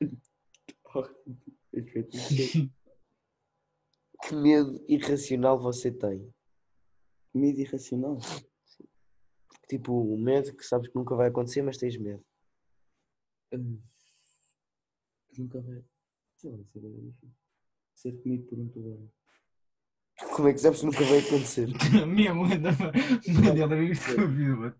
Que 4.26 4.34
medo 4.34 4.82
irracional 4.88 5.58
você 5.58 5.90
tem? 5.90 6.32
Medo 7.34 7.60
irracional. 7.60 8.18
Tipo, 9.68 9.92
o 9.92 10.18
medo 10.18 10.54
que 10.54 10.64
sabes 10.64 10.88
que 10.88 10.94
nunca 10.96 11.14
vai 11.14 11.28
acontecer, 11.28 11.62
mas 11.62 11.76
tens 11.78 11.96
medo. 11.96 12.24
Hum. 13.52 13.80
Nunca 15.38 15.60
vai. 15.60 15.84
Sei 16.36 16.50
lá, 16.50 16.58
isso 16.58 16.78
é 16.78 16.80
bem 16.80 16.92
difícil. 17.10 17.30
Ser 17.94 18.12
comido 18.22 18.44
por 18.46 18.58
um 18.58 18.68
tubarão. 18.68 19.10
Como 20.36 20.48
é 20.48 20.52
que 20.52 20.58
sabes 20.58 20.80
que 20.80 20.86
nunca 20.86 21.04
vai 21.04 21.18
acontecer? 21.18 21.68
A 22.02 22.06
minha 22.06 22.34
mãe 22.34 22.60
dava. 22.60 22.92
Mano, 22.92 23.62
ela 23.62 23.76
vive 23.76 23.94
vida, 23.94 24.56
mano. 24.56 24.76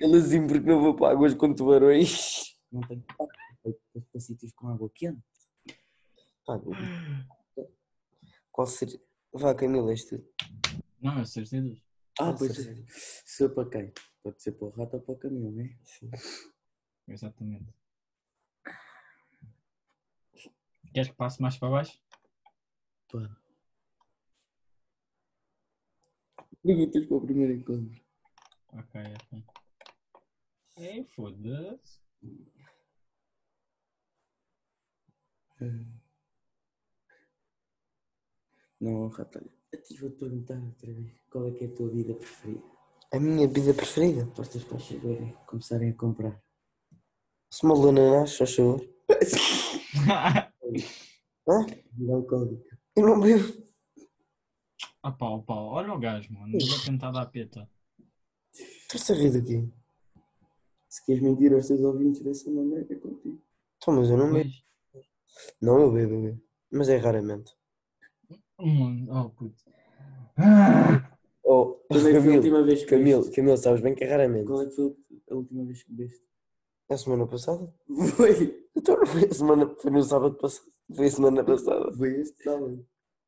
Ele 0.00 0.16
assim, 0.16 0.46
porque 0.46 0.66
não 0.66 0.80
vou 0.80 0.96
para 0.96 1.12
águas 1.12 1.34
com 1.34 1.54
tubarões. 1.54 2.56
Não 2.72 2.80
tenho 2.82 3.02
para- 3.02 4.20
sítios 4.20 4.52
com 4.54 4.68
água 4.68 4.90
quente. 4.94 5.20
Qual 8.50 8.66
seria? 8.66 9.00
Vá, 9.32 9.54
Camila, 9.54 9.90
és 9.90 10.04
tu. 10.04 10.24
Não, 11.00 11.20
é 11.20 11.24
certeza. 11.24 11.72
Ah, 12.20 12.34
pois 12.36 12.66
é. 12.66 12.84
Se 12.88 13.48
for 13.48 13.54
para 13.54 13.70
quem? 13.70 13.92
Pode 14.22 14.42
ser 14.42 14.52
para 14.52 14.66
o 14.66 14.70
rato 14.70 14.96
ou 14.96 15.02
para 15.02 15.14
o 15.14 15.18
caminhão, 15.18 15.52
não 15.52 15.62
é? 15.62 15.76
Exatamente. 17.08 17.72
Queres 20.92 21.08
que 21.10 21.16
passe 21.16 21.40
mais 21.40 21.56
para 21.56 21.70
baixo? 21.70 21.98
Pá. 23.10 23.36
Perguntas 26.62 27.06
para 27.06 27.16
o 27.16 27.20
primeiro 27.22 27.52
encontro. 27.54 28.00
Ok, 28.74 29.00
ok. 29.14 29.44
Ei, 30.76 31.04
foda-se. 31.04 32.00
Não, 38.80 39.08
rato, 39.08 39.50
te 39.78 39.96
vou 39.96 40.10
perguntar 40.10 40.58
outra 40.62 40.92
vez. 40.92 41.12
Qual 41.30 41.46
é 41.46 41.50
que 41.52 41.64
é 41.64 41.66
a 41.68 41.74
tua 41.74 41.88
vida 41.88 42.14
preferida? 42.14 42.62
A 43.12 43.18
minha 43.20 43.48
vida 43.48 43.74
preferida? 43.74 44.26
Para 44.26 44.42
os 44.42 44.48
teus 44.48 44.64
pais 44.64 44.84
saberem, 44.84 45.36
começarem 45.46 45.90
a 45.90 45.94
comprar. 45.94 46.40
Small 47.52 47.88
ananás, 47.88 48.36
faz 48.36 48.54
favor. 48.54 48.80
Hã? 51.48 51.66
Vida 51.92 52.14
alcoólica. 52.14 52.78
Eu 52.96 53.06
não 53.06 53.20
bebo. 53.20 53.60
Ah 55.02 55.10
pá, 55.10 55.30
oh, 55.30 55.42
pá, 55.42 55.54
olha 55.54 55.92
o 55.92 55.98
gajo, 55.98 56.32
mano. 56.32 56.52
Vou 56.52 56.84
tentar 56.84 57.10
dar 57.10 57.26
peta. 57.26 57.68
Estás 58.52 59.10
a 59.10 59.14
rir 59.14 59.32
daqui? 59.32 59.72
Se 60.88 61.04
queres 61.04 61.22
mentir 61.22 61.52
aos 61.52 61.66
teus 61.66 61.80
ouvintes 61.80 62.22
dessa 62.22 62.50
maneira, 62.50 62.86
é 62.92 62.96
contigo. 62.96 63.42
Então, 63.76 63.94
mas 63.94 64.10
eu 64.10 64.16
não 64.16 64.32
bebo. 64.32 64.50
Não, 65.60 65.80
eu 65.80 65.92
bebo, 65.92 66.14
eu 66.14 66.22
bebo. 66.22 66.42
Mas 66.70 66.88
é 66.88 66.96
raramente. 66.96 67.52
Mano, 68.60 69.06
oh 69.10 69.30
puto. 69.30 69.64
Oh, 71.42 71.80
Quando 71.88 72.08
é 72.08 72.12
que 72.12 72.20
foi 72.20 72.20
a 72.20 72.20
Camilo, 72.20 72.36
última 72.36 72.62
vez 72.62 72.80
que 72.80 72.86
Camilo, 72.86 73.18
bebeste? 73.20 73.36
Camilo, 73.36 73.56
sabes 73.56 73.80
bem 73.82 73.94
que 73.94 74.04
é 74.04 74.08
raramente. 74.10 74.46
Qual 74.46 74.62
é 74.62 74.66
que 74.66 74.74
foi 74.76 74.96
a 75.30 75.34
última 75.34 75.64
vez 75.64 75.82
que 75.82 75.92
bebeste? 75.92 76.22
A 76.90 76.96
semana 76.96 77.26
passada? 77.26 77.72
Foi! 78.16 78.66
Então 78.76 78.96
não 78.96 79.06
foi 79.06 79.24
a 79.24 79.34
semana, 79.34 79.74
foi 79.78 79.90
no 79.90 80.02
sábado 80.02 80.34
passado. 80.36 80.66
Foi 80.94 81.06
a 81.06 81.10
semana 81.10 81.44
passada. 81.44 81.92
Foi 81.96 82.20
este 82.20 82.42
sábado. 82.42 82.86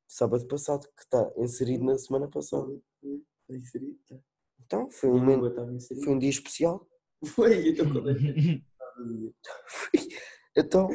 Sábado 0.08 0.46
passado, 0.46 0.86
que 0.96 1.02
está 1.02 1.32
inserido 1.38 1.84
na 1.84 1.96
semana 1.98 2.28
passada. 2.28 2.70
Está 3.02 3.56
inserido? 3.56 3.96
Tá. 4.08 4.16
Então, 4.64 4.90
foi 4.90 5.10
um, 5.10 5.18
momento, 5.18 5.46
estava 5.48 5.70
foi 6.04 6.12
um 6.14 6.18
dia 6.18 6.30
especial. 6.30 6.86
Foi, 7.24 7.68
então 7.68 7.90
qual 7.92 8.08
é 8.08 8.14
que 8.14 8.64
Foi- 9.68 10.08
Então, 10.56 10.88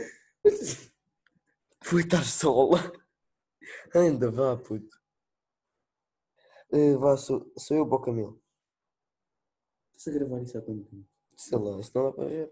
fui 1.83 2.01
estar 2.03 2.23
sol. 2.23 2.71
Ainda 3.93 4.31
vá, 4.31 4.55
puto. 4.55 4.97
Eh, 6.71 6.95
vá, 6.97 7.17
sou, 7.17 7.51
sou 7.57 7.75
eu 7.77 7.85
para 7.88 7.97
o 7.97 8.01
Camilo. 8.01 8.41
Estás 9.97 10.15
a 10.15 10.19
gravar 10.19 10.41
isso 10.43 10.57
há 10.57 10.61
quanto 10.61 10.85
tempo? 10.85 11.05
Sei 11.35 11.57
lá, 11.57 11.79
isso 11.79 11.91
não 11.95 12.05
dá 12.05 12.11
para 12.13 12.25
ver. 12.25 12.49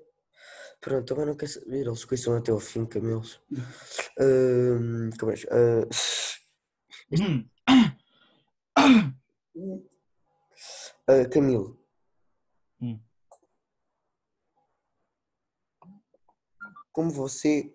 Pronto, 0.81 1.05
também 1.07 1.27
não 1.27 1.37
quer 1.37 1.49
saber, 1.49 1.87
eles 1.87 2.05
conheçam 2.05 2.37
até 2.37 2.51
ao 2.51 2.59
fim, 2.59 2.85
Camilos. 2.85 3.41
Ahm, 4.19 5.11
como 5.19 5.33
é 5.33 5.35
que- 5.35 5.47
Hum. 7.11 7.49
ah, 11.07 11.25
Camilo. 11.29 11.77
Hum. 12.81 12.99
Como 16.91 17.11
você. 17.11 17.71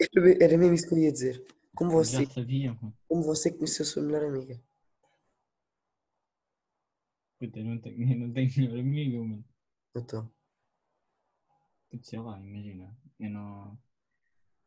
Era 0.40 0.56
mesmo 0.56 0.74
isso 0.74 0.88
que 0.88 0.94
eu 0.94 0.98
ia 0.98 1.12
dizer. 1.12 1.44
Como 1.74 1.90
você, 1.90 2.24
Já 2.24 2.30
sabia, 2.30 2.72
mano. 2.74 2.96
como 3.08 3.22
você 3.22 3.50
conheceu 3.52 3.84
a 3.84 3.86
sua 3.88 4.02
melhor 4.02 4.24
amiga? 4.24 4.60
Puta, 7.38 7.58
eu 7.60 7.64
não 7.64 7.78
tenho, 7.80 8.12
eu 8.12 8.18
não 8.18 8.32
tenho 8.32 8.50
melhor 8.56 8.78
amigo, 8.80 9.24
mano. 9.24 9.44
Então, 9.96 10.30
Puta, 11.90 12.04
sei 12.04 12.18
lá, 12.18 12.38
imagina. 12.40 12.96
Eu 13.18 13.30
não. 13.30 13.78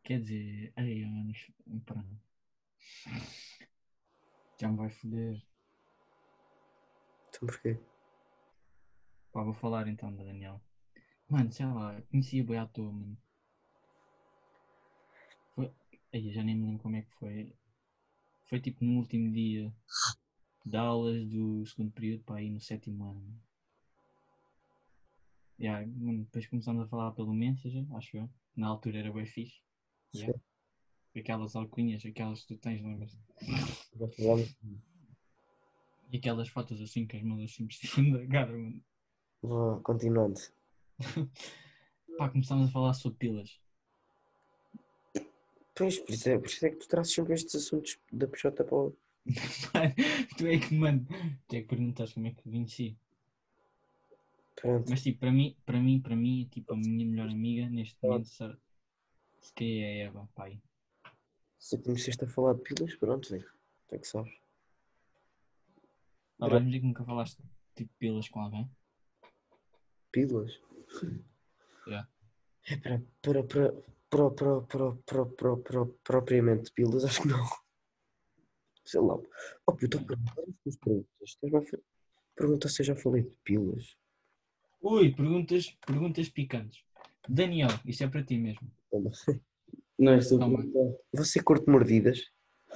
Quer 0.04 0.22
dizer, 0.22 0.74
ai, 0.76 1.06
mano, 1.06 1.34
pronto. 1.86 2.20
Já 4.60 4.70
me 4.70 4.78
vai 4.78 4.90
foder. 4.90 5.42
então 7.30 7.48
porquê? 7.48 7.78
Pá, 9.32 9.44
vou 9.44 9.54
falar 9.54 9.88
então 9.88 10.14
da 10.16 10.24
Daniel. 10.24 10.62
Mano, 11.30 11.52
sei 11.52 11.66
lá, 11.66 12.02
conhecia 12.10 12.44
bem 12.44 12.58
à 12.58 12.66
toa, 12.68 12.92
mano. 12.92 13.18
Aí, 16.18 16.32
já 16.32 16.44
nem 16.44 16.56
me 16.56 16.66
lembro 16.66 16.82
como 16.82 16.96
é 16.96 17.04
que 17.04 17.14
foi. 17.14 17.54
Foi 18.46 18.60
tipo 18.60 18.84
no 18.84 18.98
último 18.98 19.32
dia 19.32 19.72
de 20.66 20.76
aulas 20.76 21.24
do 21.28 21.64
segundo 21.68 21.92
período, 21.92 22.24
pá, 22.24 22.38
aí 22.38 22.50
no 22.50 22.60
sétimo 22.60 23.12
ano. 23.12 23.40
Yeah, 25.60 25.86
depois 25.86 26.48
começamos 26.48 26.84
a 26.84 26.88
falar 26.88 27.12
pelo 27.12 27.34
Messenger, 27.34 27.86
acho 27.96 28.18
eu. 28.18 28.30
Na 28.56 28.68
altura 28.68 28.98
era 28.98 29.14
bem 29.14 29.28
fixe. 29.28 29.62
Yeah. 30.16 30.40
Aquelas 31.16 31.56
alcunhas, 31.56 32.04
aquelas 32.04 32.42
que 32.42 32.56
tu 32.56 32.60
tens, 32.60 32.82
lembras? 32.82 33.16
E 36.12 36.18
aquelas 36.18 36.50
fotos 36.50 36.82
assim 36.82 37.06
que 37.06 37.16
as 37.16 37.22
mãos 37.22 37.44
assim 37.44 37.68
vestiam 37.68 38.10
da 38.12 38.26
cara, 38.28 38.58
mano. 38.58 39.82
Continuando. 39.84 40.40
Pá, 42.18 42.30
começámos 42.30 42.70
a 42.70 42.72
falar 42.72 42.94
sobre 42.94 43.20
pilas. 43.20 43.67
Pois, 45.78 46.00
por 46.00 46.12
isso, 46.12 46.30
é, 46.30 46.40
por 46.40 46.48
isso 46.48 46.66
é 46.66 46.70
que 46.72 46.78
tu 46.78 46.88
trazes 46.88 47.14
sempre 47.14 47.34
estes 47.36 47.56
assuntos 47.56 48.00
da 48.12 48.28
Peixota 48.28 48.64
para 48.64 48.76
o. 48.76 48.98
Tu 50.38 50.48
é 50.48 50.58
que, 50.58 50.74
mano, 50.74 51.06
tu 51.48 51.56
é 51.56 51.62
que 51.62 51.68
perguntaste 51.68 52.16
como 52.16 52.28
é 52.28 52.32
que 52.32 52.50
venci. 52.50 52.98
Pronto. 54.56 54.90
Mas 54.90 55.04
tipo, 55.04 55.20
para 55.20 55.32
mim, 55.32 55.56
para 55.66 55.80
mim, 55.80 56.02
para 56.02 56.16
mim, 56.16 56.48
tipo, 56.50 56.74
a 56.74 56.78
minha 56.78 57.06
melhor 57.06 57.30
amiga 57.30 57.70
neste 57.70 57.98
momento 58.02 58.28
se, 58.28 58.58
se 59.42 59.54
calhar 59.54 59.84
é 59.84 59.84
a 59.84 60.06
Eva, 60.06 60.30
pai. 60.34 60.60
Se 61.60 61.78
conheceste 61.78 62.24
a 62.24 62.28
falar 62.28 62.54
de 62.54 62.62
pilas, 62.62 62.96
pronto, 62.96 63.30
velho. 63.30 63.52
Tu 63.88 63.96
é 63.96 64.00
que 64.00 64.08
sabes. 64.08 64.34
Ah, 66.40 66.48
vais-me 66.48 66.70
dizer 66.70 66.80
que 66.80 66.88
nunca 66.88 67.04
falaste 67.04 67.38
tipo 67.76 67.94
pilas 68.00 68.30
com 68.30 68.40
alguém? 68.40 68.70
Pilas? 70.12 70.60
Yeah. 71.88 72.06
É 72.70 72.76
para, 72.76 73.02
para, 73.22 73.44
para, 73.44 73.74
para, 74.10 74.30
para, 74.32 74.62
para, 74.62 74.92
para, 74.96 75.26
para, 75.26 75.58
para, 75.58 75.86
propriamente 76.04 76.72
pilas, 76.72 77.04
acho 77.06 77.22
que 77.22 77.28
não. 77.28 77.46
Sei 78.86 79.02
lá. 79.02 79.16
Oh, 79.16 79.72
as 79.72 79.78
tuas 79.90 80.78
perguntas. 80.78 81.08
Estás-me 81.22 81.58
a 81.58 81.62
fa- 81.62 81.78
perguntar 82.36 82.70
se 82.70 82.82
eu 82.82 82.86
já 82.86 82.96
falei 82.96 83.24
de 83.24 83.32
pilas. 83.44 83.98
Ui, 84.82 85.14
perguntas, 85.14 85.78
perguntas 85.86 86.30
picantes. 86.30 86.84
Daniel, 87.28 87.70
isso 87.86 88.04
é 88.04 88.08
para 88.08 88.24
ti 88.24 88.38
mesmo. 88.38 88.72
Toma. 88.90 89.12
Não 90.00 90.20
Calma. 90.20 90.58
perguntar. 90.58 90.98
Você 91.14 91.42
curte 91.42 91.70
mordidas? 91.70 92.22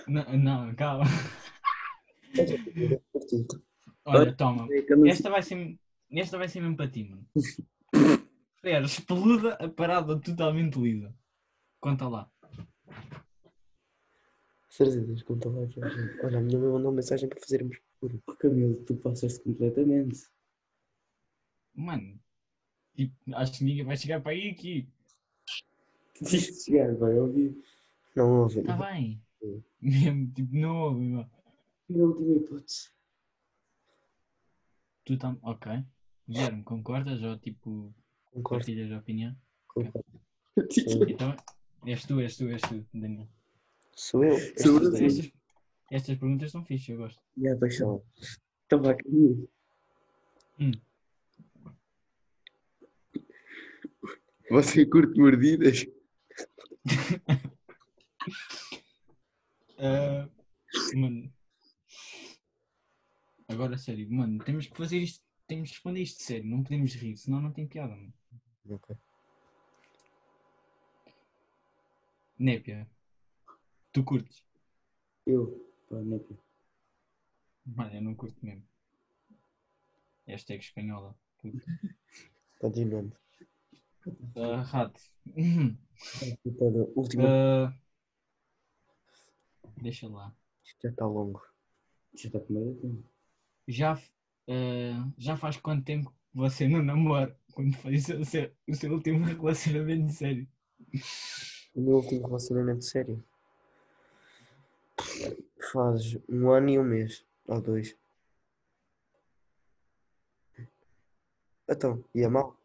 Não, 0.08 0.38
não 0.38 0.76
calma. 0.76 1.06
Olha, 4.06 4.34
toma. 4.36 4.68
É 4.74 5.10
Esta 5.10 5.30
vai 5.30 5.44
ser, 5.44 5.78
esta 6.12 6.38
vai 6.40 6.48
ser 6.48 6.62
mesmo 6.62 6.76
para 6.76 6.90
ti, 6.90 7.04
mano. 7.04 7.26
Preferes 8.62 9.00
peluda 9.00 9.54
a 9.56 9.70
parada 9.70 10.20
totalmente 10.20 10.80
lisa? 10.80 11.14
Conta 11.82 12.08
lá. 12.08 12.32
Certezas, 14.70 15.24
conta 15.24 15.50
lá. 15.50 15.68
Olha, 16.24 16.38
a 16.38 16.42
minha 16.42 16.60
mãe 16.60 16.70
mandou 16.70 16.92
uma 16.92 16.96
mensagem 16.98 17.28
para 17.28 17.40
fazermos 17.40 17.78
por. 18.00 18.12
Oh, 18.28 18.36
Camilo, 18.36 18.76
tu 18.86 18.96
passas-te 18.96 19.44
completamente. 19.44 20.30
Mano, 21.74 22.20
tipo, 22.96 23.16
acho 23.36 23.58
que 23.58 23.64
ninguém 23.64 23.84
vai 23.84 23.98
chegar 23.98 24.22
para 24.22 24.32
aí 24.32 24.50
aqui. 24.52 24.88
Diz 26.22 26.48
que 26.48 26.54
chegar, 26.66 26.96
vai 26.96 27.18
ouvir. 27.18 27.60
Não 28.16 28.42
ouve. 28.44 28.60
Está 28.60 28.78
bem. 28.78 29.22
Mesmo, 29.82 30.32
tipo, 30.34 30.56
não 30.56 30.82
ouve, 30.82 31.02
meu. 31.02 31.26
E 31.90 32.00
a 32.00 32.04
última 32.04 32.38
hipótese. 32.38 32.92
Tu 35.04 35.18
tam... 35.18 35.40
Ok. 35.42 35.84
Guilherme, 36.30 36.64
concordas 36.64 37.22
ou 37.24 37.38
tipo, 37.40 37.92
Concordo, 38.32 38.66
partilhas 38.66 38.92
a 38.92 39.00
opinião? 39.00 39.36
concordo. 39.68 40.22
Então, 41.10 41.36
és 41.86 42.06
tu, 42.06 42.20
és 42.22 42.38
tu, 42.38 42.48
és 42.50 42.62
tu, 42.62 42.86
Daniel. 42.94 43.28
Sou 43.96 44.24
eu. 44.24 44.38
Sou 44.38 44.78
Estas 44.78 44.84
eu. 44.84 44.92
daí- 44.92 45.06
Estas, 45.06 45.32
estas 45.92 46.18
perguntas 46.18 46.52
são 46.52 46.64
fixas, 46.66 46.90
eu 46.90 46.98
gosto. 46.98 47.22
E 47.38 47.48
a 47.48 47.58
paixão. 47.58 48.04
Então 48.66 48.82
vá, 48.82 48.94
Camilo. 48.96 49.50
Hum. 50.60 50.72
Você 54.50 54.86
curte 54.86 55.20
mordidas? 55.20 55.86
Ah, 59.84 60.30
mano. 60.96 61.34
Agora, 63.48 63.78
sério, 63.80 64.08
mano, 64.12 64.38
temos 64.44 64.68
que 64.68 64.78
fazer 64.78 65.00
isto, 65.00 65.24
temos 65.48 65.70
que 65.70 65.76
responder 65.76 66.02
isto 66.04 66.22
sério, 66.22 66.46
não 66.48 66.62
podemos 66.62 66.94
rir, 66.94 67.18
senão 67.18 67.42
não 67.42 67.52
tem 67.52 67.68
piada, 67.68 67.96
mano. 67.96 68.14
Ok. 68.70 68.96
Népia, 72.42 72.88
tu 73.94 74.04
curtes? 74.04 74.44
Eu, 75.28 75.42
pá, 75.88 75.98
neca. 76.02 76.34
Mano, 77.66 77.94
eu 77.94 78.02
não 78.02 78.16
curto 78.16 78.44
mesmo. 78.44 78.64
Hashtag 80.26 80.64
espanhola. 80.64 81.16
puto. 81.40 81.60
Continuando. 82.60 83.16
Ah, 84.36 84.62
rato. 84.64 85.00
Para 86.58 86.84
última. 86.96 87.24
Ah, 87.28 87.74
deixa 89.78 90.08
lá. 90.08 90.36
Isto 90.66 90.80
já 90.82 90.90
está 90.90 91.06
longo. 91.06 91.42
Já 92.16 92.28
está 92.28 92.40
com 92.40 92.54
medo 92.54 92.74
tempo. 92.82 93.04
Já, 93.68 93.94
ah, 94.48 95.12
já 95.16 95.38
faz 95.38 95.58
quanto 95.58 95.86
tempo 95.86 96.10
que 96.10 96.18
você 96.34 96.68
não 96.68 96.82
namora? 96.82 97.40
Quando 97.54 97.76
foi 97.78 97.98
o 97.98 98.02
seu, 98.02 98.26
seu- 98.26 98.52
o 98.68 98.74
seu 98.74 98.92
último 98.94 99.24
relacionamento 99.24 100.12
sério? 100.12 100.48
O 101.74 101.82
meu 101.82 101.96
último 101.96 102.28
relacionamento 102.28 102.84
sério. 102.84 103.24
Faz 105.72 106.18
um 106.28 106.52
ano 106.52 106.70
e 106.70 106.80
um 106.80 106.84
mês. 106.84 107.26
Ou 107.48 107.62
dois. 107.62 107.96
Então, 111.70 112.04
e 112.14 112.22
é 112.22 112.28
mau? 112.28 112.58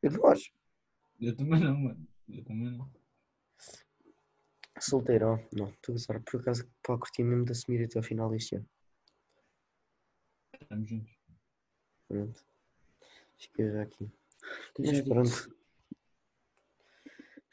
Eu 0.00 0.12
não 0.12 0.26
acho. 0.26 0.52
Eu 1.20 1.34
também 1.34 1.60
não, 1.60 1.76
mano. 1.76 2.06
Eu 2.28 2.44
também 2.44 2.70
não. 2.70 2.88
Solteiro, 4.80 5.28
ó. 5.28 5.38
não, 5.52 5.70
estou 5.70 5.92
a 5.92 5.96
gozar. 5.96 6.20
Por 6.22 6.40
acaso, 6.40 6.68
pá, 6.82 6.98
curti 6.98 7.22
mesmo 7.22 7.44
de 7.44 7.52
assumir 7.52 7.84
até 7.84 7.98
ao 7.98 8.04
final 8.04 8.30
deste 8.30 8.56
ano. 8.56 8.68
Estamos 10.60 10.88
juntos. 10.88 11.18
Pronto. 12.08 12.44
Fica 13.38 13.72
já 13.72 13.82
aqui. 13.82 14.10
Mas 14.78 15.00
pronto. 15.02 15.56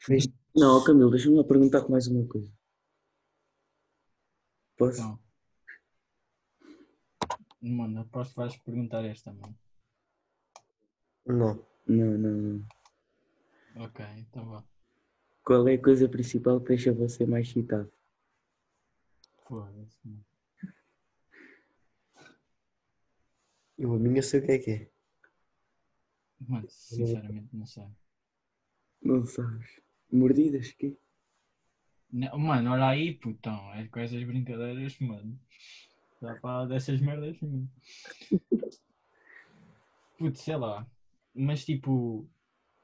Fez 0.04 0.26
Não, 0.54 0.82
Camilo, 0.82 1.10
deixa-me 1.10 1.36
lá 1.36 1.44
perguntar 1.44 1.88
mais 1.88 2.08
uma 2.08 2.26
coisa. 2.26 2.52
Posso? 4.76 5.00
Então. 5.00 5.18
Mano, 7.60 8.00
aposto 8.00 8.30
que 8.32 8.36
vais 8.36 8.56
perguntar 8.56 9.04
esta, 9.04 9.32
mano. 9.32 9.56
Não. 11.24 11.66
Não, 11.86 12.18
não, 12.18 12.32
não. 12.32 12.66
Ok, 13.84 14.04
então 14.18 14.44
vá. 14.50 14.64
Qual 15.44 15.68
é 15.68 15.74
a 15.74 15.82
coisa 15.82 16.08
principal 16.08 16.60
que 16.60 16.68
deixa 16.68 16.92
você 16.92 17.24
mais 17.24 17.46
excitado? 17.46 17.92
Foda-se, 19.46 19.98
mano. 20.04 20.24
Eu 23.78 23.94
a 23.94 23.98
minha 23.98 24.22
sei 24.22 24.40
o 24.40 24.46
que 24.46 24.52
é 24.52 24.58
que 24.58 24.70
é. 24.70 24.90
Mano, 26.40 26.68
sinceramente 26.68 27.54
não 27.54 27.66
sei. 27.66 27.86
Não 29.00 29.24
sabes. 29.24 29.80
Mordidas, 30.12 30.70
quê? 30.72 30.96
Não, 32.12 32.38
mano, 32.38 32.70
olha 32.72 32.88
aí, 32.88 33.14
putão. 33.14 33.72
É 33.74 33.88
com 33.88 33.98
essas 34.00 34.22
brincadeiras, 34.22 34.98
mano. 34.98 35.38
Dá 36.20 36.34
para 36.36 36.66
dessas 36.66 37.00
merdas, 37.00 37.40
mano. 37.40 37.68
Putz, 40.18 40.40
sei 40.40 40.56
lá. 40.56 40.86
Mas 41.34 41.64
tipo, 41.64 42.28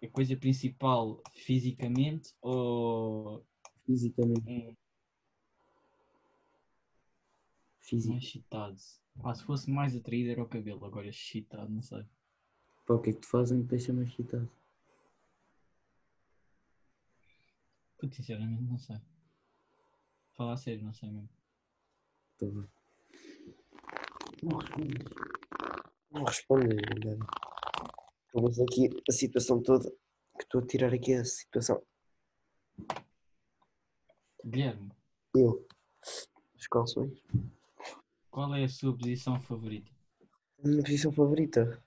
a 0.02 0.08
coisa 0.08 0.36
principal 0.36 1.22
fisicamente 1.34 2.34
ou 2.40 3.44
Fisicamente. 3.84 4.48
um 4.70 4.76
Físico. 7.80 8.12
mais 8.12 8.24
excitado? 8.24 8.76
Pá, 9.22 9.34
se 9.34 9.44
fosse 9.44 9.70
mais 9.70 9.94
atraído 9.96 10.30
era 10.30 10.42
o 10.42 10.48
cabelo, 10.48 10.84
agora 10.84 11.06
excitado, 11.08 11.70
não 11.70 11.82
sei. 11.82 12.04
Pá, 12.86 12.94
o 12.94 13.00
que 13.00 13.10
é 13.10 13.12
que 13.12 13.20
te 13.20 13.26
fazem 13.26 13.60
que 13.62 13.66
te 13.68 13.70
deixa 13.70 13.92
mais 13.92 14.08
excitado? 14.08 14.48
Putz, 17.98 18.16
sinceramente 18.16 18.62
não 18.62 18.78
sei. 18.78 18.96
Falar 20.36 20.56
sério, 20.56 20.84
não 20.84 20.92
sei 20.92 21.10
mesmo. 21.10 21.28
Bem. 22.40 22.68
Não 24.42 24.58
respondes. 24.58 25.04
Não 26.10 26.24
respondes, 26.24 26.68
verdade. 26.68 27.20
Vou 28.32 28.46
aqui 28.46 28.88
a 29.08 29.12
situação 29.12 29.60
toda. 29.60 29.90
Que 30.38 30.44
estou 30.44 30.60
a 30.60 30.66
tirar 30.66 30.94
aqui 30.94 31.14
a 31.14 31.24
situação. 31.24 31.82
Guilherme, 34.44 34.92
Eu. 35.34 35.66
Os 36.56 36.66
calções. 36.68 37.20
qual 38.30 38.54
é 38.54 38.64
a 38.64 38.68
sua 38.68 38.96
posição 38.96 39.40
favorita? 39.40 39.90
A 40.62 40.68
minha 40.68 40.82
posição 40.82 41.12
favorita. 41.12 41.82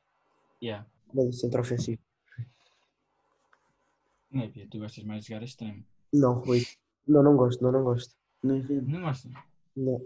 Yeah. 0.61 0.85
Meio 1.13 1.31
centro 1.31 1.61
ofensivo. 1.61 2.01
Não 4.29 4.43
é, 4.43 4.49
Pia, 4.49 4.67
tu 4.69 4.79
gostas 4.79 5.03
mais 5.05 5.23
de 5.23 5.29
jogar 5.29 5.41
a 5.41 5.45
extremo. 5.45 5.85
Não, 6.13 6.39
Rui. 6.39 6.65
Não, 7.07 7.23
não 7.23 7.35
gosto, 7.35 7.63
não, 7.63 7.71
não 7.71 7.83
gosto. 7.83 8.15
Não 8.43 8.61
vendo? 8.61 8.87
Não 8.89 9.01
gostas? 9.01 9.31
Não. 9.75 10.05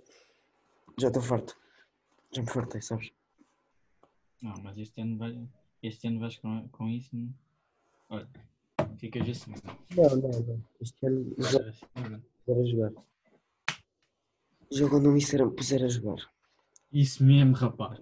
Já 1.00 1.08
estou 1.08 1.22
farto. 1.22 1.58
Já 2.32 2.42
me 2.42 2.50
fartei, 2.50 2.82
sabes? 2.82 3.12
Não, 4.42 4.54
mas 4.62 4.78
este 4.78 5.02
ano, 5.02 5.18
vai, 5.18 5.48
este 5.82 6.08
ano 6.08 6.20
vais 6.20 6.38
com, 6.38 6.68
com 6.70 6.88
isso. 6.90 7.16
não- 7.16 7.34
Olha, 8.10 8.28
ficas 8.98 9.28
assim. 9.30 9.54
Não, 9.96 10.10
não, 10.18 10.30
não. 10.42 10.64
Este 10.82 11.06
ano 11.08 11.34
já 11.40 11.60
puser 12.46 12.62
a 12.62 12.66
jogar. 12.66 12.92
Já 14.72 14.90
quando 14.90 15.12
me 15.12 15.20
puser 15.56 15.84
a 15.84 15.88
jogar. 15.88 16.32
Isso 16.92 17.24
mesmo, 17.24 17.54
rapaz. 17.56 18.00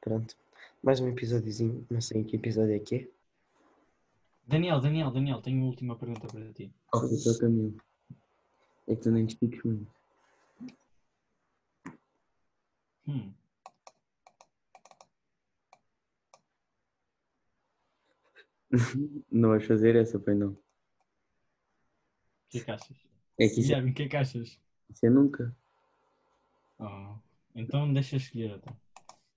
Pronto. 0.00 0.36
Mais 0.82 1.00
um 1.00 1.08
episódiozinho. 1.08 1.86
Não 1.90 2.00
sei 2.00 2.20
em 2.20 2.24
que 2.24 2.36
episódio 2.36 2.74
é 2.74 2.78
que 2.78 2.94
é. 2.96 3.08
Daniel, 4.50 4.80
Daniel, 4.80 5.12
Daniel, 5.12 5.40
tenho 5.40 5.58
uma 5.58 5.66
última 5.66 5.96
pergunta 5.96 6.26
para 6.26 6.52
ti. 6.52 6.72
Ó, 6.92 7.00
foi 7.00 7.32
o 7.32 7.38
Camilo. 7.38 7.76
É 8.88 8.96
que 8.96 9.02
tu 9.02 9.12
nem 9.12 9.24
te 9.24 9.38
muito. 9.40 9.86
Hum, 13.06 13.32
Não 19.30 19.50
vais 19.50 19.64
fazer 19.64 19.94
essa, 19.94 20.18
pois 20.18 20.36
não. 20.36 20.50
o 20.50 20.58
que 22.48 22.58
é 22.58 22.64
que 22.64 22.70
achas? 22.72 22.96
É 23.38 23.46
que 23.46 23.60
isso, 23.60 23.60
Guilherme, 23.62 23.90
o 23.92 23.94
que 23.94 24.02
é 24.02 24.08
que 24.08 24.16
achas? 24.16 24.60
isso 24.90 25.06
é 25.06 25.10
nunca. 25.10 25.56
Oh, 26.80 27.14
então 27.54 27.92
deixa 27.92 28.16
eu 28.16 28.18
escolher 28.18 28.52
outra. 28.52 28.76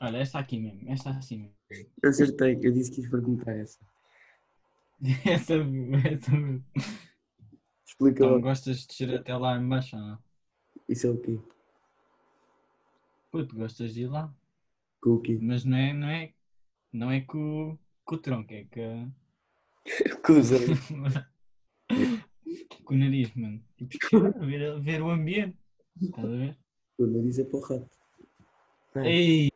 Olha, 0.00 0.18
esta 0.18 0.40
aqui 0.40 0.58
mesmo, 0.58 0.90
esta 0.90 1.10
assim 1.10 1.38
mesmo. 1.38 1.54
Eu 2.02 2.10
acertei, 2.10 2.58
eu 2.60 2.72
disse 2.72 2.90
que 2.90 2.96
quis 3.02 3.10
perguntar 3.10 3.52
essa. 3.52 3.78
Essa, 5.24 5.54
essa 5.54 6.30
mesmo. 6.30 6.64
Explica 7.84 8.24
Então 8.24 8.34
lá. 8.34 8.40
gostas 8.40 8.80
de 8.80 8.86
descer 8.86 9.14
até 9.14 9.36
lá 9.36 9.56
embaixo 9.56 9.96
ou 9.96 10.02
não? 10.02 10.18
Isso 10.88 11.06
é 11.06 11.10
o 11.10 11.18
quê? 11.18 11.40
Puto, 13.32 13.56
gostas 13.56 13.94
de 13.94 14.02
ir 14.02 14.06
lá? 14.06 14.32
Com 15.00 15.10
o 15.14 15.20
quê? 15.20 15.38
Mas 15.40 15.64
não 15.64 15.76
é, 15.76 15.92
não 15.92 16.08
é, 16.08 16.32
não 16.92 17.10
é 17.10 17.20
com, 17.20 17.76
com 18.04 18.14
o 18.14 18.18
tronco, 18.18 18.52
é 18.52 18.64
com, 18.64 19.10
Cusa. 20.22 20.56
com 22.84 22.94
o 22.94 22.98
nariz, 22.98 23.34
mano. 23.34 23.62
Tipo, 23.76 24.20
ver, 24.46 24.80
ver 24.80 25.02
o 25.02 25.10
ambiente. 25.10 25.56
Estás 26.00 26.24
a 26.24 26.28
ver? 26.28 26.58
O 26.98 27.06
nariz 27.06 27.38
é 27.38 27.44
para 27.44 27.56
o 27.58 27.60
rato. 27.60 27.98
É. 28.96 29.10
Ei! 29.10 29.50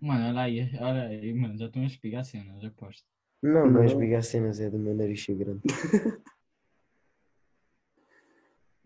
Mano, 0.00 0.28
olha 0.28 0.40
aí, 0.42 0.60
olha 0.80 1.02
aí, 1.08 1.32
mano, 1.34 1.58
já 1.58 1.66
estão 1.66 1.82
a 1.82 1.86
espigar 1.86 2.24
cenas, 2.24 2.64
aposto. 2.64 3.04
Não, 3.42 3.66
não 3.70 3.82
é 3.82 3.84
Não. 3.84 3.84
esbigar 3.84 4.22
cenas, 4.22 4.60
é 4.60 4.70
do 4.70 4.78
meu 4.78 4.94
nariz 4.94 5.22
ser 5.24 5.34
grande. 5.34 5.60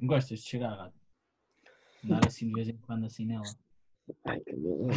Gostas 0.01 0.41
de 0.41 0.47
chegar, 0.49 0.77
gato? 0.77 0.95
Andar 2.05 2.27
assim 2.27 2.49
de 2.49 2.55
vez 2.55 2.69
em 2.69 2.77
quando 2.79 3.07
assim 3.07 3.25
nela. 3.25 3.45
Ai, 4.25 4.41
Camilo. 4.41 4.89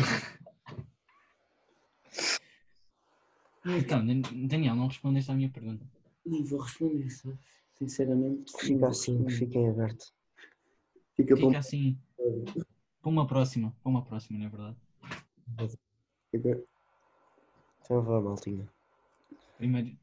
Então, 3.65 4.05
Dan- 4.05 4.47
Daniel, 4.47 4.75
não 4.75 4.87
respondeste 4.87 5.31
à 5.31 5.35
minha 5.35 5.49
pergunta. 5.49 5.85
Nem 6.25 6.43
vou 6.43 6.59
responder, 6.59 7.09
sabes? 7.09 7.39
Sinceramente. 7.77 8.51
Fica 8.57 8.87
assim, 8.87 9.29
fica 9.29 9.57
em 9.59 9.69
aberto. 9.69 10.13
Fica 11.15 11.35
para 11.35 11.45
Fica 11.45 11.59
assim, 11.59 11.97
para 13.01 13.09
uma 13.09 13.27
próxima, 13.27 13.75
para 13.83 13.89
uma 13.89 14.03
próxima, 14.03 14.39
não 14.39 14.45
é 14.47 14.49
verdade? 14.49 14.77
Fica- 16.31 16.63
Então 17.81 18.01
vá, 18.01 18.19
maltinha. 18.21 18.67
Primeiro, 19.57 19.97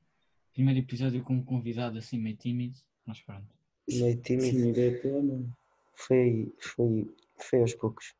primeiro 0.52 0.80
episódio 0.80 1.22
com 1.22 1.34
um 1.34 1.44
convidado 1.44 1.98
assim 1.98 2.18
meio 2.18 2.36
tímido, 2.36 2.78
mas 3.04 3.20
pronto. 3.20 3.46
Meio 3.88 4.20
tímido. 4.22 4.74
Sim, 4.74 4.80
é. 4.80 5.54
Foi, 5.96 6.52
foi, 6.58 7.14
foi 7.38 7.60
aos 7.60 7.74
poucos. 7.74 8.14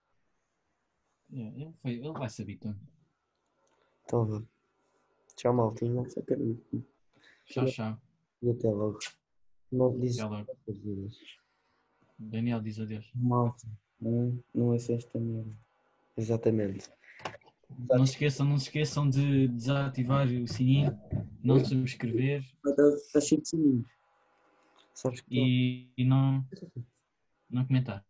É, 1.32 1.38
Ele, 1.40 1.72
foi, 1.80 1.92
ele 1.92 2.12
vai 2.12 2.28
se 2.28 2.42
habituando. 2.42 2.78
Então 4.04 4.24
vá. 4.26 4.42
Tchau, 5.36 5.54
maltinha. 5.54 6.02
Quero. 6.26 6.60
Tchau, 7.46 7.66
tchau. 7.66 7.98
E 8.42 8.50
até 8.50 8.68
logo. 8.70 8.98
Não 9.74 9.98
diz. 9.98 10.16
Daniel 12.16 12.60
diz 12.60 12.78
adeus. 12.78 13.10
Malta. 13.14 13.66
Não, 14.00 14.38
não 14.54 14.72
é 14.72 14.78
só 14.78 14.94
esta 14.94 15.18
merda. 15.18 15.56
Exatamente. 16.16 16.88
Não 17.88 18.06
se 18.06 18.12
esqueçam, 18.12 18.46
não 18.46 18.56
se 18.56 18.66
esqueçam 18.66 19.10
de 19.10 19.48
desativar 19.48 20.28
o 20.28 20.46
sininho, 20.46 20.96
não 21.42 21.58
subscrever 21.58 22.44
Está 22.64 23.12
tá 23.12 23.20
cheio 23.20 23.40
de 23.40 23.48
sininhos. 23.48 23.86
Sabes 24.94 25.20
que 25.22 25.34
e, 25.34 25.90
e 25.96 26.04
não, 26.04 26.46
não 27.50 27.66
comentar. 27.66 28.04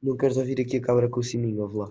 não 0.00 0.16
queres 0.16 0.36
ouvir 0.36 0.60
aqui 0.60 0.76
a 0.76 0.80
cabra 0.80 1.08
com 1.08 1.18
o 1.18 1.24
sininho, 1.24 1.62
ouve 1.62 1.78
lá. 1.78 1.90